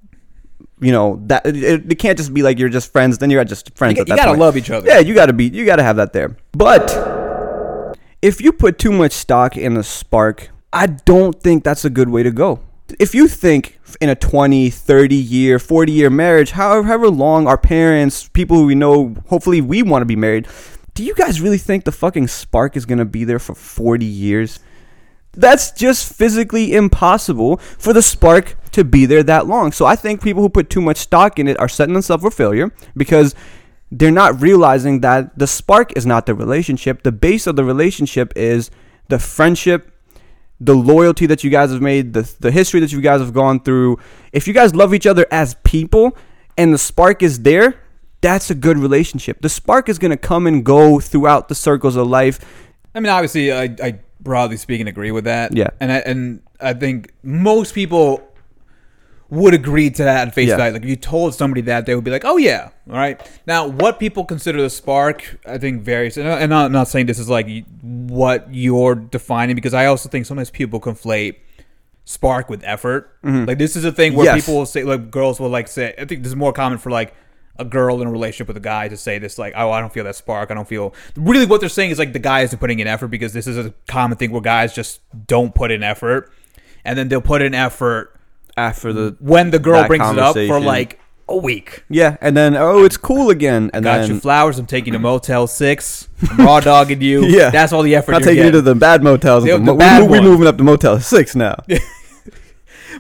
you 0.84 0.92
know, 0.92 1.22
that 1.28 1.46
it, 1.46 1.92
it, 1.92 2.00
can't 2.00 2.18
just 2.18 2.34
be 2.34 2.44
like 2.44 2.60
you're 2.60 2.70
just 2.70 2.92
friends. 2.92 3.18
Then 3.18 3.30
you're 3.30 3.44
just 3.46 3.76
friends. 3.76 3.98
You, 3.98 4.06
you 4.08 4.16
gotta 4.16 4.32
point. 4.32 4.40
love 4.40 4.58
each 4.58 4.70
other. 4.70 4.88
Yeah, 4.88 5.00
you 5.00 5.14
gotta 5.14 5.34
be. 5.34 5.46
You 5.46 5.66
gotta 5.66 5.84
have 5.84 5.96
that 5.96 6.14
there. 6.14 6.36
But 6.52 6.92
if 8.22 8.42
you 8.42 8.52
put 8.52 8.78
too 8.78 8.92
much 8.92 9.14
stock 9.14 9.58
in 9.58 9.74
the 9.74 9.84
spark, 9.84 10.50
I 10.72 10.88
don't 10.88 11.40
think 11.42 11.64
that's 11.64 11.86
a 11.86 11.90
good 11.90 12.10
way 12.10 12.24
to 12.24 12.32
go. 12.32 12.60
If 13.00 13.16
you 13.16 13.28
think 13.28 13.80
in 14.02 14.10
a 14.10 14.16
20, 14.16 14.70
30 14.70 15.16
year, 15.16 15.60
40 15.60 15.92
year 15.92 16.10
marriage, 16.10 16.52
however, 16.52 16.88
however 16.88 17.10
long 17.10 17.48
our 17.48 17.58
parents, 17.58 18.28
people 18.30 18.58
who 18.58 18.66
we 18.66 18.76
know, 18.76 19.16
hopefully 19.28 19.62
we 19.62 19.84
want 19.84 20.02
to 20.02 20.06
be 20.06 20.16
married, 20.16 20.48
do 20.94 21.04
you 21.04 21.16
guys 21.16 21.42
really 21.42 21.58
think 21.58 21.86
the 21.86 21.92
fucking 21.92 22.28
spark 22.28 22.76
is 22.76 22.86
gonna 22.86 23.06
be 23.06 23.24
there 23.24 23.40
for 23.40 23.56
40 23.56 24.06
years? 24.06 24.60
That's 25.34 25.72
just 25.72 26.14
physically 26.14 26.74
impossible 26.74 27.58
for 27.58 27.92
the 27.94 28.02
spark 28.02 28.56
to 28.72 28.84
be 28.84 29.06
there 29.06 29.24
that 29.24 29.48
long. 29.48 29.72
So 29.72 29.86
I 29.86 29.96
think 29.96 30.22
people 30.22 30.42
who 30.42 30.50
put 30.50 30.70
too 30.70 30.82
much 30.82 30.98
stock 30.98 31.40
in 31.40 31.48
it 31.48 31.60
are 31.60 31.70
setting 31.70 31.94
themselves 31.94 32.24
for 32.24 32.32
failure 32.32 32.72
because 32.96 33.34
they're 33.92 34.12
not 34.12 34.42
realizing 34.42 35.02
that 35.02 35.38
the 35.38 35.48
spark 35.48 35.96
is 35.96 36.06
not 36.06 36.26
the 36.26 36.34
relationship. 36.34 37.04
The 37.04 37.12
base 37.12 37.48
of 37.48 37.56
the 37.56 37.64
relationship 37.64 38.34
is 38.36 38.72
the 39.10 39.20
friendship, 39.20 39.92
the 40.60 40.76
loyalty 40.76 41.26
that 41.28 41.44
you 41.44 41.50
guys 41.50 41.72
have 41.72 41.82
made, 41.82 42.14
the, 42.14 42.32
the 42.40 42.52
history 42.52 42.80
that 42.80 42.92
you 42.92 43.02
guys 43.02 43.20
have 43.20 43.34
gone 43.34 43.60
through. 43.60 44.00
If 44.32 44.48
you 44.48 44.54
guys 44.54 44.74
love 44.74 44.94
each 44.94 45.06
other 45.06 45.26
as 45.30 45.56
people 45.64 46.18
and 46.58 46.74
the 46.74 46.78
spark 46.78 47.22
is 47.22 47.42
there, 47.42 47.80
that's 48.22 48.50
a 48.50 48.56
good 48.56 48.78
relationship. 48.78 49.42
The 49.42 49.50
spark 49.50 49.90
is 49.90 50.00
going 50.00 50.12
to 50.12 50.18
come 50.18 50.48
and 50.48 50.64
go 50.64 51.00
throughout 51.00 51.50
the 51.50 51.56
circles 51.56 51.96
of 51.96 52.08
life. 52.08 52.40
I 52.96 53.00
mean, 53.00 53.12
obviously, 53.12 53.52
I, 53.52 53.64
I 53.84 54.00
broadly 54.24 54.58
speaking 54.58 54.88
agree 54.88 55.12
with 55.12 55.26
that. 55.26 55.56
Yeah. 55.56 55.68
and 55.80 55.92
I, 55.92 55.98
and 55.98 56.42
I 56.60 56.74
think 56.74 57.12
most 57.24 57.74
people 57.76 58.24
would 59.30 59.54
agree 59.54 59.90
to 59.90 60.04
that 60.04 60.28
at 60.28 60.34
face 60.36 60.50
Yeah. 60.50 60.58
value. 60.58 60.74
Like 60.74 60.84
if 60.84 60.90
you 60.90 60.96
told 60.96 61.34
somebody 61.34 61.62
that, 61.62 61.86
they 61.86 61.96
would 61.96 62.04
be 62.04 62.12
like, 62.12 62.24
"Oh 62.26 62.38
yeah, 62.38 62.70
all 62.90 62.96
right." 62.98 63.20
Now, 63.48 63.68
what 63.68 64.00
people 64.00 64.26
consider 64.26 64.62
the 64.62 64.70
spark, 64.70 65.40
I 65.46 65.58
think 65.58 65.82
varies. 65.82 66.18
And, 66.18 66.28
I- 66.28 66.40
and 66.40 66.54
I'm 66.54 66.72
not 66.72 66.88
saying 66.88 67.08
this 67.08 67.18
is 67.20 67.30
like 67.30 67.48
what 67.82 68.48
you're 68.54 68.94
defining 68.96 69.56
because 69.56 69.74
I 69.74 69.88
also 69.88 70.08
think 70.10 70.26
sometimes 70.28 70.52
people 70.52 70.80
conflate 70.80 71.38
spark 72.06 72.50
with 72.50 72.62
effort. 72.64 73.10
Like 73.24 73.58
this 73.58 73.76
is 73.76 73.86
a 73.86 73.92
thing 73.92 74.14
where 74.14 74.28
Mm-hmm. 74.28 74.36
Yes. 74.36 74.46
people 74.46 74.58
will 74.60 74.66
say, 74.68 74.84
like 74.84 75.10
girls 75.10 75.40
will 75.40 75.50
like 75.50 75.68
say. 75.68 75.96
I 75.98 76.06
think 76.06 76.22
this 76.24 76.32
is 76.32 76.36
more 76.36 76.54
common 76.54 76.78
for 76.78 76.92
like 76.92 77.14
a 77.58 77.66
girl 77.66 78.02
in 78.02 78.08
a 78.08 78.12
relationship 78.12 78.48
with 78.48 78.58
a 78.58 78.62
guy 78.62 78.88
to 78.88 78.98
say 78.98 79.20
this 79.20 79.38
like, 79.38 79.54
"Oh, 79.56 79.72
I 79.72 79.80
don't 79.80 79.94
feel 79.94 80.04
that 80.06 80.16
spark. 80.16 80.50
I 80.52 80.54
don't 80.56 80.68
feel." 80.68 80.94
Really, 81.16 81.46
what 81.46 81.60
they're 81.60 81.70
saying 81.70 81.92
is 81.92 82.00
like 82.00 82.14
the 82.14 82.20
guy 82.20 82.42
isn't 82.42 82.58
putting 82.60 82.80
in 82.80 82.88
effort 82.88 83.08
because 83.10 83.34
this 83.34 83.46
is 83.48 83.58
a 83.58 83.74
common 83.88 84.18
thing 84.18 84.32
where 84.32 84.42
guys 84.42 84.74
just 84.74 85.02
don't 85.28 85.54
put 85.54 85.72
in 85.72 85.84
effort, 85.84 86.32
and 86.84 86.98
then 86.98 87.10
they'll 87.10 87.22
put 87.22 87.42
in 87.42 87.54
effort 87.54 88.16
After 88.58 88.92
the 88.94 89.16
when 89.20 89.52
the 89.52 89.60
girl 89.60 89.86
brings 89.88 90.10
it 90.10 90.18
up 90.20 90.36
for 90.36 90.60
like 90.60 91.00
a 91.30 91.38
week. 91.38 91.86
yeah, 91.90 92.18
and 92.22 92.36
then 92.36 92.56
oh, 92.56 92.84
it's 92.84 92.98
cool 92.98 93.30
again, 93.30 93.72
and 93.74 93.84
Got 93.84 94.00
then 94.02 94.10
your 94.10 94.20
flowers. 94.20 94.60
I'm 94.60 94.66
taking 94.66 94.94
you 94.94 95.00
to 95.00 95.04
Motel 95.10 95.48
Six. 95.48 96.10
I'm 96.32 96.38
raw 96.46 96.60
dogging 96.60 97.02
you. 97.02 97.26
Yeah. 97.28 97.50
that's 97.50 97.72
all 97.72 97.82
the 97.84 97.96
effort. 97.96 98.12
not 98.14 98.24
taking 98.24 98.44
you 98.46 98.52
to 98.52 98.62
the 98.62 98.76
bad 98.76 99.04
motels. 99.04 99.44
The- 99.46 99.58
The 99.58 99.74
bad 99.74 100.02
we, 100.02 100.08
we 100.08 100.12
ones. 100.20 100.24
moving 100.30 100.48
up 100.48 100.58
to 100.58 100.64
Motel 100.64 101.00
Six 101.00 101.36
now. 101.36 101.56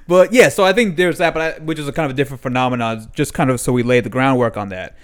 But 0.08 0.34
yeah, 0.34 0.50
so 0.50 0.64
I 0.64 0.74
think 0.74 0.98
there's 0.98 1.18
that, 1.20 1.34
but 1.34 1.42
I, 1.42 1.64
which 1.64 1.80
is 1.80 1.88
a 1.88 1.94
kind 1.94 2.06
of 2.06 2.12
a 2.12 2.16
different 2.16 2.42
phenomenon. 2.42 3.10
Just 3.14 3.34
kind 3.34 3.50
of 3.50 3.60
so 3.60 3.72
we 3.72 3.84
lay 3.84 4.00
the 4.02 4.10
groundwork 4.10 4.58
on 4.58 4.70
that. 4.70 4.98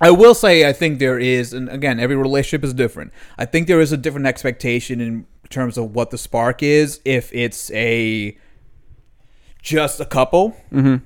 I 0.00 0.10
will 0.10 0.34
say 0.34 0.68
I 0.68 0.72
think 0.72 0.98
there 0.98 1.18
is, 1.18 1.52
and 1.52 1.68
again, 1.70 1.98
every 1.98 2.16
relationship 2.16 2.64
is 2.64 2.74
different. 2.74 3.12
I 3.38 3.46
think 3.46 3.66
there 3.66 3.80
is 3.80 3.92
a 3.92 3.96
different 3.96 4.26
expectation 4.26 5.00
in 5.00 5.26
terms 5.48 5.78
of 5.78 5.94
what 5.94 6.10
the 6.10 6.18
spark 6.18 6.62
is. 6.62 7.00
If 7.04 7.32
it's 7.32 7.70
a 7.72 8.36
just 9.62 9.98
a 10.00 10.04
couple, 10.04 10.56
mm-hmm. 10.70 10.96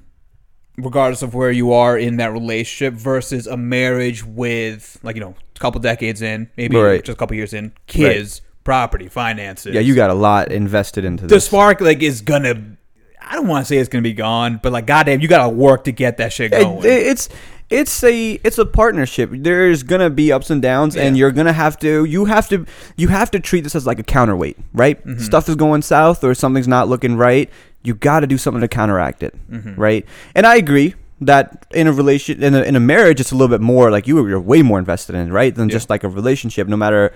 regardless 0.82 1.22
of 1.22 1.34
where 1.34 1.50
you 1.50 1.72
are 1.72 1.96
in 1.96 2.16
that 2.16 2.32
relationship, 2.32 2.94
versus 2.94 3.46
a 3.46 3.56
marriage 3.56 4.24
with 4.24 4.98
like 5.02 5.16
you 5.16 5.20
know 5.20 5.34
a 5.54 5.58
couple 5.58 5.80
decades 5.80 6.20
in, 6.20 6.50
maybe 6.56 6.76
Right. 6.76 7.04
just 7.04 7.16
a 7.16 7.18
couple 7.18 7.36
years 7.36 7.54
in, 7.54 7.72
kids, 7.86 8.42
property, 8.64 9.08
finances. 9.08 9.74
Yeah, 9.74 9.80
you 9.80 9.94
got 9.94 10.10
a 10.10 10.14
lot 10.14 10.52
invested 10.52 11.04
into 11.04 11.26
the 11.26 11.40
spark 11.40 11.80
like 11.80 12.02
is 12.02 12.20
gonna. 12.22 12.76
I 13.22 13.34
don't 13.34 13.46
want 13.48 13.64
to 13.64 13.68
say 13.68 13.78
it's 13.78 13.88
gonna 13.88 14.02
be 14.02 14.12
gone, 14.12 14.60
but 14.62 14.72
like 14.72 14.86
goddamn, 14.86 15.20
you 15.20 15.28
gotta 15.28 15.48
work 15.48 15.84
to 15.84 15.92
get 15.92 16.16
that 16.18 16.32
shit 16.32 16.52
It- 16.52 16.60
going. 16.62 16.80
it's 16.84 17.28
it's 17.68 18.02
a 18.02 18.32
it's 18.42 18.58
a 18.58 18.66
partnership. 18.66 19.30
There's 19.32 19.82
gonna 19.84 20.10
be 20.10 20.32
ups 20.32 20.50
and 20.50 20.60
downs, 20.60 20.96
and 20.96 21.16
you're 21.16 21.30
gonna 21.30 21.52
have 21.52 21.78
to 21.80 22.04
you 22.04 22.24
have 22.24 22.48
to 22.48 22.66
you 22.96 23.08
have 23.08 23.30
to 23.30 23.38
treat 23.40 23.62
this 23.62 23.74
as 23.76 23.86
like 23.86 23.98
a 24.00 24.02
counterweight, 24.02 24.58
right? 24.74 24.98
Mm-hmm. 25.06 25.20
Stuff 25.22 25.48
is 25.48 25.54
going 25.54 25.82
south 25.82 26.24
or 26.24 26.34
something's 26.34 26.66
not 26.68 26.88
looking 26.88 27.16
right. 27.16 27.48
You 27.82 27.94
got 27.94 28.20
to 28.20 28.26
do 28.26 28.36
something 28.36 28.60
to 28.60 28.68
counteract 28.68 29.22
it, 29.22 29.34
Mm-hmm. 29.50 29.80
right? 29.80 30.04
And 30.34 30.46
I 30.46 30.56
agree 30.56 30.94
that 31.20 31.66
in 31.72 31.86
a 31.86 31.92
relation 31.92 32.42
in 32.42 32.54
a, 32.54 32.62
in 32.62 32.76
a 32.76 32.80
marriage, 32.80 33.20
it's 33.20 33.30
a 33.32 33.34
little 33.36 33.48
bit 33.54 33.60
more 33.60 33.90
like 33.90 34.06
you 34.06 34.26
you're 34.26 34.40
way 34.40 34.62
more 34.62 34.78
invested 34.78 35.14
in 35.14 35.32
right? 35.32 35.54
Than 35.54 35.68
Yeah. 35.68 35.74
just 35.74 35.90
like 35.90 36.02
a 36.04 36.08
relationship. 36.08 36.66
No 36.68 36.76
matter, 36.76 37.12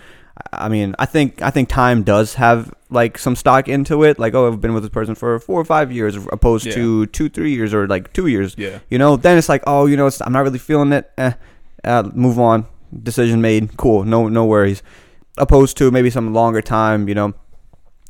I 0.53 0.69
mean, 0.69 0.95
I 0.99 1.07
think 1.07 1.41
I 1.41 1.51
think 1.51 1.69
time 1.69 2.03
does 2.03 2.35
have 2.35 2.73
like 2.91 3.17
some 3.19 3.35
stock 3.35 3.69
into 3.69 4.03
it. 4.05 4.19
Like, 4.19 4.35
oh, 4.35 4.47
I've 4.49 4.61
been 4.61 4.75
with 4.75 4.83
this 4.83 4.91
person 4.91 5.15
for 5.15 5.39
four 5.39 5.61
or 5.61 5.65
five 5.65 5.91
years, 5.91 6.17
opposed 6.17 6.67
Yeah. 6.67 6.75
to 6.75 7.07
two, 7.07 7.29
three 7.29 7.55
years, 7.55 7.73
or 7.73 7.87
like 7.89 8.13
two 8.13 8.27
years. 8.27 8.55
Yeah. 8.59 8.81
You 8.91 8.99
know, 8.99 9.17
then 9.17 9.39
it's 9.39 9.49
like, 9.49 9.63
oh, 9.67 9.87
you 9.87 9.97
know, 9.97 10.07
it's, 10.07 10.21
I'm 10.21 10.33
not 10.33 10.41
really 10.45 10.59
feeling 10.59 10.93
it. 10.93 11.11
Eh, 11.17 11.33
uh, 11.85 12.03
move 12.15 12.39
on. 12.39 12.67
Decision 13.03 13.41
made. 13.41 13.77
Cool. 13.77 14.05
No, 14.05 14.29
no 14.29 14.45
worries. 14.45 14.83
Opposed 15.39 15.77
to 15.79 15.91
maybe 15.91 16.11
some 16.11 16.33
longer 16.35 16.61
time. 16.63 17.09
You 17.09 17.15
know, 17.15 17.33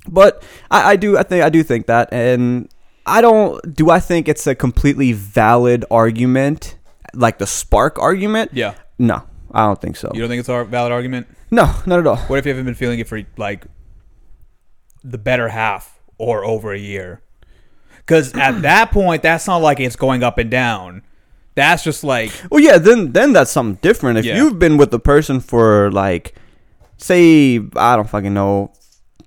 but 0.08 0.42
I, 0.70 0.92
I 0.92 0.96
do. 0.96 1.16
I 1.16 1.22
think 1.22 1.42
I 1.44 1.48
do 1.48 1.62
think 1.62 1.86
that, 1.86 2.12
and 2.12 2.68
I 3.06 3.20
don't. 3.20 3.74
Do 3.74 3.90
I 3.90 4.00
think 4.00 4.28
it's 4.28 4.46
a 4.46 4.54
completely 4.54 5.12
valid 5.12 5.84
argument, 5.90 6.76
like 7.12 7.38
the 7.38 7.46
spark 7.46 7.98
argument? 7.98 8.50
yeah, 8.54 8.74
No, 8.98 9.22
I 9.52 9.66
don't 9.66 9.80
think 9.80 9.96
so. 9.96 10.10
you 10.14 10.20
don't 10.20 10.28
think 10.28 10.40
it's 10.40 10.48
a 10.48 10.64
valid 10.64 10.92
argument? 10.92 11.26
No, 11.50 11.72
not 11.86 12.00
at 12.00 12.06
all. 12.06 12.16
What 12.16 12.38
if 12.38 12.46
you 12.46 12.50
haven't 12.50 12.64
been 12.64 12.74
feeling 12.74 12.98
it 12.98 13.06
for 13.08 13.20
like 13.36 13.66
the 15.02 15.18
better 15.18 15.48
half 15.48 15.98
or 16.16 16.44
over 16.44 16.72
a 16.72 16.78
year. 16.78 17.20
Because 17.98 18.32
at 18.34 18.62
that 18.62 18.90
point, 18.90 19.22
that's 19.22 19.46
not 19.46 19.58
like 19.58 19.80
it's 19.80 19.96
going 19.96 20.22
up 20.22 20.38
and 20.38 20.50
down. 20.50 21.02
That's 21.54 21.84
just 21.84 22.02
like 22.02 22.32
Well, 22.50 22.60
yeah, 22.60 22.78
then 22.78 23.12
then 23.12 23.32
that's 23.34 23.50
something 23.50 23.78
different. 23.82 24.18
If 24.18 24.24
Yeah. 24.24 24.36
you've 24.36 24.58
been 24.58 24.76
with 24.78 24.90
the 24.90 24.98
person 24.98 25.40
for 25.40 25.92
like, 25.92 26.34
say, 26.96 27.60
I 27.76 27.96
don't 27.96 28.08
fucking 28.08 28.32
know, 28.34 28.72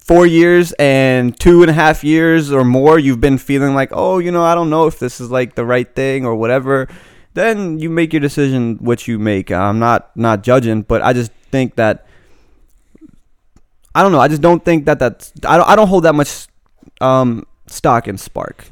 four 0.08 0.26
years 0.26 0.72
and 0.80 1.38
two 1.38 1.62
and 1.62 1.70
a 1.70 1.74
half 1.74 2.04
years 2.04 2.52
or 2.52 2.64
more, 2.64 2.98
you've 2.98 3.20
been 3.20 3.38
feeling 3.38 3.76
like, 3.76 3.90
oh, 3.92 4.20
you 4.20 4.32
know, 4.32 4.44
I 4.44 4.56
don't 4.56 4.70
know 4.70 4.88
if 4.88 5.00
this 5.00 5.20
is 5.20 5.30
like 5.30 5.56
the 5.56 5.66
right 5.66 5.94
thing 5.94 6.26
or 6.26 6.36
whatever. 6.36 6.88
Then 7.34 7.78
you 7.78 7.90
make 7.90 8.14
your 8.14 8.22
decision, 8.22 8.78
which 8.78 9.08
you 9.08 9.20
make. 9.20 9.52
I'm 9.52 9.78
not 9.78 10.16
not 10.16 10.42
judging, 10.42 10.82
but 10.82 11.04
I 11.04 11.14
just 11.14 11.32
think 11.52 11.76
that 11.76 12.08
I 13.94 14.02
don't 14.02 14.12
know. 14.12 14.20
I 14.20 14.28
just 14.28 14.42
don't 14.42 14.64
think 14.64 14.86
that 14.86 14.98
that's 14.98 15.34
I 15.46 15.58
don't 15.58 15.70
I 15.70 15.76
don't 15.76 15.88
hold 15.88 16.06
that 16.06 16.16
much 16.16 16.48
um, 17.02 17.46
stock 17.68 18.08
in 18.08 18.18
Spark, 18.18 18.72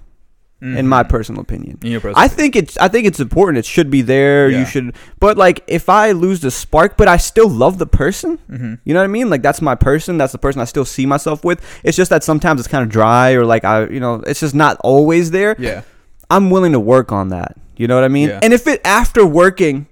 in 0.77 0.87
my 0.87 1.03
personal 1.03 1.41
opinion. 1.41 1.77
In 1.83 1.91
your 1.91 2.01
personal 2.01 2.23
I 2.23 2.27
think 2.27 2.55
it's 2.55 2.77
I 2.77 2.87
think 2.87 3.05
it's 3.05 3.19
important. 3.19 3.57
It 3.59 3.65
should 3.65 3.91
be 3.91 4.01
there. 4.01 4.49
Yeah. 4.49 4.59
You 4.59 4.65
should. 4.65 4.95
But 5.19 5.37
like, 5.37 5.63
if 5.67 5.89
I 5.89 6.11
lose 6.11 6.39
the 6.39 6.49
spark, 6.49 6.97
but 6.97 7.07
I 7.07 7.17
still 7.17 7.47
love 7.49 7.77
the 7.77 7.85
person, 7.85 8.37
Mm-hmm. 8.49 8.73
you 8.83 8.93
know 8.93 8.99
what 9.01 9.05
I 9.05 9.07
mean? 9.07 9.29
Like 9.29 9.41
that's 9.41 9.61
my 9.61 9.75
person. 9.75 10.17
That's 10.17 10.31
the 10.31 10.37
person 10.39 10.61
I 10.61 10.65
still 10.65 10.85
see 10.85 11.05
myself 11.05 11.43
with. 11.43 11.61
It's 11.83 11.95
just 11.97 12.09
that 12.09 12.23
sometimes 12.23 12.59
it's 12.59 12.67
kind 12.67 12.83
of 12.83 12.89
dry, 12.89 13.33
or 13.33 13.45
like 13.45 13.63
I, 13.63 13.87
you 13.87 13.99
know, 13.99 14.15
it's 14.25 14.39
just 14.39 14.55
not 14.55 14.77
always 14.83 15.31
there. 15.31 15.55
yeah. 15.59 15.81
I'm 16.29 16.49
willing 16.49 16.71
to 16.71 16.79
work 16.79 17.11
on 17.11 17.29
that. 17.29 17.55
You 17.77 17.87
know 17.87 17.93
what 17.95 18.03
I 18.03 18.07
mean? 18.07 18.29
Yeah. 18.29 18.39
And 18.41 18.51
if 18.53 18.65
it 18.65 18.81
after 18.83 19.25
working, 19.25 19.85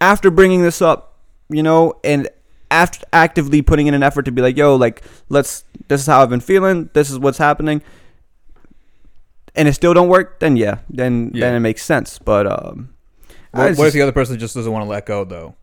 after 0.00 0.30
bringing 0.30 0.62
this 0.62 0.82
up, 0.82 1.16
you 1.48 1.62
know, 1.62 1.94
and 2.04 2.28
after 2.70 3.04
actively 3.12 3.62
putting 3.62 3.86
in 3.86 3.94
an 3.94 4.02
effort 4.02 4.22
to 4.26 4.32
be 4.32 4.42
like, 4.42 4.56
yo, 4.56 4.76
like 4.76 5.02
let's 5.30 5.64
this 5.88 6.02
is 6.02 6.06
how 6.06 6.22
I've 6.22 6.28
been 6.30 6.40
feeling, 6.40 6.90
this 6.92 7.10
is 7.10 7.18
what's 7.18 7.38
happening, 7.38 7.82
and 9.54 9.68
it 9.68 9.72
still 9.74 9.94
don't 9.94 10.08
work, 10.08 10.40
then 10.40 10.56
yeah, 10.56 10.78
then 10.88 11.30
Yeah. 11.34 11.40
then 11.46 11.54
it 11.56 11.60
makes 11.60 11.84
sense. 11.84 12.18
But 12.18 12.46
um, 12.46 12.90
What, 13.52 13.68
just- 13.68 13.78
what 13.78 13.88
if 13.88 13.94
the 13.94 14.02
other 14.02 14.12
person 14.12 14.38
just 14.38 14.54
doesn't 14.54 14.70
want 14.72 14.84
to 14.84 14.88
let 14.88 15.06
go 15.06 15.24
though? 15.24 15.54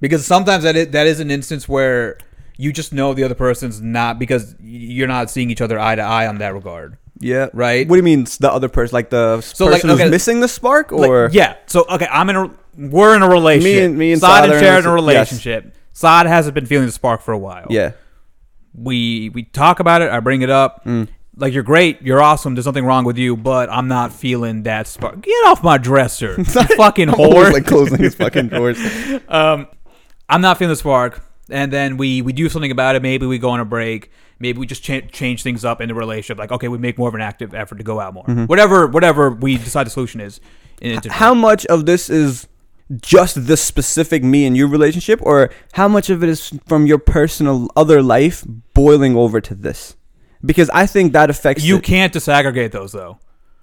Because 0.00 0.24
sometimes 0.26 0.62
that 0.64 0.76
is, 0.76 0.88
that 0.88 1.06
is 1.06 1.18
an 1.20 1.30
instance 1.30 1.68
where 1.68 2.18
you 2.56 2.72
just 2.72 2.92
know 2.92 3.14
the 3.14 3.24
other 3.24 3.34
person's 3.34 3.80
not 3.80 4.18
because 4.18 4.54
you're 4.60 5.08
not 5.08 5.30
seeing 5.30 5.50
each 5.50 5.60
other 5.60 5.78
eye 5.78 5.94
to 5.96 6.02
eye 6.02 6.26
on 6.26 6.38
that 6.38 6.54
regard. 6.54 6.96
yeah, 7.20 7.48
Right. 7.52 7.88
What 7.88 7.94
do 7.96 7.98
you 7.98 8.02
mean 8.04 8.24
the 8.40 8.50
other 8.52 8.68
person, 8.68 8.94
like 8.94 9.10
the 9.10 9.40
So, 9.40 9.64
like, 9.66 9.74
person 9.74 9.90
okay, 9.90 10.02
who's 10.04 10.10
missing 10.12 10.40
the 10.40 10.46
spark, 10.48 10.92
Like, 10.92 11.08
or 11.10 11.30
yeah. 11.32 11.56
So 11.66 11.84
okay, 11.90 12.06
I'm 12.10 12.30
in 12.30 12.36
a 12.36 12.50
we're 12.76 13.16
in 13.16 13.22
a 13.22 13.28
relationship. 13.28 13.74
Me 13.78 13.84
and- 13.84 13.98
me 13.98 14.12
and 14.12 14.20
Saad 14.20 14.44
and 14.44 14.52
are 14.52 14.56
in 14.58 14.64
a- 14.64 14.66
in 14.66 14.72
a 14.72 14.76
yes. 14.76 14.84
relationship. 14.94 15.74
Saad 15.92 16.26
hasn't 16.26 16.54
been 16.54 16.66
feeling 16.66 16.86
the 16.86 16.92
spark 16.92 17.22
for 17.22 17.32
a 17.32 17.38
while. 17.38 17.66
yeah, 17.70 17.92
We 18.74 19.30
we 19.30 19.42
talk 19.44 19.80
about 19.80 20.00
it. 20.02 20.10
I 20.10 20.20
bring 20.20 20.42
it 20.42 20.50
up. 20.50 20.84
Mm. 20.84 21.08
Like 21.38 21.54
you're 21.54 21.62
great, 21.62 22.02
you're 22.02 22.20
awesome. 22.22 22.54
There's 22.54 22.66
nothing 22.66 22.84
wrong 22.84 23.04
with 23.04 23.16
you, 23.16 23.36
but 23.36 23.70
I'm 23.70 23.88
not 23.88 24.12
feeling 24.12 24.64
that 24.64 24.86
spark. 24.86 25.22
Get 25.22 25.46
off 25.46 25.62
my 25.62 25.78
dresser, 25.78 26.34
you 26.38 26.44
fucking 26.44 27.08
whore. 27.18 27.52
like 27.52 27.66
closing 27.66 27.98
his 27.98 28.14
fucking 28.14 28.48
doors. 28.58 28.78
um, 29.28 29.68
I'm 30.28 30.40
not 30.40 30.58
feeling 30.58 30.70
the 30.72 30.76
spark, 30.76 31.22
and 31.48 31.72
then 31.72 31.96
we 31.96 32.22
we 32.22 32.32
do 32.32 32.48
something 32.48 32.70
about 32.70 32.96
it. 32.96 33.02
Maybe 33.02 33.24
we 33.26 33.38
go 33.38 33.50
on 33.50 33.60
a 33.60 33.64
break. 33.64 34.10
Maybe 34.40 34.58
we 34.58 34.66
just 34.66 34.82
cha- 34.82 35.00
change 35.12 35.42
things 35.42 35.64
up 35.64 35.80
in 35.80 35.88
the 35.88 35.94
relationship. 35.94 36.38
Like, 36.38 36.52
okay, 36.52 36.68
we 36.68 36.78
make 36.78 36.96
more 36.98 37.08
of 37.08 37.14
an 37.14 37.20
active 37.20 37.54
effort 37.54 37.76
to 37.78 37.84
go 37.84 37.98
out 37.98 38.14
more. 38.14 38.24
Whatever, 38.24 38.86
whatever 38.86 39.30
we 39.30 39.56
decide 39.56 39.86
the 39.86 39.90
solution 39.90 40.20
is. 40.20 40.40
In. 40.80 40.96
Mm-hmm. 40.96 41.10
how 41.10 41.34
much 41.34 41.66
of 41.66 41.86
this 41.86 42.08
is 42.08 42.46
just 43.02 43.48
the 43.48 43.56
specific 43.56 44.22
me 44.22 44.46
and 44.46 44.56
you 44.56 44.68
relationship 44.68 45.18
or 45.22 45.50
how 45.72 45.88
much 45.88 46.08
of 46.08 46.22
it 46.22 46.28
is 46.28 46.52
from 46.68 46.86
your 46.86 46.98
personal 46.98 47.68
other 47.74 48.00
life 48.00 48.44
boiling 48.74 49.16
over 49.16 49.40
to 49.40 49.56
this 49.56 49.96
because 50.44 50.70
i 50.74 50.86
think 50.86 51.12
that 51.12 51.30
affects 51.30 51.64
you 51.64 51.76
it. 51.78 51.82
can't 51.84 52.12
disaggregate 52.12 52.70
those 52.72 52.92
though. 52.92 53.18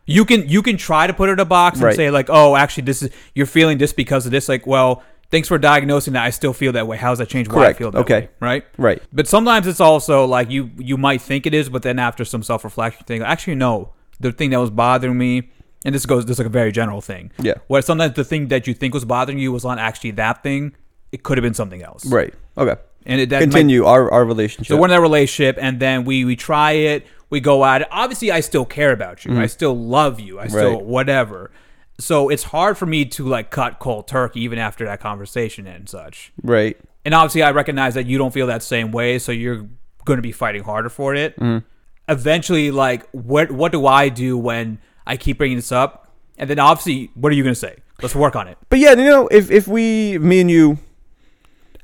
You 0.08 0.24
can 0.24 0.48
you 0.48 0.62
can 0.62 0.78
try 0.78 1.08
to 1.08 1.14
put 1.14 1.30
it 1.30 1.34
in 1.34 1.40
a 1.40 1.46
box 1.46 1.78
and 1.80 1.86
Right. 1.86 1.96
say 1.96 2.12
like, 2.12 2.28
oh, 2.30 2.56
actually, 2.56 2.84
this 2.84 3.02
is 3.02 3.10
you're 3.34 3.48
feeling 3.48 3.80
this 3.80 3.92
because 3.92 4.28
of 4.28 4.32
this. 4.32 4.48
Like, 4.48 4.68
well, 4.68 5.02
thanks 5.32 5.48
for 5.48 5.58
diagnosing 5.58 6.14
that. 6.14 6.24
I 6.24 6.30
still 6.30 6.54
feel 6.54 6.72
that 6.74 6.86
way. 6.86 6.98
How 6.98 7.10
does 7.10 7.18
that 7.18 7.28
change 7.28 7.50
why 7.50 7.66
I 7.70 7.74
feel 7.74 7.90
that 7.90 7.98
Okay. 8.02 8.20
way? 8.20 8.30
Right. 8.40 8.64
right 8.78 9.02
But 9.12 9.28
sometimes 9.28 9.66
it's 9.66 9.80
also 9.80 10.24
like 10.26 10.52
you 10.52 10.70
you 10.78 10.96
might 10.96 11.22
think 11.24 11.48
it 11.48 11.56
is, 11.56 11.70
but 11.70 11.82
then 11.82 11.98
after 11.98 12.24
some 12.24 12.44
self 12.44 12.64
reflection, 12.64 13.04
thing, 13.08 13.24
actually 13.24 13.56
no, 13.56 13.94
the 14.20 14.32
thing 14.32 14.52
that 14.52 14.60
was 14.60 14.70
bothering 14.70 15.18
me, 15.18 15.50
and 15.84 15.96
this 15.96 16.06
goes 16.06 16.24
this 16.28 16.36
is 16.36 16.40
like 16.40 16.46
a 16.54 16.58
very 16.62 16.72
general 16.72 17.02
thing. 17.02 17.32
Yeah. 17.40 17.56
Where 17.66 17.82
sometimes 17.82 18.14
the 18.14 18.24
thing 18.24 18.50
that 18.50 18.68
you 18.68 18.76
think 18.76 18.94
was 18.94 19.06
bothering 19.06 19.40
you 19.40 19.52
was 19.52 19.64
not 19.64 19.80
actually 19.80 20.12
that 20.12 20.44
thing. 20.44 20.76
It 21.12 21.24
could 21.24 21.40
have 21.40 21.44
been 21.44 21.56
something 21.56 21.82
else. 21.82 22.06
right 22.06 22.34
okay 22.60 22.76
And 23.06 23.22
it 23.22 23.30
that 23.30 23.40
might- 23.40 23.46
continue 23.46 23.86
our, 23.86 24.12
our 24.12 24.26
relationship 24.26 24.68
so 24.68 24.78
we're 24.78 24.86
in 24.88 24.92
that 24.92 25.02
relationship, 25.02 25.58
and 25.62 25.80
then 25.80 26.06
we 26.06 26.26
we 26.26 26.36
try 26.36 26.72
it. 26.72 27.06
We 27.30 27.40
go 27.40 27.66
at 27.66 27.82
it. 27.82 27.88
Obviously, 27.92 28.32
I 28.32 28.40
still 28.40 28.66
care 28.66 28.92
about 28.92 29.26
you. 29.26 29.38
I 29.40 29.48
still 29.48 29.76
love 29.78 30.20
you. 30.20 30.40
I 30.40 30.48
still 30.48 30.62
Mm. 30.72 30.76
Right. 30.78 30.86
whatever. 30.86 31.52
So 32.00 32.30
it's 32.30 32.44
hard 32.44 32.78
for 32.78 32.86
me 32.86 33.06
to 33.06 33.26
like 33.28 33.50
cut 33.52 33.80
cold 33.80 34.08
turkey 34.08 34.42
even 34.42 34.60
after 34.60 34.86
that 34.86 35.00
conversation 35.00 35.66
and 35.68 35.88
such. 35.90 36.32
right 36.44 36.78
And 37.04 37.14
obviously, 37.14 37.42
I 37.44 37.52
recognize 37.52 37.94
that 37.96 38.06
you 38.06 38.18
don't 38.18 38.34
feel 38.34 38.48
that 38.48 38.64
same 38.64 38.92
way, 38.92 39.18
so 39.20 39.32
you're 39.32 39.68
going 40.06 40.18
to 40.18 40.22
be 40.22 40.32
fighting 40.32 40.64
harder 40.64 40.90
for 40.90 41.16
it. 41.16 41.36
Mm-hmm. 41.40 41.66
Eventually, 42.08 42.70
like, 42.72 43.08
what 43.12 43.52
what 43.52 43.72
do 43.72 43.86
I 43.88 44.10
do 44.10 44.38
when 44.38 44.78
I 45.08 45.18
keep 45.18 45.38
bringing 45.38 45.58
this 45.58 45.72
up? 45.72 46.12
And 46.38 46.50
then 46.50 46.60
obviously, 46.60 47.10
what 47.16 47.32
are 47.32 47.36
you 47.36 47.44
going 47.44 47.56
to 47.56 47.60
say? 47.60 47.78
Let's 48.02 48.14
work 48.16 48.36
on 48.36 48.48
it. 48.50 48.58
but 48.70 48.78
yeah 48.80 48.92
you 48.92 49.06
know 49.06 49.28
if, 49.30 49.50
if 49.50 49.68
we 49.70 50.18
me 50.20 50.42
and 50.42 50.52
you 50.52 50.78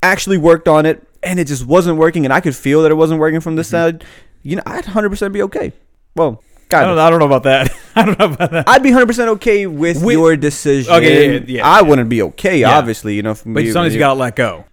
actually 0.02 0.36
worked 0.36 0.68
on 0.68 0.84
it 0.86 1.02
and 1.22 1.38
it 1.38 1.46
just 1.46 1.64
wasn't 1.66 1.96
working 1.96 2.24
and 2.24 2.32
i 2.32 2.40
could 2.40 2.54
feel 2.56 2.82
that 2.82 2.90
it 2.90 2.94
wasn't 2.96 3.18
working 3.20 3.40
from 3.40 3.56
this 3.56 3.68
side 3.68 4.04
you 4.42 4.56
know 4.56 4.62
i'd 4.66 4.84
100% 4.84 5.32
be 5.32 5.42
okay 5.42 5.72
well 6.16 6.42
Mm-hmm. 6.72 6.84
I 6.84 6.88
don't, 6.88 6.98
I 7.00 7.10
don't 7.10 7.18
know 7.18 7.26
about 7.26 7.42
that. 7.42 7.70
I 7.96 8.06
don't 8.06 8.18
know 8.18 8.24
about 8.32 8.50
that. 8.50 8.66
I'd 8.66 8.82
be 8.82 8.92
100% 8.92 9.28
okay 9.36 9.66
with, 9.66 10.02
With- 10.02 10.14
your 10.14 10.36
decision. 10.38 10.90
Okay, 10.90 11.34
yeah, 11.34 11.40
yeah, 11.46 11.66
I 11.68 11.80
yeah. 11.80 11.82
wouldn't 11.82 12.08
be 12.08 12.22
okay, 12.22 12.60
Yeah. 12.60 12.78
obviously, 12.78 13.14
you 13.14 13.22
know. 13.22 13.32
if 13.32 13.42
But 13.44 13.66
sometimes 13.66 13.92
you 13.92 13.98
got 13.98 14.14
to 14.14 14.20
let 14.20 14.36
go. 14.36 14.64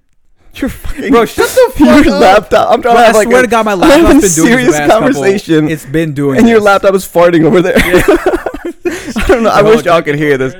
You're 0.53 0.69
fucking 0.69 1.11
Bro, 1.11 1.25
shut 1.25 1.49
the 1.49 1.73
your 1.83 1.95
fuck 2.03 2.07
up. 2.07 2.21
laptop. 2.21 2.71
I'm 2.71 2.81
trying 2.81 2.93
Bro, 2.95 3.01
to 3.01 3.05
have 3.05 3.15
I 3.15 3.17
like 3.17 3.27
swear 3.27 3.39
a, 3.39 3.41
to 3.43 3.47
God, 3.49 3.65
my 3.65 3.73
laptop's 3.75 4.03
been 4.13 4.19
doing 4.21 4.29
serious 4.29 4.67
this 4.69 4.79
the 4.79 4.87
couple- 4.87 5.07
conversation. 5.13 5.67
It's 5.67 5.85
been 5.85 6.13
doing 6.13 6.37
and 6.39 6.47
your 6.47 6.59
this. 6.59 6.65
laptop 6.67 6.95
is 6.95 7.05
farting 7.05 7.43
over 7.43 7.61
there. 7.61 7.75
I 7.77 9.25
don't 9.27 9.43
know. 9.43 9.49
I 9.49 9.61
wish 9.61 9.83
y'all 9.83 10.01
could 10.01 10.15
hear 10.15 10.37
this. 10.37 10.55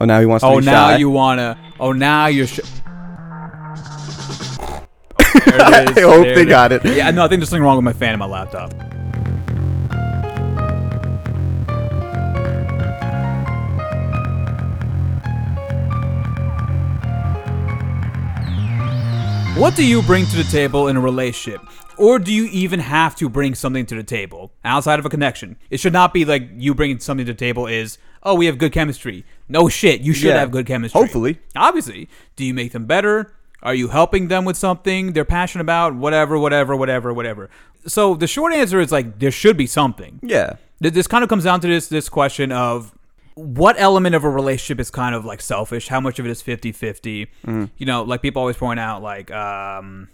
Oh, 0.00 0.04
now 0.04 0.20
he 0.20 0.26
wants 0.26 0.42
to 0.44 0.48
Oh, 0.48 0.60
now 0.60 0.90
shy. 0.90 0.98
you 0.98 1.10
wanna. 1.10 1.58
Oh, 1.80 1.90
now 1.90 2.26
you're. 2.26 2.46
Sh- 2.46 2.60
I 5.46 5.94
hope 6.00 6.24
they 6.34 6.44
got 6.44 6.72
it. 6.72 6.84
Yeah, 6.84 7.10
no, 7.10 7.24
I 7.24 7.28
think 7.28 7.40
there's 7.40 7.48
something 7.50 7.62
wrong 7.62 7.76
with 7.76 7.84
my 7.84 7.92
fan 7.92 8.12
in 8.14 8.18
my 8.18 8.26
laptop. 8.26 8.72
What 19.56 19.76
do 19.76 19.84
you 19.84 20.00
bring 20.02 20.24
to 20.26 20.36
the 20.36 20.44
table 20.44 20.88
in 20.88 20.96
a 20.96 21.00
relationship? 21.00 21.60
Or 21.98 22.18
do 22.18 22.32
you 22.32 22.44
even 22.46 22.80
have 22.80 23.14
to 23.16 23.28
bring 23.28 23.54
something 23.54 23.84
to 23.86 23.94
the 23.94 24.02
table 24.02 24.52
outside 24.64 24.98
of 24.98 25.04
a 25.04 25.10
connection? 25.10 25.58
It 25.68 25.80
should 25.80 25.92
not 25.92 26.14
be 26.14 26.24
like 26.24 26.48
you 26.56 26.74
bringing 26.74 26.98
something 26.98 27.26
to 27.26 27.32
the 27.34 27.38
table 27.38 27.66
is, 27.66 27.98
oh, 28.22 28.34
we 28.36 28.46
have 28.46 28.56
good 28.56 28.72
chemistry. 28.72 29.26
No 29.48 29.68
shit, 29.68 30.00
you 30.00 30.14
should 30.14 30.28
Yeah. 30.30 30.38
have 30.40 30.50
good 30.50 30.64
chemistry. 30.66 30.98
Hopefully. 30.98 31.40
Obviously. 31.54 32.08
Do 32.36 32.44
you 32.44 32.54
make 32.54 32.72
them 32.72 32.86
better? 32.86 33.34
Are 33.62 33.74
you 33.74 33.88
helping 33.88 34.28
them 34.28 34.44
with 34.44 34.56
something 34.56 35.12
they're 35.12 35.24
passionate 35.24 35.62
about? 35.62 35.94
Whatever, 35.94 36.38
whatever, 36.38 36.74
whatever, 36.76 37.12
whatever. 37.12 37.50
So 37.86 38.14
the 38.14 38.26
short 38.26 38.52
answer 38.52 38.80
is 38.80 38.90
like 38.92 39.18
there 39.18 39.30
should 39.30 39.56
be 39.56 39.66
something. 39.66 40.18
Yeah. 40.22 40.54
This 40.80 41.06
kind 41.06 41.22
of 41.22 41.28
comes 41.28 41.44
down 41.44 41.60
to 41.60 41.68
this 41.68 41.88
this 41.88 42.08
question 42.08 42.52
of 42.52 42.94
what 43.34 43.76
element 43.78 44.14
of 44.14 44.24
a 44.24 44.30
relationship 44.30 44.80
is 44.80 44.90
kind 44.90 45.14
of 45.14 45.24
like 45.24 45.40
selfish? 45.40 45.88
How 45.88 46.00
much 46.00 46.18
of 46.18 46.26
it 46.26 46.30
is 46.30 46.42
50-50? 46.42 46.72
Mm-hmm. 46.72 47.64
You 47.76 47.86
know, 47.86 48.02
like 48.02 48.22
people 48.22 48.40
always 48.40 48.56
point 48.56 48.80
out 48.80 49.02
like 49.02 49.30
um 49.30 50.08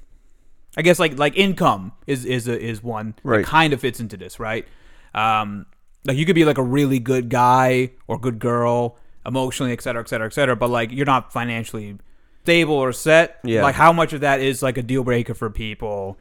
I 0.76 0.82
guess 0.82 0.98
like 0.98 1.18
like 1.18 1.36
income 1.36 1.92
is 2.06 2.24
is 2.24 2.48
a, 2.48 2.60
is 2.60 2.82
one 2.82 3.14
Right. 3.22 3.38
that 3.44 3.46
kind 3.46 3.72
of 3.72 3.80
fits 3.80 4.00
into 4.00 4.16
this, 4.16 4.38
right? 4.40 4.66
Um 5.14 5.66
like 6.04 6.16
you 6.16 6.26
could 6.26 6.34
be 6.34 6.44
like 6.44 6.58
a 6.58 6.62
really 6.62 6.98
good 6.98 7.28
guy 7.28 7.92
or 8.06 8.18
good 8.18 8.38
girl 8.38 8.96
emotionally, 9.24 9.72
et 9.72 9.82
cetera, 9.82 10.02
et 10.02 10.08
cetera, 10.08 10.26
et 10.26 10.32
cetera, 10.32 10.54
but 10.54 10.70
like 10.70 10.92
you're 10.92 11.06
not 11.06 11.32
financially 11.32 11.98
stable 12.46 12.74
or 12.74 12.92
set. 12.92 13.38
Yeah. 13.42 13.62
Like 13.62 13.74
how 13.74 13.92
much 13.92 14.12
of 14.12 14.20
that 14.20 14.40
is 14.40 14.62
like 14.62 14.78
a 14.78 14.82
deal 14.82 15.02
breaker 15.02 15.34
for 15.34 15.50
people? 15.50 16.16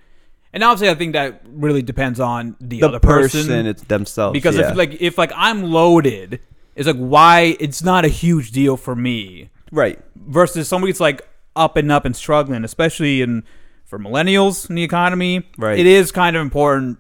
And 0.52 0.64
obviously, 0.64 0.90
I 0.90 0.96
think 0.96 1.14
that 1.14 1.42
really 1.46 1.82
depends 1.82 2.20
on 2.20 2.56
the, 2.60 2.80
The 2.80 2.88
other 2.88 3.00
person, 3.00 3.42
person. 3.42 3.66
it's 3.68 3.84
themselves. 3.84 4.34
because 4.34 4.58
yeah. 4.58 4.72
if 4.72 4.78
like 4.78 5.02
if 5.02 5.18
like 5.18 5.32
I'm 5.36 5.64
loaded, 5.64 6.40
it's 6.76 6.88
like 6.88 6.96
why 6.96 7.56
it's 7.60 7.84
not 7.84 8.06
a 8.06 8.08
huge 8.08 8.52
deal 8.52 8.78
for 8.78 8.96
me 8.96 9.50
right. 9.72 10.00
versus 10.16 10.68
somebody's 10.68 11.00
like 11.00 11.28
up 11.56 11.78
and 11.78 11.92
up 11.92 12.06
and 12.06 12.16
struggling, 12.16 12.64
especially 12.64 13.22
in 13.22 13.44
for 13.84 14.00
millennials 14.00 14.70
in 14.70 14.76
the 14.76 14.84
economy. 14.84 15.48
Right. 15.58 15.78
It 15.78 15.86
is 15.86 16.12
kind 16.12 16.36
of 16.36 16.42
important 16.42 17.00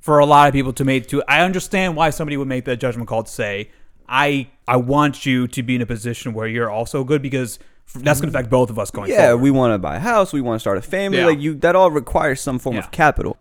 for 0.00 0.18
a 0.18 0.26
lot 0.26 0.48
of 0.48 0.52
people 0.52 0.72
to 0.74 0.84
make 0.84 1.08
to 1.08 1.22
I 1.26 1.40
understand 1.42 1.96
why 1.96 2.10
somebody 2.10 2.36
would 2.36 2.48
make 2.48 2.66
that 2.66 2.76
judgment 2.76 3.08
call 3.08 3.24
to 3.24 3.30
say, 3.30 3.70
I 4.08 4.48
I 4.68 4.76
want 4.76 5.24
you 5.24 5.48
to 5.48 5.62
be 5.62 5.74
in 5.74 5.82
a 5.82 5.86
position 5.86 6.34
where 6.34 6.46
you're 6.46 6.70
also 6.70 7.02
good 7.02 7.22
because 7.22 7.58
that's 7.94 8.20
going 8.20 8.32
to 8.32 8.38
affect 8.38 8.50
both 8.50 8.70
of 8.70 8.78
us 8.78 8.90
going 8.90 9.06
forward. 9.06 9.20
Yeah, 9.20 9.28
forward. 9.28 9.42
we 9.42 9.50
want 9.50 9.74
to 9.74 9.78
buy 9.78 9.96
a 9.96 10.00
house. 10.00 10.32
We 10.32 10.40
want 10.40 10.56
to 10.56 10.60
start 10.60 10.78
a 10.78 10.82
family. 10.82 11.18
Yeah. 11.18 11.26
Like 11.26 11.40
you, 11.40 11.54
that 11.56 11.74
all 11.76 11.90
requires 11.90 12.40
some 12.40 12.58
form 12.58 12.76
Yeah. 12.76 12.82
of 12.82 12.90
capital. 12.90 13.36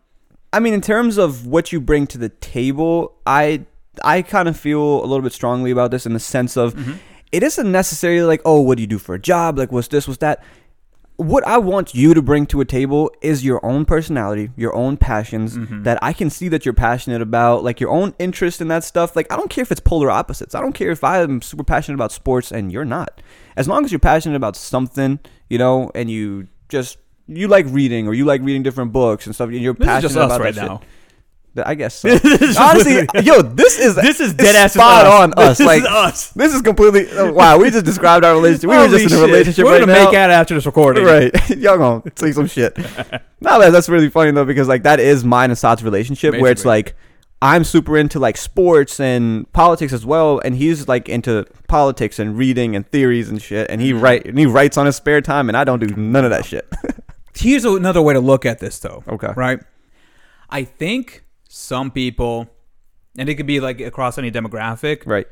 I 0.51 0.59
mean, 0.59 0.73
in 0.73 0.81
terms 0.81 1.17
of 1.17 1.45
what 1.45 1.71
you 1.71 1.79
bring 1.79 2.07
to 2.07 2.17
the 2.17 2.29
table, 2.29 3.15
I 3.25 3.65
I 4.03 4.21
kind 4.21 4.47
of 4.47 4.57
feel 4.57 5.03
a 5.03 5.05
little 5.05 5.21
bit 5.21 5.33
strongly 5.33 5.71
about 5.71 5.91
this 5.91 6.05
in 6.05 6.13
the 6.13 6.19
sense 6.19 6.57
of 6.57 6.73
mm-hmm. 6.73 6.93
it 7.31 7.43
isn't 7.43 7.71
necessarily 7.71 8.23
like, 8.23 8.41
oh, 8.45 8.61
what 8.61 8.77
do 8.77 8.81
you 8.81 8.87
do 8.87 8.97
for 8.97 9.13
a 9.13 9.19
job? 9.19 9.57
Like, 9.57 9.71
what's 9.71 9.89
this? 9.89 10.07
What's 10.07 10.19
that? 10.19 10.43
What 11.19 11.45
I 11.45 11.57
want 11.57 11.93
you 11.93 12.13
to 12.13 12.21
bring 12.21 12.45
to 12.45 12.61
a 12.61 12.65
table 12.65 13.11
is 13.21 13.43
your 13.43 13.59
own 13.65 13.83
personality, 13.83 14.51
your 14.55 14.73
own 14.73 14.95
passions 14.95 15.57
mm-hmm. 15.57 15.83
that 15.83 15.99
I 16.01 16.13
can 16.13 16.29
see 16.29 16.47
that 16.47 16.63
you're 16.63 16.73
passionate 16.73 17.21
about, 17.21 17.61
like 17.61 17.81
your 17.81 17.89
own 17.89 18.15
interest 18.19 18.61
in 18.61 18.69
that 18.69 18.85
stuff. 18.85 19.17
Like, 19.17 19.29
I 19.29 19.35
don't 19.35 19.49
care 19.49 19.61
if 19.61 19.69
it's 19.69 19.81
polar 19.81 20.09
opposites. 20.09 20.55
I 20.55 20.61
don't 20.61 20.71
care 20.71 20.91
if 20.91 21.03
I'm 21.03 21.41
super 21.41 21.65
passionate 21.65 21.95
about 21.95 22.13
sports 22.13 22.53
and 22.53 22.71
you're 22.71 22.85
not. 22.85 23.21
As 23.57 23.67
long 23.67 23.83
as 23.83 23.91
you're 23.91 23.99
passionate 23.99 24.37
about 24.37 24.55
something, 24.55 25.19
you 25.49 25.57
know, 25.57 25.91
and 25.93 26.09
you 26.09 26.47
just 26.69 26.99
you 27.27 27.49
like 27.49 27.65
reading 27.67 28.07
or 28.07 28.13
you 28.13 28.23
like 28.23 28.41
reading 28.41 28.63
different 28.63 28.93
books 28.93 29.25
and 29.25 29.35
stuff, 29.35 29.49
and 29.49 29.59
you're 29.59 29.73
This 29.73 29.81
is 29.81 29.87
passionate 29.87 30.23
about 30.23 30.39
right 30.39 30.55
that 30.55 30.65
now. 30.65 30.77
Th- 30.77 30.89
I 31.65 31.75
guess. 31.75 32.03
So. 32.09 32.09
Honestly, 32.61 33.07
yo, 33.23 33.41
this 33.41 33.77
is 33.79 33.95
This 34.09 34.19
is 34.19 34.33
dead 34.33 34.55
ass 34.55 34.73
spot 34.73 35.05
us. 35.05 35.13
on 35.13 35.33
us. 35.33 35.57
This 35.57 35.67
like 35.67 35.81
is 35.81 35.87
us. 35.87 36.29
This 36.31 36.53
is 36.53 36.61
completely. 36.61 37.07
oh, 37.11 37.31
wow, 37.33 37.57
we 37.57 37.69
just 37.69 37.85
described 37.85 38.25
our 38.25 38.33
relationship. 38.33 38.69
We 38.69 38.77
were 38.77 38.87
just 38.87 39.13
in 39.13 39.19
a 39.19 39.21
relationship 39.25 39.65
We're 39.65 39.71
right 39.73 39.79
gonna 39.81 39.93
now. 39.93 40.05
make 40.05 40.15
out 40.15 40.29
after 40.31 40.55
this 40.55 40.65
recording. 40.65 41.03
Right, 41.05 41.49
y'all 41.57 41.77
gonna 41.77 42.03
say 42.15 42.31
some 42.31 42.47
shit. 42.47 42.77
no, 42.77 43.59
that, 43.59 43.71
that's 43.71 43.89
really 43.89 44.09
funny 44.09 44.31
though 44.31 44.45
because 44.45 44.67
like 44.67 44.83
that 44.83 44.99
is 44.99 45.23
mine 45.23 45.49
and 45.51 45.57
Saad's 45.57 45.83
relationship 45.83 46.33
where 46.39 46.51
it's 46.51 46.65
like 46.65 46.95
I'm 47.41 47.63
super 47.63 47.97
into 47.97 48.19
like 48.19 48.35
sports 48.37 48.99
and 48.99 49.51
politics 49.53 49.93
as 49.93 50.05
well, 50.05 50.41
and 50.43 50.55
he's 50.55 50.87
like 50.87 51.07
into 51.07 51.45
politics 51.67 52.19
and 52.19 52.37
reading 52.37 52.75
and 52.75 52.89
theories 52.91 53.29
and 53.29 53.41
shit, 53.41 53.69
and 53.69 53.79
he 53.81 53.91
Mm-hmm. 53.93 54.01
write 54.03 54.25
and 54.25 54.37
he 54.39 54.45
writes 54.45 54.77
on 54.77 54.85
his 54.85 54.95
spare 54.95 55.21
time, 55.21 55.49
and 55.49 55.55
I 55.57 55.63
don't 55.63 55.79
do 55.79 55.93
none 55.95 56.23
of 56.25 56.31
that 56.31 56.45
shit. 56.45 56.67
Here's 57.35 57.63
another 57.63 58.01
way 58.01 58.13
to 58.13 58.19
look 58.19 58.45
at 58.45 58.59
this, 58.59 58.79
though. 58.79 59.03
Okay. 59.07 59.31
Right. 59.35 59.61
I 60.49 60.63
think 60.65 61.23
some 61.49 61.91
people, 61.91 62.47
and 63.17 63.27
it 63.27 63.35
could 63.35 63.47
be 63.47 63.59
like 63.59 63.81
across 63.81 64.17
any 64.17 64.31
demographic, 64.31 65.01
right. 65.05 65.27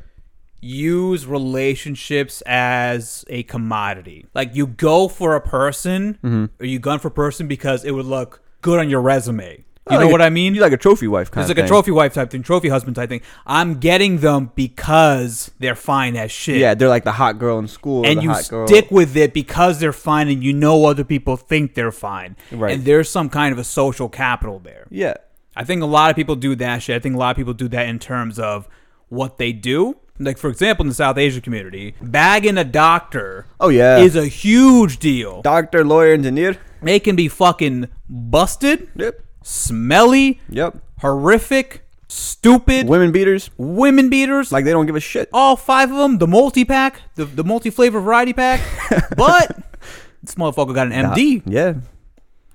use 0.59 1.26
relationships 1.28 2.41
as 2.45 3.24
a 3.30 3.43
commodity. 3.43 4.26
Like 4.34 4.55
you 4.55 4.68
go 4.68 5.07
for 5.07 5.36
a 5.36 5.41
person, 5.41 6.18
Mm-hmm. 6.24 6.45
or 6.61 6.65
you 6.65 6.80
gun 6.80 6.99
for 6.99 7.07
a 7.09 7.11
person 7.11 7.47
because 7.47 7.86
it 7.86 7.91
would 7.91 8.05
look 8.07 8.41
good 8.61 8.80
on 8.80 8.89
your 8.89 9.01
resume. 9.01 9.63
You 9.89 9.95
Like 9.95 9.99
know 10.01 10.09
a- 10.09 10.11
what 10.11 10.22
I 10.22 10.30
mean? 10.30 10.53
You 10.53 10.59
like 10.59 10.74
a 10.74 10.78
trophy 10.78 11.07
wife 11.07 11.32
kind 11.32 11.49
It's 11.49 11.55
like 11.57 11.63
a 11.63 11.68
trophy 11.68 11.91
wife 11.91 12.13
type 12.13 12.30
thing, 12.30 12.43
trophy 12.43 12.68
husband 12.68 12.97
type 12.97 13.07
thing. 13.07 13.22
I'm 13.45 13.76
getting 13.80 14.18
them 14.18 14.51
because 14.55 15.49
they're 15.59 15.76
fine 15.76 16.18
as 16.18 16.30
shit. 16.30 16.57
Yeah, 16.57 16.74
they're 16.74 16.89
like 16.89 17.05
the 17.05 17.13
hot 17.13 17.39
girl 17.39 17.57
in 17.59 17.70
school. 17.70 18.05
and 18.05 18.18
the 18.18 18.24
you 18.24 18.30
hot 18.32 18.49
girl. 18.49 18.68
stick 18.68 18.91
with 18.91 19.15
it 19.15 19.34
because 19.34 19.80
they're 19.80 19.93
fine 19.93 20.28
and 20.28 20.43
you 20.43 20.51
know 20.51 20.86
other 20.88 21.05
people 21.05 21.38
think 21.38 21.74
they're 21.76 21.93
fine. 21.93 22.36
Right. 22.51 22.74
And 22.74 22.84
there's 22.84 23.07
some 23.09 23.30
kind 23.30 23.53
of 23.53 23.59
a 23.59 23.63
social 23.63 24.09
capital 24.09 24.59
there. 24.59 24.88
Yeah. 24.89 25.13
I 25.60 25.64
think 25.64 25.82
a 25.82 25.86
lot 25.88 26.10
of 26.10 26.16
people 26.16 26.36
do 26.36 26.55
that 26.55 26.84
shit. 26.84 26.95
I 26.95 26.99
think 26.99 27.16
a 27.16 27.18
lot 27.18 27.32
of 27.32 27.38
people 27.38 27.53
do 27.53 27.68
that 27.70 27.88
in 27.89 27.99
terms 27.99 28.38
of 28.39 28.68
what 29.10 29.38
they 29.38 29.51
do. 29.51 29.97
Like 30.20 30.38
for 30.38 30.49
example, 30.49 30.84
in 30.84 30.89
the 30.89 30.95
South 30.95 31.18
Asian 31.18 31.41
community, 31.41 31.95
bagging 32.01 32.58
a 32.58 32.64
doctor 32.64 33.45
Oh 33.60 33.70
yeah. 33.70 33.97
is 33.99 34.16
a 34.16 34.28
huge 34.28 34.97
deal. 34.99 35.41
doctor, 35.41 35.84
lawyer, 35.84 36.14
engineer. 36.14 36.58
They 36.82 36.99
can 36.99 37.16
be 37.16 37.28
fucking 37.28 37.88
busted, 38.10 38.88
Yep. 38.95 39.20
smelly, 39.43 40.39
Yep. 40.49 40.78
horrific, 41.01 41.84
stupid, 42.08 42.88
Women 42.88 43.12
beaters. 43.12 43.49
women 43.58 44.10
beaters. 44.10 44.51
Like 44.51 44.66
they 44.66 44.72
don't 44.72 44.86
give 44.86 44.95
a 44.95 44.99
shit. 44.99 45.30
all 45.34 45.55
five 45.55 45.91
of 45.91 45.97
them, 45.97 46.18
the 46.18 46.28
multi 46.28 46.66
pack, 46.66 47.01
the 47.16 47.26
the 47.26 47.43
multi 47.43 47.70
flavor 47.70 47.99
variety 47.99 48.34
pack. 48.34 48.62
but 49.18 49.55
this 50.24 50.36
motherfucker 50.36 50.74
got 50.74 50.88
an 50.91 50.93
MD. 50.93 51.43
Yeah. 51.45 51.74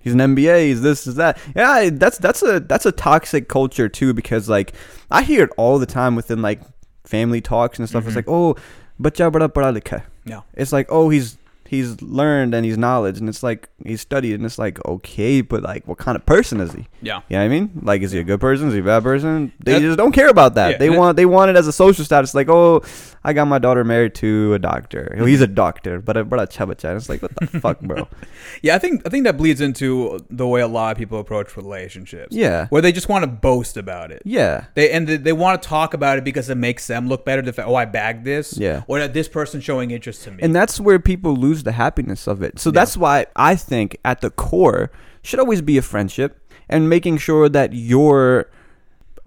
He's 0.02 0.12
an 0.12 0.18
MBA. 0.18 0.66
He's 0.66 0.82
this, 0.82 1.06
is 1.06 1.14
that. 1.16 1.38
Yeah, 1.54 1.90
that's 1.92 2.18
that's 2.18 2.42
a 2.42 2.60
that's 2.60 2.86
a 2.86 2.92
toxic 2.92 3.48
culture 3.48 3.88
too 3.88 4.12
because 4.12 4.48
like 4.48 4.72
I 5.10 5.22
hear 5.22 5.44
it 5.44 5.50
all 5.56 5.78
the 5.78 5.86
time 5.86 6.16
within 6.16 6.42
like 6.42 6.60
family 7.04 7.40
talks 7.40 7.78
and 7.78 7.88
stuff. 7.88 8.04
It's 8.04 8.16
mm-hmm. 8.16 8.16
like, 8.18 8.28
oh, 8.28 8.56
bacha 8.98 9.30
bada 9.30 9.48
likha. 9.48 10.00
Eh. 10.00 10.02
Yeah. 10.24 10.40
It's 10.54 10.72
like, 10.72 10.86
oh, 10.90 11.08
he's 11.08 11.36
he's 11.72 12.02
learned 12.02 12.54
and 12.54 12.66
he's 12.66 12.76
knowledge, 12.76 13.18
and 13.18 13.30
it's 13.30 13.42
like 13.42 13.70
he's 13.82 14.02
studied, 14.02 14.34
and 14.34 14.44
it's 14.44 14.58
like, 14.58 14.84
okay, 14.84 15.40
but 15.40 15.62
like, 15.62 15.88
what 15.88 15.96
kind 15.96 16.16
of 16.16 16.26
person 16.26 16.60
is 16.60 16.72
he? 16.72 16.86
Yeah. 17.00 17.22
You 17.28 17.36
know 17.36 17.38
what 17.38 17.44
I 17.44 17.48
mean? 17.48 17.80
Like, 17.82 18.02
is 18.02 18.12
he 18.12 18.18
a 18.18 18.24
good 18.24 18.40
person? 18.40 18.68
Is 18.68 18.74
he 18.74 18.80
a 18.80 18.82
bad 18.82 19.02
person? 19.02 19.52
They 19.58 19.80
just 19.80 19.96
don't 19.96 20.12
care 20.12 20.28
about 20.28 20.54
that. 20.54 20.72
Yeah, 20.72 20.76
they 20.76 20.90
want 20.90 21.16
they 21.16 21.24
want 21.24 21.50
it 21.50 21.56
as 21.56 21.66
a 21.66 21.72
social 21.72 22.04
status. 22.04 22.34
Like, 22.34 22.50
oh, 22.50 22.82
I 23.24 23.32
got 23.32 23.46
my 23.46 23.58
daughter 23.58 23.84
married 23.84 24.14
to 24.16 24.52
a 24.52 24.58
doctor. 24.58 25.16
He's 25.24 25.40
a 25.40 25.46
doctor, 25.64 26.00
but 26.00 26.16
a 26.18 26.24
but 26.24 26.40
a 26.40 26.46
chabacha. 26.46 26.94
It's 26.94 27.08
like, 27.08 27.22
what 27.22 27.34
the 27.36 27.46
fuck, 27.46 27.80
bro? 27.80 28.06
Yeah, 28.60 28.74
I 28.74 28.78
think 28.78 29.02
I 29.06 29.08
think 29.08 29.24
that 29.24 29.36
bleeds 29.38 29.60
into 29.60 30.18
the 30.28 30.46
way 30.46 30.60
a 30.60 30.68
lot 30.68 30.92
of 30.92 30.98
people 30.98 31.18
approach 31.18 31.56
relationships. 31.56 32.36
Yeah. 32.36 32.66
Where 32.68 32.82
they 32.82 32.92
just 32.92 33.08
want 33.08 33.22
to 33.22 33.26
boast 33.28 33.76
about 33.76 34.10
it. 34.10 34.22
Yeah. 34.24 34.66
They 34.74 34.90
and 34.90 35.08
they, 35.08 35.16
they 35.16 35.32
want 35.32 35.62
to 35.62 35.68
talk 35.68 35.94
about 35.94 36.18
it 36.18 36.24
because 36.24 36.50
it 36.50 36.56
makes 36.56 36.86
them 36.86 37.08
look 37.08 37.24
better. 37.24 37.40
The 37.40 37.52
fact, 37.52 37.68
oh, 37.68 37.74
I 37.74 37.86
bagged 37.86 38.24
this. 38.24 38.58
Yeah. 38.58 38.82
Or 38.88 38.98
that 38.98 39.14
this 39.14 39.28
person's 39.28 39.64
showing 39.64 39.90
interest 39.90 40.22
to 40.24 40.32
me. 40.32 40.42
And 40.42 40.54
that's 40.54 40.78
where 40.80 40.98
people 40.98 41.34
lose 41.34 41.61
the 41.62 41.72
happiness 41.72 42.26
of 42.26 42.42
it. 42.42 42.58
So 42.58 42.70
that's 42.70 42.96
why 42.96 43.26
I 43.36 43.56
think 43.56 43.96
at 44.04 44.20
the 44.20 44.30
core 44.30 44.90
should 45.22 45.40
always 45.40 45.62
be 45.62 45.78
a 45.78 45.82
friendship 45.82 46.38
and 46.68 46.88
making 46.88 47.18
sure 47.18 47.48
that 47.48 47.72
your 47.72 48.50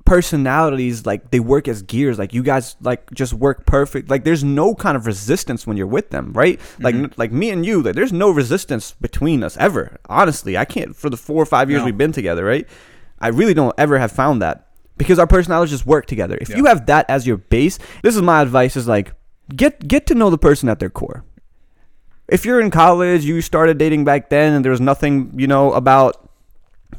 personalities 0.06 1.06
like 1.06 1.32
they 1.32 1.40
work 1.40 1.68
as 1.68 1.82
gears. 1.82 2.20
Like 2.20 2.34
you 2.34 2.44
guys 2.44 2.76
like 2.82 3.10
just 3.12 3.34
work 3.34 3.66
perfect. 3.66 4.10
Like 4.10 4.24
there's 4.24 4.44
no 4.44 4.76
kind 4.76 4.96
of 4.96 5.08
resistance 5.08 5.66
when 5.66 5.78
you're 5.78 5.88
with 5.88 6.12
them 6.12 6.32
right? 6.34 6.60
Like 6.80 6.96
mm-hmm. 6.96 7.14
like 7.18 7.32
me 7.32 7.50
and 7.50 7.66
you 7.66 7.82
like 7.82 7.96
there's 7.96 8.14
no 8.14 8.30
resistance 8.30 8.94
between 9.02 9.44
us 9.44 9.58
ever. 9.58 9.98
Honestly 10.08 10.58
i 10.58 10.66
can't 10.66 10.96
for 10.96 11.10
the 11.10 11.18
four 11.18 11.42
or 11.42 11.46
five 11.46 11.70
years 11.70 11.80
No. 11.80 11.86
we've 11.86 11.98
been 11.98 12.12
together 12.12 12.46
right? 12.46 12.68
I 13.20 13.30
really 13.30 13.54
don't 13.54 13.74
ever 13.78 13.98
have 13.98 14.12
found 14.12 14.42
that 14.42 14.68
because 14.98 15.18
our 15.18 15.28
personalities 15.28 15.72
just 15.72 15.86
work 15.86 16.06
together. 16.06 16.38
If 16.40 16.50
Yeah. 16.50 16.58
you 16.58 16.66
have 16.66 16.86
that 16.86 17.10
as 17.10 17.26
your 17.26 17.38
base 17.38 17.80
this 18.04 18.16
is 18.16 18.22
my 18.22 18.42
advice 18.42 18.76
is 18.76 18.88
like 18.88 19.14
get 19.56 19.88
get 19.88 20.06
to 20.08 20.16
know 20.16 20.30
the 20.30 20.38
person 20.38 20.70
at 20.70 20.80
their 20.80 20.90
core 20.92 21.24
if 22.28 22.46
you're 22.46 22.60
in 22.60 22.72
college, 22.72 23.24
you 23.24 23.42
started 23.42 23.78
dating 23.78 24.06
back 24.06 24.30
then, 24.30 24.54
and 24.54 24.66
there 24.66 24.72
was 24.72 24.82
nothing, 24.82 25.32
you 25.36 25.48
know, 25.48 25.74
about 25.74 26.30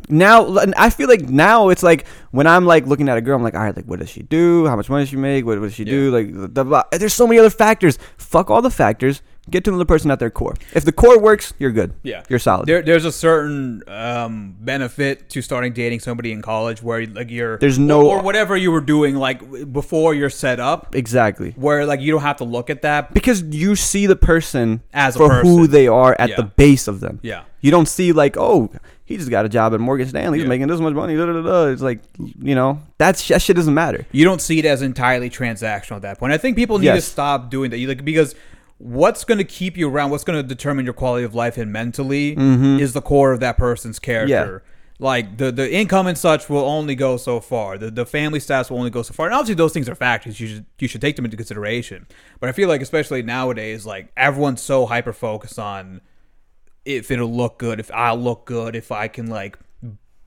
now. 0.09 0.57
I 0.77 0.91
feel 0.91 1.09
like 1.09 1.22
now 1.22 1.68
it's 1.68 1.83
like 1.83 2.07
when 2.31 2.47
I'm 2.47 2.64
like 2.64 2.87
looking 2.87 3.09
at 3.09 3.18
a 3.18 3.20
girl, 3.20 3.37
I'm 3.37 3.43
like, 3.43 3.55
all 3.55 3.62
right, 3.62 3.74
like 3.74 3.87
what 3.87 3.99
does 3.99 4.11
she 4.11 4.22
do? 4.22 4.66
How 4.66 4.77
much 4.77 4.89
money 4.89 5.03
does 5.03 5.11
she 5.11 5.16
make? 5.16 5.45
What, 5.45 5.59
what 5.59 5.66
does 5.66 5.74
she 5.74 5.85
do? 5.85 6.11
Like, 6.11 6.33
the, 6.33 6.49
the, 6.49 6.64
blah. 6.64 6.85
there's 6.93 7.14
so 7.14 7.27
many 7.27 7.39
other 7.39 7.51
factors. 7.51 7.99
Fuck 8.18 8.51
all 8.51 8.62
the 8.62 8.70
factors. 8.70 9.22
Get 9.49 9.65
to 9.65 9.71
know 9.71 9.79
the 9.79 9.87
person 9.87 10.11
at 10.11 10.19
their 10.19 10.31
core. 10.31 10.55
If 10.75 10.85
the 10.85 10.91
core 10.93 11.19
works, 11.21 11.55
you're 11.59 11.71
good. 11.71 11.93
Yeah, 12.03 12.25
you're 12.29 12.41
solid. 12.41 12.67
There, 12.67 12.83
there's 12.83 13.05
a 13.05 13.13
certain 13.13 13.83
um, 13.87 14.57
benefit 14.61 15.29
to 15.31 15.43
starting 15.43 15.73
dating 15.73 16.01
somebody 16.01 16.33
in 16.33 16.43
college 16.43 16.83
where 16.83 17.07
like 17.07 17.31
you're 17.31 17.57
There's 17.59 17.79
no- 17.79 18.07
or, 18.09 18.19
or 18.19 18.23
whatever 18.23 18.57
you 18.57 18.73
were 18.73 18.81
doing 18.81 19.15
like 19.15 19.73
before 19.73 20.15
you're 20.15 20.31
set 20.31 20.59
up, 20.59 20.95
exactly. 20.97 21.53
where 21.57 21.87
like 21.87 22.01
you 22.01 22.11
don't 22.13 22.23
have 22.23 22.39
to 22.39 22.45
look 22.45 22.71
at 22.71 22.83
that. 22.83 23.15
Because 23.15 23.43
you 23.43 23.77
see 23.77 24.07
the 24.07 24.17
person 24.17 24.83
As 24.93 25.15
a 25.15 25.19
for 25.19 25.35
who 25.43 25.67
they 25.69 25.87
are 25.87 26.17
at 26.19 26.31
Yeah. 26.31 26.37
the 26.37 26.43
base 26.45 26.89
of 26.89 26.99
them. 27.01 27.21
Yeah. 27.23 27.45
You 27.61 27.71
don't 27.71 27.87
see 27.89 28.11
like, 28.13 28.37
oh, 28.37 28.71
he 29.05 29.17
just 29.17 29.31
got 29.31 29.45
a 29.45 29.49
job 29.49 29.73
at 29.75 29.79
Morgan 29.81 30.09
Stanley. 30.09 30.39
He's 30.39 30.45
Yeah. 30.45 30.49
making 30.49 30.67
this 30.67 30.81
much 30.81 30.95
money. 30.95 31.17
Da, 31.17 31.27
da, 31.27 31.41
da. 31.41 31.67
It's 31.67 31.83
like, 31.83 32.01
you 32.19 32.55
know, 32.57 32.81
that's 32.99 33.27
that 33.29 33.41
shit 33.43 33.55
doesn't 33.55 33.75
matter. 33.75 34.07
You 34.11 34.25
don't 34.25 34.41
see 34.41 34.59
it 34.59 34.65
as 34.65 34.83
entirely 34.83 35.31
transactional 35.31 35.97
at 35.97 36.03
that 36.03 36.19
point. 36.19 36.33
I 36.33 36.39
think 36.39 36.57
people 36.57 36.79
need 36.79 36.87
to 36.89 37.01
stop 37.01 37.49
doing 37.51 37.71
that. 37.71 37.79
You 37.79 37.87
like 37.87 38.05
because 38.05 38.35
what's 38.79 39.24
going 39.24 39.39
to 39.39 39.45
keep 39.45 39.77
you 39.77 39.89
around, 39.89 40.11
what's 40.11 40.24
going 40.24 40.41
to 40.41 40.47
determine 40.47 40.85
your 40.85 40.95
quality 40.95 41.24
of 41.24 41.35
life 41.35 41.57
and 41.57 41.72
mentally 41.72 42.37
mm-hmm. 42.37 42.79
is 42.79 42.93
the 42.93 43.03
core 43.03 43.33
of 43.33 43.41
that 43.41 43.57
person's 43.57 43.99
character. 43.99 44.62
Like 44.99 45.37
the 45.37 45.53
the 45.53 45.70
income 45.70 46.07
and 46.07 46.16
such 46.16 46.49
will 46.49 46.64
only 46.64 46.95
go 46.95 47.18
so 47.18 47.39
far. 47.39 47.77
The 47.77 47.91
the 47.91 48.07
family 48.07 48.41
status 48.41 48.70
will 48.70 48.79
only 48.79 48.89
go 48.89 49.03
so 49.03 49.12
far. 49.12 49.27
And 49.27 49.35
obviously 49.35 49.55
those 49.55 49.74
things 49.74 49.91
are 49.91 49.95
factors. 49.95 50.41
You 50.41 50.47
should 50.47 50.66
you 50.79 50.89
should 50.89 51.03
take 51.03 51.16
them 51.16 51.27
into 51.27 51.37
consideration. 51.37 52.07
But 52.41 52.49
I 52.49 52.53
feel 52.53 52.66
like 52.66 52.81
especially 52.81 53.22
nowadays, 53.22 53.85
like 53.85 54.11
everyone's 54.16 54.62
so 54.62 54.87
hyper 54.87 55.12
focused 55.12 55.59
on 55.59 56.01
if 56.87 57.11
it'll 57.11 57.31
look 57.31 57.59
good, 57.59 57.79
if 57.79 57.91
I'll 57.93 58.16
look 58.16 58.47
good, 58.47 58.74
if 58.74 58.91
I 58.91 59.09
can 59.09 59.27
like 59.27 59.59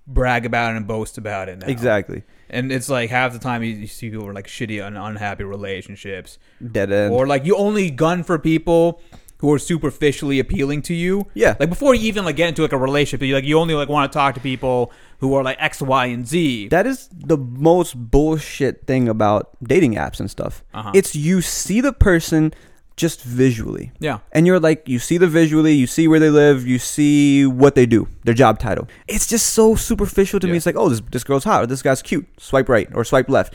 brag 0.06 0.45
about 0.45 0.74
it 0.74 0.78
and 0.78 0.88
boast 0.88 1.18
about 1.18 1.50
it. 1.50 1.58
Now. 1.60 1.68
Exactly. 1.68 2.24
And 2.50 2.72
it's 2.72 2.89
like 2.89 3.10
half 3.10 3.34
the 3.34 3.39
time 3.39 3.64
you, 3.64 3.72
you 3.74 3.88
see 3.88 4.10
people 4.10 4.26
with 4.28 4.36
like 4.36 4.47
shitty 4.47 4.86
and 4.86 4.97
unhappy 4.97 5.43
relationships, 5.43 6.39
Dead 6.72 6.91
end. 6.91 7.14
or 7.14 7.28
like 7.28 7.45
you 7.45 7.56
only 7.56 7.89
gun 7.91 8.24
for 8.24 8.39
people 8.39 9.02
who 9.39 9.54
are 9.54 9.60
superficially 9.60 10.39
appealing 10.39 10.82
to 10.82 10.93
you. 10.93 11.26
Yeah. 11.34 11.56
Like 11.60 11.70
before 11.70 11.95
you 11.95 12.08
even 12.08 12.26
like 12.26 12.36
get 12.36 12.50
into 12.50 12.62
like 12.62 12.74
a 12.74 12.78
relationship, 12.78 13.26
you 13.26 13.34
like 13.36 13.45
you 13.45 13.58
only 13.58 13.74
like 13.74 13.88
want 13.88 14.12
to 14.12 14.16
talk 14.18 14.36
to 14.36 14.41
people 14.41 14.91
who 15.20 15.34
are 15.34 15.43
like 15.43 15.58
X, 15.60 15.82
Y, 15.82 16.06
and 16.08 16.28
Z. 16.28 16.70
that 16.70 16.86
is 16.86 17.10
the 17.14 17.38
most 17.38 17.93
bullshit 17.95 18.86
thing 18.88 19.08
about 19.08 19.52
dating 19.64 19.95
apps 19.95 20.20
and 20.20 20.30
stuff. 20.30 20.64
Uh-huh. 20.74 20.91
It's 20.93 21.16
you 21.16 21.41
see 21.41 21.80
the 21.82 21.93
person 21.93 22.54
just 23.00 23.24
visually. 23.24 23.91
yeah. 24.00 24.20
And 24.34 24.45
you're 24.45 24.60
like, 24.60 24.88
you 24.88 25.00
see 25.00 25.18
the 25.18 25.28
visually, 25.28 25.74
you 25.74 25.88
see 25.88 26.08
where 26.08 26.20
they 26.20 26.30
live, 26.30 26.68
you 26.68 26.78
see 26.78 27.45
what 27.45 27.74
they 27.74 27.86
do, 27.86 28.08
their 28.26 28.34
job 28.34 28.60
title. 28.60 28.88
It's 29.08 29.26
just 29.26 29.54
so 29.54 29.76
superficial 29.76 30.39
to 30.41 30.47
me. 30.47 30.58
It's 30.58 30.66
like, 30.66 30.76
oh, 30.76 30.89
this 30.89 31.02
this 31.10 31.24
girl's 31.24 31.45
hot, 31.45 31.64
or 31.64 31.68
this 31.68 31.82
guy's 31.82 32.02
cute. 32.02 32.28
Swipe 32.38 32.68
right 32.70 32.88
or 32.93 33.04
swipe 33.06 33.30
left, 33.30 33.54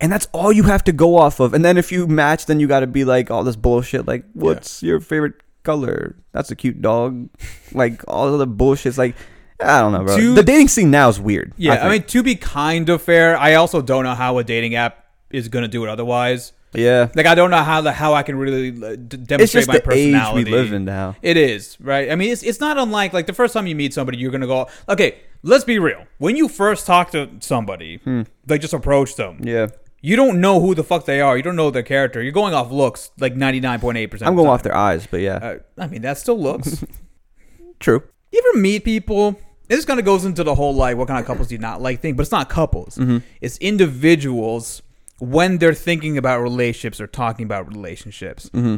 and 0.00 0.12
that's 0.12 0.28
all 0.32 0.52
you 0.52 0.62
have 0.62 0.84
to 0.84 0.92
go 0.92 1.16
off 1.18 1.40
of. 1.40 1.52
And 1.54 1.64
then 1.64 1.76
if 1.76 1.90
you 1.90 2.06
match, 2.06 2.46
then 2.46 2.60
you 2.60 2.66
got 2.68 2.80
to 2.80 2.86
be 2.86 3.04
like 3.04 3.30
all 3.30 3.42
this 3.44 3.56
bullshit. 3.56 4.06
Like, 4.06 4.24
what's 4.32 4.80
your 4.82 5.00
favorite 5.00 5.34
color? 5.64 6.14
That's 6.32 6.50
a 6.52 6.56
cute 6.56 6.80
dog. 6.80 7.28
like 7.72 8.02
all 8.06 8.32
of 8.32 8.38
the 8.38 8.46
bullshit's 8.46 8.96
like, 8.96 9.16
I 9.60 9.80
don't 9.80 9.92
know, 9.92 10.04
bro. 10.04 10.16
To- 10.16 10.34
the 10.34 10.44
dating 10.44 10.68
scene 10.68 10.90
now 10.90 11.08
is 11.08 11.18
weird. 11.18 11.52
Yeah, 11.56 11.72
I, 11.72 11.76
think. 11.78 11.90
mean, 11.90 12.02
to 12.04 12.22
be 12.22 12.36
kind 12.36 12.88
of 12.88 13.02
fair, 13.02 13.36
I 13.36 13.54
also 13.54 13.82
don't 13.82 14.04
know 14.04 14.14
how 14.14 14.38
a 14.38 14.44
dating 14.44 14.76
app 14.76 15.04
is 15.30 15.48
gonna 15.48 15.68
do 15.68 15.84
it 15.84 15.90
otherwise. 15.90 16.52
Yeah. 16.78 17.08
Like, 17.14 17.26
I 17.26 17.34
don't 17.34 17.50
know 17.50 17.62
how 17.62 17.80
the 17.80 17.92
how 17.92 18.14
I 18.14 18.22
can 18.22 18.36
really 18.36 18.68
uh, 18.68 18.96
d- 18.96 19.16
demonstrate 19.16 19.40
It's 19.40 19.52
just 19.52 19.68
my 19.68 19.78
the 19.78 19.92
age 19.92 20.34
we 20.34 20.44
live 20.44 20.72
in 20.72 20.84
now. 20.84 21.16
It 21.22 21.36
is 21.36 21.76
right. 21.80 22.10
I 22.10 22.14
mean, 22.14 22.30
it's 22.32 22.42
it's 22.42 22.60
not 22.60 22.78
unlike 22.78 23.12
like 23.12 23.26
the 23.26 23.32
first 23.32 23.54
time 23.54 23.66
you 23.66 23.74
meet 23.74 23.92
somebody, 23.94 24.18
you're 24.18 24.30
gonna 24.30 24.46
go, 24.46 24.68
okay, 24.88 25.20
let's 25.42 25.64
be 25.64 25.78
real. 25.78 26.04
When 26.18 26.36
you 26.36 26.48
first 26.48 26.86
talk 26.86 27.10
to 27.12 27.28
somebody, 27.40 28.00
like 28.46 28.60
just 28.60 28.74
approach 28.74 29.16
them. 29.16 29.38
Hmm. 29.38 29.48
Yeah. 29.48 29.66
You 30.00 30.14
don't 30.14 30.40
know 30.40 30.60
who 30.60 30.76
the 30.76 30.84
fuck 30.84 31.06
they 31.06 31.20
are. 31.20 31.36
You 31.36 31.42
don't 31.42 31.56
know 31.56 31.70
their 31.72 31.82
character. 31.82 32.22
You're 32.22 32.30
going 32.32 32.54
off 32.54 32.70
looks, 32.70 33.10
like 33.18 33.34
ninety 33.34 33.58
nine 33.60 33.80
point 33.80 33.98
eight 33.98 34.06
percent. 34.06 34.28
I'm 34.28 34.36
going 34.36 34.48
off 34.48 34.62
their 34.62 34.76
eyes, 34.76 35.08
but 35.10 35.20
yeah. 35.20 35.36
Uh, 35.36 35.58
I 35.76 35.88
mean, 35.88 36.02
that 36.02 36.18
still 36.18 36.40
looks. 36.40 36.84
True. 37.80 38.02
you 38.32 38.42
ever 38.50 38.60
meet 38.60 38.84
people? 38.84 39.40
This 39.68 39.84
kind 39.84 39.98
of 40.00 40.06
goes 40.06 40.24
into 40.24 40.44
the 40.44 40.54
whole 40.54 40.74
like, 40.74 40.96
what 40.96 41.08
kind 41.08 41.20
of 41.20 41.26
couples 41.26 41.48
do 41.48 41.54
you 41.54 41.60
not 41.60 41.82
like 41.82 42.00
thing, 42.00 42.14
but 42.14 42.22
it's 42.22 42.32
not 42.32 42.48
couples. 42.48 42.96
Mm-hmm. 42.96 43.18
It's 43.40 43.58
individuals 43.58 44.82
when 45.18 45.58
they're 45.58 45.74
thinking 45.74 46.16
about 46.18 46.40
relationships 46.40 47.00
or 47.00 47.06
talking 47.06 47.44
about 47.44 47.68
relationships, 47.68 48.48
Mm-hmm. 48.50 48.76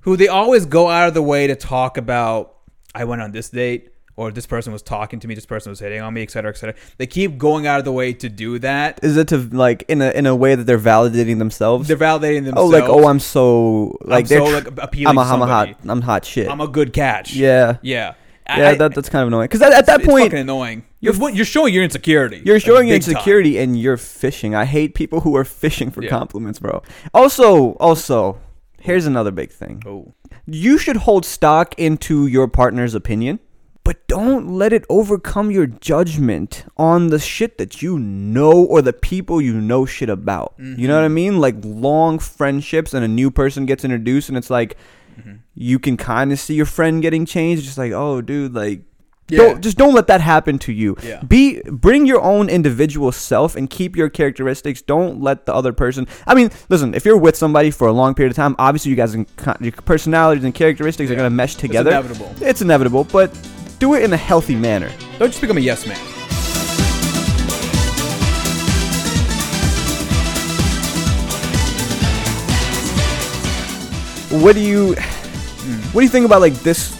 who 0.00 0.16
they 0.16 0.28
always 0.28 0.66
go 0.66 0.88
out 0.88 1.08
of 1.08 1.14
the 1.14 1.22
way 1.22 1.46
to 1.46 1.56
talk 1.56 1.96
about. 1.96 2.56
I 2.94 3.04
went 3.04 3.22
on 3.22 3.32
this 3.32 3.48
date, 3.48 3.88
or 4.16 4.30
this 4.30 4.44
person 4.46 4.70
was 4.72 4.82
talking 4.82 5.18
to 5.20 5.26
me, 5.28 5.34
this 5.34 5.46
person 5.46 5.70
was 5.70 5.80
hitting 5.80 6.02
on 6.02 6.12
me, 6.12 6.22
et 6.22 6.30
cetera, 6.30 6.50
et 6.50 6.58
cetera. 6.58 6.74
They 6.98 7.06
keep 7.06 7.38
going 7.38 7.66
out 7.66 7.78
of 7.78 7.86
the 7.86 7.92
way 7.92 8.12
to 8.12 8.28
do 8.28 8.58
that. 8.58 9.00
Is 9.02 9.16
it 9.16 9.28
to 9.28 9.38
like 9.38 9.84
in 9.88 10.02
a 10.02 10.10
in 10.10 10.26
a 10.26 10.36
way 10.36 10.54
that 10.54 10.64
they're 10.64 10.78
validating 10.78 11.38
themselves? 11.38 11.88
They're 11.88 11.96
validating 11.96 12.44
themselves. 12.44 12.74
oh, 12.74 12.78
like 12.78 12.84
oh, 12.84 13.08
I'm 13.08 13.18
so 13.20 13.96
like 14.02 14.24
I'm 14.24 14.28
they're 14.28 14.46
so, 14.46 14.52
like, 14.52 14.66
appealing 14.78 15.06
I'm 15.06 15.18
a, 15.18 15.22
I'm 15.22 15.40
a 15.42 15.46
hot. 15.46 15.68
I'm 15.88 16.02
hot 16.02 16.24
shit. 16.26 16.48
I'm 16.50 16.60
a 16.60 16.68
good 16.68 16.92
catch. 16.92 17.32
yeah. 17.34 17.78
yeah, 17.80 18.12
Yeah, 18.48 18.70
I- 18.70 18.74
that, 18.74 18.94
that's 18.94 19.08
kind 19.08 19.22
of 19.22 19.28
annoying. 19.28 19.44
Because 19.46 19.62
at, 19.62 19.72
at 19.72 19.86
that 19.86 20.00
it's 20.00 20.08
point, 20.08 20.24
fucking 20.26 20.38
annoying. 20.40 20.84
You're 21.00 21.30
you're 21.30 21.44
showing 21.44 21.72
your 21.74 21.84
insecurity. 21.84 22.42
You're 22.44 22.56
like, 22.56 22.64
showing 22.64 22.88
your 22.88 22.96
big 22.96 23.02
time. 23.04 23.12
insecurity 23.14 23.58
and 23.58 23.78
you're 23.78 23.96
fishing. 23.96 24.54
I 24.54 24.64
hate 24.64 24.94
people 24.94 25.20
who 25.20 25.36
are 25.36 25.44
fishing 25.44 25.90
for 25.90 26.02
Yeah. 26.02 26.10
compliments, 26.10 26.58
bro. 26.58 26.82
Also, 27.14 27.72
also, 27.74 28.38
here's 28.80 29.06
another 29.06 29.30
big 29.30 29.50
thing. 29.50 29.82
Oh. 29.86 30.14
You 30.46 30.78
should 30.78 30.96
hold 30.98 31.24
stock 31.24 31.74
into 31.78 32.26
your 32.26 32.46
partner's 32.48 32.94
opinion, 32.94 33.38
but 33.84 34.06
don't 34.08 34.48
let 34.48 34.72
it 34.72 34.84
overcome 34.88 35.50
your 35.50 35.66
judgment 35.66 36.64
on 36.76 37.08
the 37.08 37.18
shit 37.18 37.58
that 37.58 37.82
you 37.82 37.98
know 37.98 38.52
or 38.64 38.80
the 38.82 38.92
people 38.92 39.40
you 39.40 39.54
know 39.60 39.84
shit 39.86 40.08
about. 40.08 40.54
You 40.58 40.86
know 40.88 40.94
what 40.96 41.02
I 41.04 41.06
Mm-hmm. 41.06 41.14
mean? 41.14 41.40
Like 41.40 41.56
long 41.62 42.18
friendships 42.18 42.94
and 42.94 43.04
a 43.04 43.08
new 43.08 43.30
person 43.30 43.66
gets 43.66 43.84
introduced 43.84 44.28
and 44.28 44.38
it's 44.38 44.50
like 44.50 44.76
Mm-hmm. 45.18 45.32
you 45.54 45.78
can 45.78 45.96
kind 45.96 46.32
of 46.32 46.38
see 46.40 46.54
your 46.54 46.66
friend 46.66 47.02
getting 47.02 47.26
changed 47.26 47.64
just 47.64 47.78
like, 47.78 47.92
"Oh, 47.92 48.20
dude, 48.20 48.54
like 48.54 48.82
Yeah. 49.28 49.38
don't 49.38 49.60
just 49.62 49.78
don't 49.78 49.94
let 49.94 50.06
that 50.08 50.20
happen 50.20 50.58
to 50.60 50.72
you. 50.72 50.96
Yeah. 51.02 51.22
Be 51.22 51.60
bring 51.66 52.06
your 52.06 52.20
own 52.20 52.48
individual 52.50 53.12
self 53.12 53.56
and 53.56 53.70
keep 53.70 53.96
your 53.96 54.08
characteristics. 54.10 54.82
Don't 54.82 55.20
let 55.22 55.46
the 55.46 55.54
other 55.54 55.72
person. 55.72 56.06
I 56.26 56.34
mean, 56.34 56.50
listen, 56.68 56.92
if 56.94 57.04
you're 57.04 57.16
with 57.16 57.36
somebody 57.36 57.70
for 57.70 57.86
a 57.88 57.92
long 57.92 58.14
period 58.14 58.32
of 58.32 58.36
time, 58.36 58.54
obviously 58.58 58.90
you 58.90 58.96
guys 58.96 59.14
in, 59.14 59.26
your 59.60 59.72
personalities 59.72 60.44
and 60.44 60.54
characteristics 60.54 61.10
are 61.10 61.14
going 61.14 61.30
to 61.30 61.34
mesh 61.34 61.54
together. 61.54 61.90
inevitable. 61.90 62.34
It's 62.40 62.60
inevitable, 62.62 63.04
but 63.04 63.30
do 63.78 63.94
it 63.94 64.02
in 64.02 64.12
a 64.12 64.16
healthy 64.18 64.54
manner. 64.56 64.90
Don't 65.18 65.28
just 65.30 65.40
become 65.40 65.56
a 65.56 65.60
yes 65.60 65.86
man. 65.86 65.98
What 74.32 74.54
do 74.54 74.60
you 74.60 74.94
hmm. 74.94 75.80
what 75.92 76.00
do 76.00 76.02
you 76.02 76.08
think 76.08 76.24
about 76.26 76.40
like 76.40 76.54
this 76.60 76.96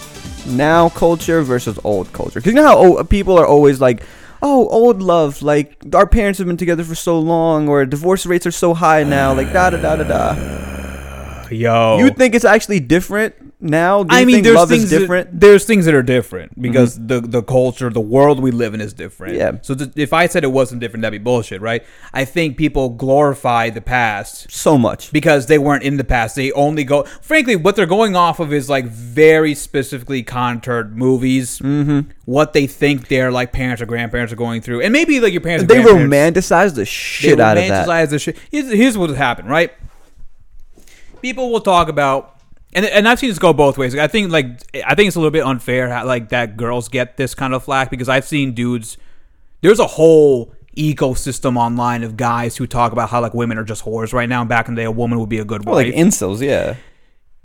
now 0.46 0.90
culture 0.90 1.42
versus 1.42 1.78
old 1.82 2.12
culture? 2.12 2.40
Because 2.40 2.52
you 2.52 2.56
know 2.56 2.66
how 2.66 2.76
old, 2.76 3.10
people 3.10 3.38
are 3.38 3.46
always 3.46 3.80
like, 3.80 4.02
oh, 4.42 4.68
old 4.68 5.02
love, 5.02 5.40
like 5.40 5.82
our 5.94 6.06
parents 6.06 6.38
have 6.38 6.46
been 6.46 6.58
together 6.58 6.84
for 6.84 6.94
so 6.94 7.18
long, 7.18 7.68
or 7.68 7.86
divorce 7.86 8.26
rates 8.26 8.46
are 8.46 8.52
so 8.52 8.74
high 8.74 9.02
now, 9.02 9.32
like 9.32 9.52
da 9.52 9.70
da 9.70 9.80
da 9.80 9.96
da 9.96 10.04
da. 10.04 11.48
Yo. 11.50 11.98
You 11.98 12.10
think 12.10 12.34
it's 12.34 12.44
actually 12.44 12.80
different 12.80 13.34
now? 13.62 14.04
I 14.08 14.24
mean, 14.24 14.42
there's 14.42 14.56
love 14.56 14.68
things 14.68 14.84
is 14.84 14.90
different. 14.90 15.28
Mm-hmm. 15.28 15.38
That, 15.38 15.46
there's 15.46 15.64
things 15.64 15.84
that 15.86 15.94
are 15.94 16.02
different 16.02 16.60
because 16.60 16.98
the 17.06 17.20
the 17.20 17.42
culture, 17.42 17.88
the 17.90 18.00
world 18.00 18.40
we 18.40 18.50
live 18.50 18.74
in 18.74 18.80
is 18.80 18.92
different. 18.92 19.34
Yeah. 19.36 19.58
So 19.62 19.74
th- 19.74 19.90
if 19.96 20.12
I 20.12 20.26
said 20.26 20.44
it 20.44 20.52
wasn't 20.52 20.80
different, 20.80 21.02
that'd 21.02 21.18
be 21.18 21.22
bullshit, 21.22 21.60
right? 21.60 21.84
I 22.12 22.24
think 22.24 22.56
people 22.56 22.90
glorify 22.90 23.70
the 23.70 23.80
past 23.80 24.50
so 24.50 24.76
much. 24.76 25.12
because 25.12 25.46
they 25.46 25.58
weren't 25.58 25.84
in 25.84 25.96
the 25.96 26.04
past. 26.04 26.36
They 26.36 26.52
only 26.52 26.84
go. 26.84 27.04
Frankly, 27.20 27.56
what 27.56 27.76
they're 27.76 27.86
going 27.86 28.16
off 28.16 28.40
of 28.40 28.52
is 28.52 28.68
like 28.68 28.86
very 28.86 29.54
specifically 29.54 30.22
contoured 30.22 30.96
movies. 30.96 31.58
Mm-hmm. 31.60 32.10
What 32.24 32.52
they 32.52 32.66
think 32.66 33.08
their 33.08 33.30
like 33.30 33.52
parents 33.52 33.82
or 33.82 33.86
grandparents 33.86 34.32
are 34.32 34.36
going 34.36 34.62
through, 34.62 34.80
and 34.82 34.92
maybe 34.92 35.20
like 35.20 35.32
your 35.32 35.40
parents. 35.40 35.66
They 35.66 35.82
grandparents- 35.82 36.38
romanticize 36.38 36.74
the 36.74 36.84
shit 36.84 37.38
out 37.40 37.56
of 37.56 37.66
that. 37.68 37.86
romanticize 37.88 38.10
the 38.10 38.18
shit. 38.18 38.38
Here's, 38.50 38.70
here's 38.72 38.98
what 38.98 39.10
happened, 39.10 39.48
right? 39.48 39.72
People 41.20 41.50
will 41.52 41.60
talk 41.60 41.88
about, 41.88 42.31
and 42.72 42.84
and 42.86 43.08
I've 43.08 43.18
seen 43.18 43.28
this 43.30 43.38
go 43.38 43.52
both 43.52 43.76
ways. 43.78 43.94
Like, 43.94 44.02
I 44.04 44.08
think 44.08 44.30
like 44.32 44.46
I 44.86 44.94
think 44.94 45.08
it's 45.08 45.16
a 45.16 45.20
little 45.20 45.30
bit 45.30 45.44
unfair 45.44 45.88
how, 45.88 46.06
like 46.06 46.30
that 46.30 46.56
girls 46.56 46.88
get 46.88 47.16
this 47.16 47.34
kind 47.34 47.54
of 47.54 47.62
flack 47.64 47.90
because 47.90 48.08
I've 48.08 48.24
seen 48.24 48.52
dudes. 48.54 48.96
There's 49.60 49.78
a 49.78 49.86
whole 49.86 50.52
ecosystem 50.76 51.56
online 51.56 52.02
of 52.02 52.16
guys 52.16 52.56
who 52.56 52.66
talk 52.66 52.92
about 52.92 53.10
how 53.10 53.20
like 53.20 53.34
women 53.34 53.58
are 53.58 53.64
just 53.64 53.84
whores 53.84 54.12
right 54.12 54.28
now. 54.28 54.40
And 54.40 54.48
back 54.48 54.68
in 54.68 54.74
the 54.74 54.80
day, 54.82 54.86
a 54.86 54.90
woman 54.90 55.20
would 55.20 55.28
be 55.28 55.38
a 55.38 55.44
good 55.44 55.64
Well, 55.64 55.74
wife. 55.76 55.86
like 55.86 55.94
incels, 55.94 56.40
yeah. 56.40 56.76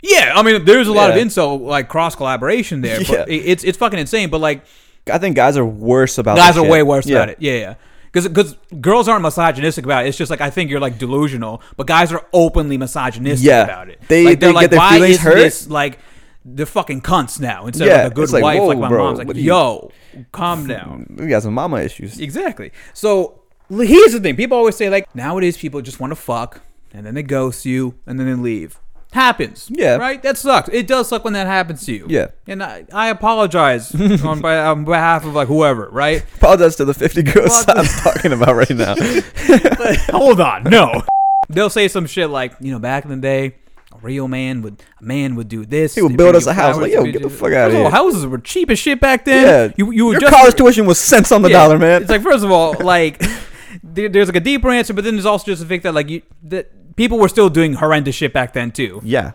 yeah, 0.02 0.32
I 0.34 0.42
mean, 0.42 0.64
there's 0.64 0.88
a 0.88 0.92
lot 0.92 1.10
Yeah. 1.10 1.16
of 1.16 1.26
incel 1.28 1.60
like 1.60 1.88
cross 1.88 2.14
collaboration 2.14 2.80
there. 2.80 3.00
Yeah. 3.02 3.24
It's 3.28 3.64
it's 3.64 3.78
fucking 3.78 3.98
insane. 3.98 4.30
But 4.30 4.40
like 4.40 4.64
I 5.12 5.18
think 5.18 5.36
guys 5.36 5.56
are 5.56 5.64
worse 5.64 6.18
about. 6.18 6.36
guys 6.38 6.56
are 6.56 6.62
shit. 6.62 6.70
way 6.70 6.82
worse 6.82 7.06
Yeah. 7.06 7.16
about 7.18 7.28
it. 7.30 7.36
Yeah, 7.40 7.52
yeah. 7.54 7.74
Because 8.12 8.56
girls 8.80 9.08
aren't 9.08 9.22
misogynistic 9.22 9.84
about 9.84 10.04
it. 10.04 10.08
It's 10.08 10.18
just 10.18 10.30
like 10.30 10.40
I 10.40 10.50
think 10.50 10.70
you're 10.70 10.80
like 10.80 10.98
delusional, 10.98 11.62
but 11.76 11.86
guys 11.86 12.12
are 12.12 12.24
openly 12.32 12.78
misogynistic 12.78 13.46
Yeah. 13.46 13.64
about 13.64 13.88
it. 13.90 14.00
They- 14.08 14.24
like, 14.24 14.40
they 14.40 14.52
get 14.52 14.70
their 14.70 14.78
why 14.78 14.96
is 14.98 15.18
hurt?" 15.20 15.34
this 15.36 15.68
like 15.68 15.98
they're 16.44 16.64
fucking 16.66 17.02
cunts 17.02 17.38
now 17.38 17.66
instead 17.66 17.86
Yeah, 17.88 17.94
of 17.98 18.02
like 18.04 18.12
a 18.12 18.14
good 18.14 18.30
like, 18.32 18.42
wife 18.42 18.60
like 18.62 18.78
my 18.78 18.88
bro, 18.88 19.04
mom's 19.04 19.18
like 19.18 19.28
are 19.28 19.34
you- 19.36 19.42
yo 19.42 19.90
calm 20.32 20.66
down 20.66 21.06
We 21.18 21.26
got 21.26 21.42
some 21.42 21.52
mama 21.52 21.80
issues. 21.82 22.18
exactly 22.18 22.72
so 22.94 23.42
here's 23.68 24.12
the 24.12 24.20
thing 24.20 24.34
people 24.36 24.56
always 24.56 24.74
say 24.76 24.88
like 24.88 25.14
nowadays 25.14 25.58
people 25.58 25.82
just 25.82 26.00
want 26.00 26.10
to 26.12 26.16
fuck 26.16 26.62
and 26.94 27.04
then 27.04 27.12
they 27.14 27.22
ghost 27.22 27.66
you 27.66 27.96
and 28.06 28.18
then 28.18 28.26
they 28.26 28.34
leave 28.34 28.78
happens 29.12 29.68
Yeah. 29.72 29.96
right 29.96 30.22
that 30.22 30.36
sucks 30.36 30.68
it 30.70 30.86
does 30.86 31.08
suck 31.08 31.24
when 31.24 31.32
that 31.32 31.46
happens 31.46 31.84
to 31.86 31.92
you 31.92 32.06
Yeah. 32.08 32.28
and 32.46 32.62
i, 32.62 32.84
I 32.92 33.08
apologize 33.08 33.94
on, 34.22 34.40
by, 34.40 34.58
on 34.58 34.84
behalf 34.84 35.24
of 35.24 35.34
like 35.34 35.48
whoever 35.48 35.88
right 35.90 36.24
Apologize 36.36 36.76
to 36.76 36.84
the 36.84 36.94
50 36.94 37.22
girls 37.22 37.64
I'm 37.68 37.84
talking 37.86 38.32
about 38.32 38.54
right 38.54 38.70
now. 38.70 38.94
But 39.48 39.96
hold 40.10 40.40
on, 40.40 40.64
no. 40.64 41.02
They'll 41.48 41.70
say 41.70 41.88
some 41.88 42.06
shit 42.06 42.28
like, 42.30 42.54
you 42.60 42.70
know, 42.72 42.78
back 42.78 43.04
in 43.04 43.10
the 43.10 43.16
day, 43.16 43.54
a 43.92 43.98
real 44.02 44.28
man 44.28 44.60
would 44.62 44.82
a 45.00 45.04
man 45.04 45.34
would 45.36 45.48
do 45.48 45.64
this. 45.64 45.94
He 45.94 46.02
would 46.02 46.16
build 46.16 46.36
us 46.36 46.46
a 46.46 46.52
house. 46.52 46.76
Like, 46.76 46.92
yo, 46.92 47.04
get 47.04 47.22
the 47.22 47.30
fuck 47.30 47.52
out 47.52 47.70
of 47.70 47.76
all, 47.76 47.82
here. 47.82 47.90
Houses 47.90 48.26
were 48.26 48.38
cheap 48.38 48.70
as 48.70 48.78
shit 48.78 49.00
back 49.00 49.24
then. 49.24 49.44
Yeah, 49.44 49.74
you 49.78 49.90
you 49.92 50.10
your 50.12 50.20
just 50.20 50.32
college 50.34 50.54
tuition 50.54 50.84
was 50.86 51.00
cents 51.00 51.32
on 51.32 51.42
the 51.42 51.50
yeah, 51.50 51.58
dollar, 51.64 51.78
man. 51.78 52.02
It's 52.02 52.10
like 52.10 52.22
first 52.22 52.44
of 52.44 52.50
all, 52.50 52.74
like 52.80 53.22
there, 53.82 54.08
there's 54.08 54.28
like 54.28 54.36
a 54.36 54.40
deeper 54.40 54.68
answer, 54.70 54.92
but 54.92 55.04
then 55.04 55.14
there's 55.14 55.26
also 55.26 55.46
just 55.46 55.62
the 55.62 55.68
fact 55.68 55.82
that 55.84 55.94
like 55.94 56.08
you 56.10 56.22
that 56.44 56.70
people 56.98 57.18
were 57.18 57.28
still 57.28 57.48
doing 57.48 57.72
horrendous 57.74 58.14
shit 58.14 58.34
back 58.34 58.52
then 58.52 58.70
too. 58.70 59.00
yeah, 59.02 59.32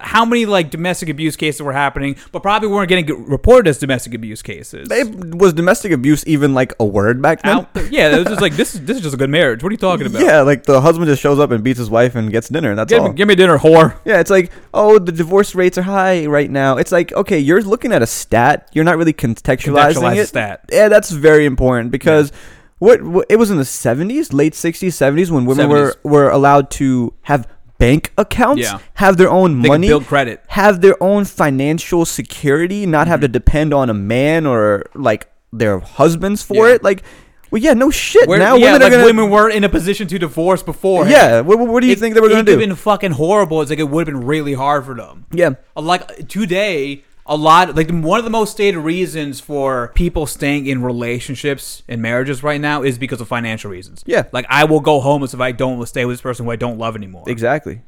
How 0.00 0.24
many 0.24 0.46
like 0.46 0.70
domestic 0.70 1.10
abuse 1.10 1.36
cases 1.36 1.60
were 1.60 1.74
happening, 1.74 2.16
but 2.32 2.40
probably 2.40 2.68
weren't 2.68 2.88
getting 2.88 3.04
reported 3.28 3.68
as 3.68 3.76
domestic 3.78 4.14
abuse 4.14 4.40
cases. 4.40 4.88
it, 4.90 5.34
was 5.36 5.52
domestic 5.52 5.92
abuse 5.92 6.26
even 6.26 6.54
like 6.54 6.72
a 6.80 6.86
word 6.86 7.20
back 7.20 7.42
then? 7.42 7.58
Out. 7.58 7.68
Yeah, 7.90 8.14
it 8.14 8.18
was 8.20 8.28
just 8.28 8.40
like 8.40 8.54
this 8.56 8.74
is 8.74 8.80
this 8.86 8.96
is 8.96 9.02
just 9.02 9.14
a 9.14 9.18
good 9.18 9.28
marriage. 9.28 9.62
What 9.62 9.68
are 9.68 9.74
you 9.74 9.84
talking 9.90 10.06
about? 10.06 10.22
Yeah, 10.22 10.40
like 10.40 10.62
the 10.62 10.80
husband 10.80 11.08
just 11.08 11.20
shows 11.20 11.38
up 11.38 11.50
and 11.50 11.62
beats 11.62 11.78
his 11.78 11.90
wife 11.90 12.14
and 12.14 12.32
gets 12.32 12.48
dinner. 12.48 12.70
and 12.70 12.78
That's 12.78 12.90
Give 12.90 13.02
all. 13.02 13.12
give 13.12 13.28
me 13.28 13.34
dinner, 13.34 13.58
whore. 13.58 13.98
Yeah, 14.06 14.20
it's 14.20 14.30
like, 14.30 14.50
oh, 14.72 14.98
the 14.98 15.12
divorce 15.12 15.54
rates 15.54 15.76
are 15.76 15.82
high 15.82 16.24
right 16.24 16.50
now. 16.50 16.78
It's 16.78 16.90
like, 16.92 17.12
okay, 17.12 17.38
you're 17.38 17.60
looking 17.62 17.92
at 17.92 18.00
a 18.00 18.06
stat. 18.06 18.70
You're 18.72 18.84
not 18.84 18.96
really 18.96 19.12
contextualizing 19.12 19.94
Contextualize 20.00 20.16
it. 20.16 20.26
stat. 20.28 20.64
Yeah, 20.72 20.88
that's 20.88 21.10
very 21.10 21.44
important 21.44 21.90
because 21.90 22.32
what, 22.78 23.02
what 23.02 23.26
it 23.28 23.36
was 23.36 23.50
in 23.50 23.56
the 23.56 23.62
70s, 23.64 24.32
late 24.32 24.52
60s, 24.54 24.88
70s 24.88 25.30
when 25.30 25.44
women 25.46 25.68
were 25.68 25.92
70s. 25.92 26.10
were 26.10 26.28
allowed 26.30 26.70
to 26.72 27.14
have 27.22 27.46
bank 27.78 28.12
accounts, 28.18 28.62
Yeah. 28.62 28.78
have 28.94 29.16
their 29.16 29.30
own 29.30 29.62
They 29.62 29.68
money, 29.68 29.88
build 29.88 30.06
credit. 30.06 30.42
have 30.48 30.80
their 30.80 31.00
own 31.02 31.24
financial 31.24 32.04
security, 32.04 32.86
not 32.86 33.06
have 33.08 33.20
to 33.20 33.28
depend 33.28 33.72
on 33.74 33.90
a 33.90 33.94
man 33.94 34.46
or 34.46 34.84
like 34.94 35.28
their 35.52 35.78
husbands 35.80 36.42
for 36.42 36.54
Mm-hmm. 36.54 36.66
Yeah. 36.68 36.74
it. 36.74 36.84
Like, 36.84 37.02
well, 37.50 37.62
yeah, 37.62 37.74
no 37.74 37.90
shit. 37.90 38.26
Where, 38.28 38.38
now 38.38 38.56
yeah, 38.56 38.72
women 38.72 38.80
like 38.82 38.90
gonna. 38.92 39.04
women 39.04 39.30
were 39.30 39.48
in 39.48 39.62
a 39.64 39.68
position 39.68 40.08
to 40.08 40.18
divorce 40.18 40.62
before. 40.62 41.06
yeah, 41.06 41.40
what, 41.40 41.58
what 41.58 41.80
do 41.80 41.86
you 41.86 41.92
It- 41.92 42.00
think 42.00 42.14
they 42.16 42.20
were 42.20 42.28
gonna 42.28 42.42
do? 42.42 42.52
it 42.52 42.54
could 42.54 42.58
do? 42.58 42.60
have 42.62 42.68
been 42.70 42.76
fucking 42.76 43.12
horrible. 43.12 43.60
It's 43.60 43.70
like 43.70 43.78
it 43.78 43.88
would 43.88 44.06
have 44.08 44.14
been 44.14 44.26
really 44.26 44.54
hard 44.54 44.84
for 44.84 44.94
them. 44.94 45.26
yeah, 45.32 45.50
Like 45.76 46.28
today, 46.28 47.04
a 47.26 47.36
lot 47.36 47.74
like 47.74 47.90
one 47.90 48.18
of 48.18 48.24
the 48.24 48.30
most 48.30 48.52
stated 48.52 48.78
reasons 48.78 49.40
for 49.40 49.92
people 49.94 50.26
staying 50.26 50.66
in 50.66 50.82
relationships 50.82 51.82
and 51.88 52.02
marriages 52.02 52.42
right 52.42 52.60
now 52.60 52.82
is 52.82 52.98
because 52.98 53.20
of 53.20 53.28
financial 53.28 53.70
reasons. 53.70 54.02
Yeah. 54.06 54.24
like 54.32 54.46
I 54.48 54.64
will 54.64 54.80
go 54.80 55.00
homeless 55.00 55.32
if 55.32 55.40
I 55.40 55.52
don't 55.52 55.84
stay 55.86 56.04
with 56.04 56.14
this 56.14 56.20
person 56.20 56.44
who 56.44 56.52
I 56.52 56.56
don't 56.56 56.78
love 56.78 56.96
anymore. 56.96 57.24
exactly. 57.26 57.80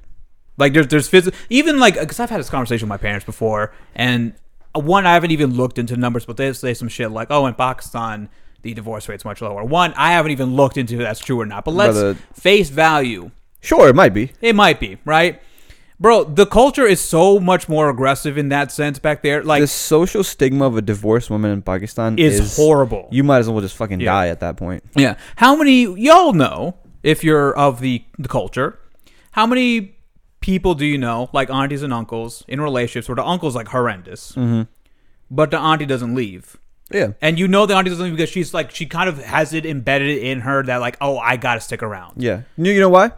Like 0.57 0.73
there's 0.73 0.87
there's 0.89 1.11
phys- 1.11 1.35
even 1.51 1.79
like 1.79 1.99
because 2.01 2.19
I've 2.19 2.31
had 2.31 2.41
this 2.41 2.49
conversation 2.49 2.87
with 2.87 2.91
my 2.91 2.97
parents 2.97 3.27
before, 3.27 3.75
and 3.95 4.33
uh, 4.75 4.81
one 4.81 5.07
I 5.07 5.13
haven't 5.13 5.33
even 5.33 5.55
looked 5.55 5.79
into 5.79 5.97
numbers, 5.99 6.25
but 6.25 6.39
they 6.39 6.51
say 6.55 6.73
some 6.73 6.89
shit 6.89 7.11
like, 7.11 7.29
oh, 7.31 7.47
in 7.47 7.55
Pakistan 7.55 8.31
the 8.63 8.75
divorce 8.75 9.09
rate's 9.09 9.25
much 9.25 9.41
lower. 9.41 9.63
One, 9.63 9.95
I 9.97 10.13
haven't 10.13 10.33
even 10.33 10.57
looked 10.57 10.77
into 10.77 10.95
if 10.95 11.01
that's 11.01 11.21
true 11.21 11.41
or 11.41 11.47
not. 11.47 11.65
But 11.65 11.75
let's 11.75 11.93
Brother. 11.93 12.15
face 12.35 12.69
value. 12.69 13.31
Sure, 13.61 13.89
it 13.89 13.95
might 13.95 14.13
be. 14.13 14.33
It 14.41 14.55
might 14.57 14.81
be 14.81 14.99
right, 15.05 15.41
bro. 16.01 16.25
The 16.25 16.47
culture 16.47 16.85
is 16.87 17.01
so 17.01 17.39
much 17.41 17.69
more 17.69 17.89
aggressive 17.89 18.37
in 18.39 18.49
that 18.51 18.71
sense 18.73 18.99
back 18.99 19.23
there. 19.23 19.43
Like 19.43 19.61
the 19.63 19.67
social 19.67 20.23
stigma 20.25 20.67
of 20.67 20.77
a 20.77 20.83
divorced 20.83 21.31
woman 21.31 21.51
in 21.51 21.63
Pakistan 21.63 22.19
is, 22.19 22.41
is, 22.41 22.57
horrible. 22.57 23.09
You 23.11 23.25
might 23.25 23.39
as 23.39 23.49
well 23.51 23.61
just 23.61 23.77
fucking 23.77 24.01
Yeah. 24.01 24.13
die 24.13 24.29
at 24.29 24.41
that 24.41 24.57
point. 24.57 24.85
Yeah. 24.95 25.17
How 25.37 25.57
many 25.57 25.83
y'all 26.01 26.33
know 26.33 26.77
if 27.03 27.23
you're 27.25 27.57
of 27.57 27.81
the 27.81 28.05
the 28.19 28.29
culture? 28.29 28.79
How 29.33 29.47
many 29.47 29.97
people 30.41 30.75
do 30.75 30.87
you 30.87 30.97
know, 30.99 31.29
like 31.33 31.51
aunties 31.51 31.83
and 31.83 31.93
uncles, 31.93 32.45
in 32.49 32.61
relationships 32.61 33.09
where 33.09 33.17
the 33.17 33.25
uncle's 33.25 33.55
like 33.57 33.69
horrendous, 33.69 34.33
Mm-hmm. 34.33 34.63
but 35.31 35.51
the 35.51 35.59
auntie 35.59 35.87
doesn't 35.87 36.15
leave, 36.15 36.57
Yeah. 36.93 37.09
and 37.21 37.39
you 37.39 37.49
know 37.49 37.67
the 37.67 37.75
auntie 37.75 37.91
doesn't 37.91 38.05
leave 38.05 38.15
because 38.17 38.31
she's 38.31 38.55
like 38.55 38.71
she 38.71 38.87
kind 38.87 39.09
of 39.09 39.19
has 39.25 39.53
it 39.53 39.67
embedded 39.67 40.17
in 40.19 40.41
her 40.41 40.63
that 40.63 40.77
like 40.81 40.97
oh 41.01 41.19
I 41.19 41.37
gotta 41.37 41.61
stick 41.61 41.83
around. 41.83 42.23
Yeah. 42.23 42.43
You, 42.57 42.73
you 42.73 42.81
know 42.81 42.89
why? 42.89 43.11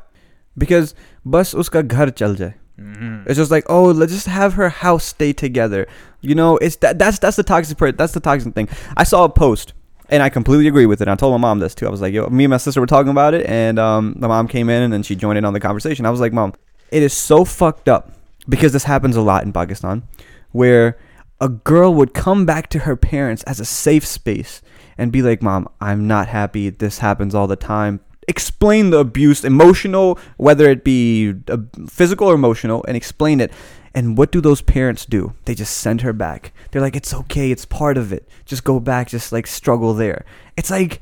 Because 0.57 0.95
bus 1.25 1.53
uska 1.55 1.87
ghar 1.87 2.11
chal 2.11 2.35
jaye. 2.35 2.55
Mm-hmm. 2.79 3.25
It's 3.27 3.37
just 3.37 3.51
like, 3.51 3.65
oh, 3.69 3.87
let's 3.87 4.13
just 4.13 4.27
have 4.27 4.55
her 4.55 4.69
house 4.69 5.05
stay 5.05 5.33
together. 5.33 5.87
You 6.21 6.35
know, 6.35 6.57
it's 6.59 6.77
that 6.77 6.99
that's 6.99 7.19
that's 7.19 7.37
the 7.37 7.43
toxic 7.43 7.77
part. 7.79 7.99
That's 7.99 8.13
the 8.13 8.21
toxic 8.21 8.55
thing. 8.55 8.69
I 8.97 9.05
saw 9.05 9.25
a 9.25 9.29
post 9.29 9.73
and 10.09 10.23
I 10.23 10.29
completely 10.29 10.69
agree 10.69 10.87
with 10.87 11.03
it. 11.03 11.09
I 11.09 11.15
told 11.17 11.33
my 11.33 11.49
mom 11.49 11.59
this 11.59 11.75
too. 11.75 11.87
I 11.87 11.91
was 11.91 12.01
like, 12.01 12.15
yo, 12.15 12.29
me 12.29 12.45
and 12.45 12.51
my 12.51 12.57
sister 12.57 12.81
were 12.81 12.87
talking 12.87 13.11
about 13.11 13.35
it, 13.35 13.47
and 13.47 13.79
um, 13.79 14.15
my 14.19 14.29
mom 14.29 14.49
came 14.49 14.71
in 14.71 14.83
and 14.83 14.93
then 14.93 15.03
she 15.03 15.17
joined 15.17 15.39
in 15.39 15.45
on 15.45 15.53
the 15.53 15.61
conversation. 15.61 16.07
I 16.07 16.11
was 16.11 16.21
like, 16.21 16.33
mom, 16.33 16.55
it 16.91 17.03
is 17.03 17.13
so 17.13 17.45
fucked 17.45 17.89
up 17.89 18.13
because 18.49 18.73
this 18.73 18.85
happens 18.85 19.17
a 19.17 19.23
lot 19.23 19.45
in 19.45 19.53
Pakistan, 19.53 20.05
where 20.53 20.99
a 21.41 21.49
girl 21.49 21.95
would 21.95 22.15
come 22.15 22.47
back 22.47 22.69
to 22.71 22.81
her 22.81 22.97
parents 22.97 23.43
as 23.45 23.61
a 23.61 23.65
safe 23.65 24.07
space 24.07 24.63
and 24.97 25.13
be 25.13 25.23
like, 25.23 25.43
mom, 25.43 25.69
I'm 25.81 26.07
not 26.07 26.29
happy. 26.29 26.71
This 26.71 26.99
happens 26.99 27.35
all 27.35 27.47
the 27.47 27.57
time. 27.57 28.01
Explain 28.29 28.91
the 28.91 28.99
abuse, 28.99 29.45
emotional, 29.45 30.19
whether 30.37 30.71
it 30.71 30.85
be 30.85 31.35
uh, 31.49 31.57
physical 31.89 32.29
or 32.29 32.35
emotional, 32.35 32.85
and 32.87 32.97
explain 32.97 33.41
it. 33.41 33.51
And 33.95 34.17
what 34.17 34.31
do 34.31 34.41
those 34.41 34.61
parents 34.61 35.07
do? 35.07 35.33
They 35.47 35.55
just 35.55 35.79
send 35.79 36.03
her 36.03 36.13
back. 36.13 36.53
They're 36.71 36.83
like, 36.83 36.95
it's 36.95 37.13
okay, 37.13 37.51
it's 37.51 37.65
part 37.65 37.97
of 37.97 38.13
it. 38.13 38.29
Just 38.45 38.63
go 38.63 38.79
back, 38.79 39.09
just 39.09 39.33
like 39.33 39.47
struggle 39.47 39.95
there. 39.95 40.25
It's 40.57 40.71
like, 40.71 41.01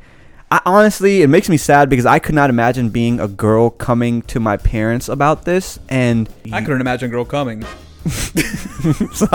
I, 0.50 0.60
honestly, 0.64 1.22
it 1.22 1.28
makes 1.28 1.48
me 1.48 1.56
sad 1.56 1.90
because 1.90 2.06
I 2.06 2.20
could 2.20 2.34
not 2.34 2.48
imagine 2.48 2.90
being 2.90 3.18
a 3.18 3.26
girl 3.26 3.70
coming 3.70 4.22
to 4.22 4.38
my 4.38 4.56
parents 4.56 5.08
about 5.08 5.44
this. 5.44 5.80
And 5.88 6.28
I 6.52 6.62
couldn't 6.62 6.80
imagine 6.80 7.08
a 7.08 7.10
girl 7.10 7.24
coming. 7.24 7.64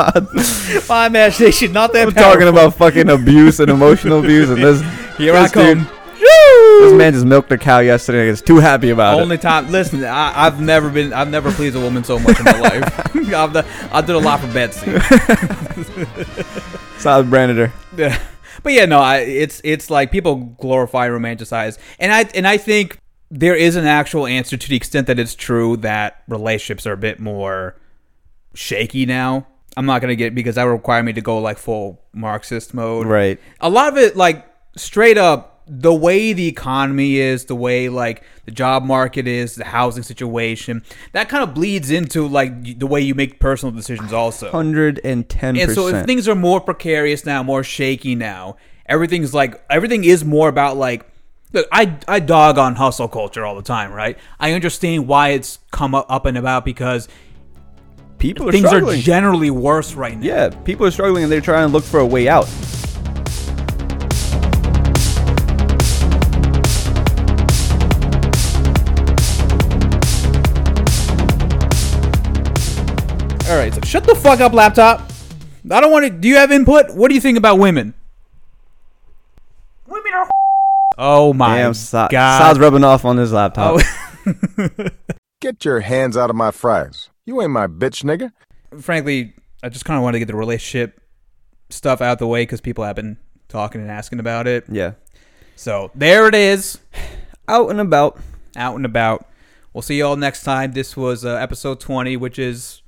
My 0.88 1.08
imagination 1.08 1.74
not 1.74 1.92
that 1.92 2.08
I'm 2.08 2.14
talking 2.14 2.48
about 2.48 2.76
fucking 2.76 3.10
abuse 3.10 3.60
and 3.60 3.70
emotional 3.70 4.20
abuse, 4.20 4.50
and 4.50 4.64
this 4.64 4.82
Here 5.18 5.36
I 5.36 5.42
this 5.42 5.52
dude- 5.52 5.86
come. 5.86 6.01
This 6.80 6.94
man 6.94 7.14
just 7.14 7.26
milked 7.26 7.52
a 7.52 7.58
cow 7.58 7.80
yesterday. 7.80 8.22
and 8.22 8.30
is 8.30 8.42
too 8.42 8.58
happy 8.58 8.90
about 8.90 9.20
it. 9.20 9.22
Only 9.22 9.38
time. 9.38 9.72
Listen, 9.72 10.04
I, 10.04 10.46
I've 10.46 10.60
never 10.62 10.90
been. 10.90 11.14
I've 11.14 11.30
never 11.30 11.52
pleased 11.52 11.76
a 11.76 11.80
woman 11.80 12.04
so 12.04 12.18
much 12.20 12.40
in 12.40 12.46
my 12.46 12.60
life. 12.60 13.16
I've 13.34 13.54
done, 13.54 13.66
I 13.92 14.02
did 14.02 14.16
a 14.16 14.20
lot 14.20 14.40
for 14.40 14.48
Betsy. 14.54 14.86
it. 14.88 16.46
Solid 16.98 17.30
branded 17.30 17.58
her. 17.58 17.74
Yeah. 17.96 18.20
But 18.64 18.74
yeah, 18.74 18.86
no, 18.86 19.00
I, 19.00 19.20
it's 19.20 19.62
it's 19.64 19.90
like 19.90 20.12
people 20.12 20.36
glorify 20.60 21.08
and 21.08 21.16
romanticize, 21.16 21.78
and 22.00 22.12
I 22.12 22.24
and 22.36 22.48
I 22.48 22.58
think 22.58 23.00
there 23.30 23.56
is 23.56 23.76
an 23.76 23.86
actual 23.86 24.28
answer 24.28 24.58
to 24.58 24.70
the 24.70 24.76
extent 24.76 25.08
that 25.08 25.18
it's 25.18 25.34
true 25.36 25.78
that 25.78 26.22
relationships 26.28 26.86
are 26.86 26.94
a 26.94 26.98
bit 26.98 27.20
more 27.20 27.76
shaky 28.54 29.06
now. 29.06 29.48
I'm 29.78 29.86
not 29.86 30.02
gonna 30.02 30.16
get 30.16 30.36
because 30.36 30.56
that 30.56 30.66
would 30.66 30.72
require 30.72 31.02
me 31.02 31.14
to 31.14 31.22
go 31.22 31.40
like 31.40 31.58
full 31.58 32.02
Marxist 32.14 32.74
mode. 32.74 33.08
Right. 33.08 33.40
A 33.62 33.70
lot 33.70 33.88
of 33.94 33.98
it, 33.98 34.16
like 34.18 34.46
straight 34.76 35.18
up, 35.18 35.51
the 35.74 35.94
way 35.94 36.34
the 36.34 36.50
economy 36.50 37.16
is, 37.16 37.46
the 37.46 37.56
way 37.56 37.88
like 37.88 38.24
the 38.44 38.52
job 38.52 38.84
market 38.84 39.26
is, 39.26 39.56
the 39.56 39.64
housing 39.64 40.04
situation, 40.04 40.84
that 41.14 41.30
kind 41.30 41.44
of 41.44 41.54
bleeds 41.54 41.90
into 41.90 42.28
like 42.28 42.78
the 42.78 42.86
way 42.86 43.00
you 43.00 43.16
make 43.16 43.40
personal 43.40 43.74
decisions 43.74 44.12
also. 44.12 44.52
Hundred 44.52 45.00
and 45.06 45.30
ten 45.30 45.56
And 45.56 45.72
so 45.72 45.88
if 45.88 46.06
things 46.06 46.28
are 46.28 46.36
more 46.36 46.60
precarious 46.60 47.26
now, 47.26 47.42
more 47.42 47.64
shaky 47.64 48.16
now, 48.16 48.58
everything's 48.86 49.34
like 49.34 49.64
everything 49.70 50.04
is 50.04 50.26
more 50.26 50.50
about 50.50 50.76
like 50.76 51.06
look, 51.54 51.66
I 51.72 51.98
I 52.06 52.20
dog 52.20 52.58
on 52.58 52.76
hustle 52.76 53.08
culture 53.08 53.46
all 53.46 53.56
the 53.56 53.62
time, 53.62 53.94
right? 53.94 54.18
I 54.42 54.52
understand 54.52 55.08
why 55.08 55.30
it's 55.30 55.60
come 55.72 55.96
up, 55.96 56.06
up 56.10 56.26
and 56.26 56.38
about 56.38 56.66
because 56.66 57.08
People 58.18 58.50
are 58.50 58.52
things 58.52 58.68
struggling. 58.68 59.00
are 59.00 59.02
generally 59.02 59.50
worse 59.50 59.94
right 59.94 60.16
now. 60.16 60.24
yeah, 60.24 60.50
people 60.50 60.86
are 60.86 60.92
struggling 60.92 61.24
and 61.24 61.32
they're 61.32 61.42
trying 61.42 61.68
to 61.68 61.74
look 61.74 61.86
for 61.86 62.02
a 62.02 62.06
way 62.06 62.28
out. 62.28 62.46
All 73.52 73.58
right, 73.58 73.74
so 73.74 73.82
shut 73.82 74.06
the 74.06 74.16
fuck 74.16 74.40
up, 74.40 74.54
laptop. 74.54 75.12
I 75.70 75.82
don't 75.82 75.92
want 75.92 76.06
to. 76.06 76.10
Do 76.10 76.30
you 76.30 76.38
have 76.38 76.52
input? 76.54 76.96
What 76.96 77.10
do 77.10 77.16
you 77.16 77.20
think 77.20 77.38
about 77.38 77.60
women? 77.60 77.94
Women 79.88 80.14
are. 80.16 80.28
Oh 80.98 81.34
my 81.34 81.58
Damn, 81.58 81.74
Sa- 81.74 82.10
god! 82.10 82.40
Sal's 82.40 82.60
rubbing 82.60 82.84
off 82.84 83.06
on 83.06 83.18
his 83.18 83.32
laptop. 83.34 83.82
Oh. 84.26 84.88
Get 85.42 85.66
your 85.66 85.80
hands 85.80 86.16
out 86.16 86.30
of 86.30 86.36
my 86.36 86.52
fries. 86.52 87.10
You 87.26 87.42
ain't 87.42 87.52
my 87.52 87.66
bitch, 87.68 88.04
nigga. 88.04 88.32
frankly, 88.82 89.34
I 89.64 89.70
just 89.70 89.84
kind 89.86 89.98
of 89.98 90.04
wanted 90.04 90.16
to 90.16 90.20
get 90.20 90.28
the 90.28 90.36
relationship 90.36 91.02
stuff 91.70 92.02
out 92.02 92.20
the 92.20 92.28
way 92.28 92.44
because 92.44 92.62
people 92.62 92.84
have 92.84 92.96
been 92.98 93.18
talking 93.48 93.82
and 93.82 93.90
asking 93.90 94.20
about 94.20 94.48
it. 94.48 94.66
yeah. 94.70 94.94
So 95.56 95.92
there 95.96 96.28
it 96.28 96.36
is, 96.36 96.80
Out 97.48 97.70
and 97.72 97.80
about. 97.80 98.20
out 98.56 98.76
and 98.76 98.86
about. 98.86 99.28
We'll 99.74 99.82
see 99.82 99.98
y'all 99.98 100.18
next 100.18 100.44
time. 100.44 100.74
This 100.74 100.96
was 100.96 101.26
uh, 101.26 101.36
episode 101.36 101.80
20, 101.80 102.16
which 102.18 102.38
is, 102.38 102.82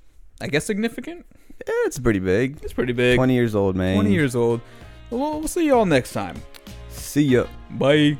I 0.44 0.48
guess, 0.48 0.66
significant. 0.66 1.26
Eh, 1.66 1.72
it's 1.88 1.98
pretty 1.98 2.20
big. 2.20 2.60
It's 2.62 2.74
pretty 2.74 2.91
big. 2.94 3.16
Twenty 3.18 3.34
years 3.34 3.56
old, 3.56 3.76
man. 3.78 3.96
20 3.96 4.12
years 4.12 4.36
old. 4.36 4.60
We'll, 5.10 5.39
we'll 5.39 5.48
see 5.48 5.68
y'all 5.68 5.86
next 5.86 6.12
time. 6.12 6.36
See 6.89 7.24
ya. 7.24 7.46
Bye. 7.72 8.18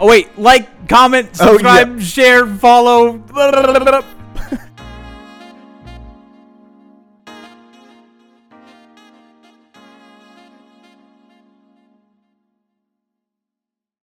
Oh, 0.00 0.08
wait. 0.08 0.36
Like, 0.38 0.88
comment, 0.88 1.28
Oh, 1.40 1.44
yeah. 1.44 1.50
subscribe, 1.52 2.00
share, 2.00 2.46
follow. 2.46 3.18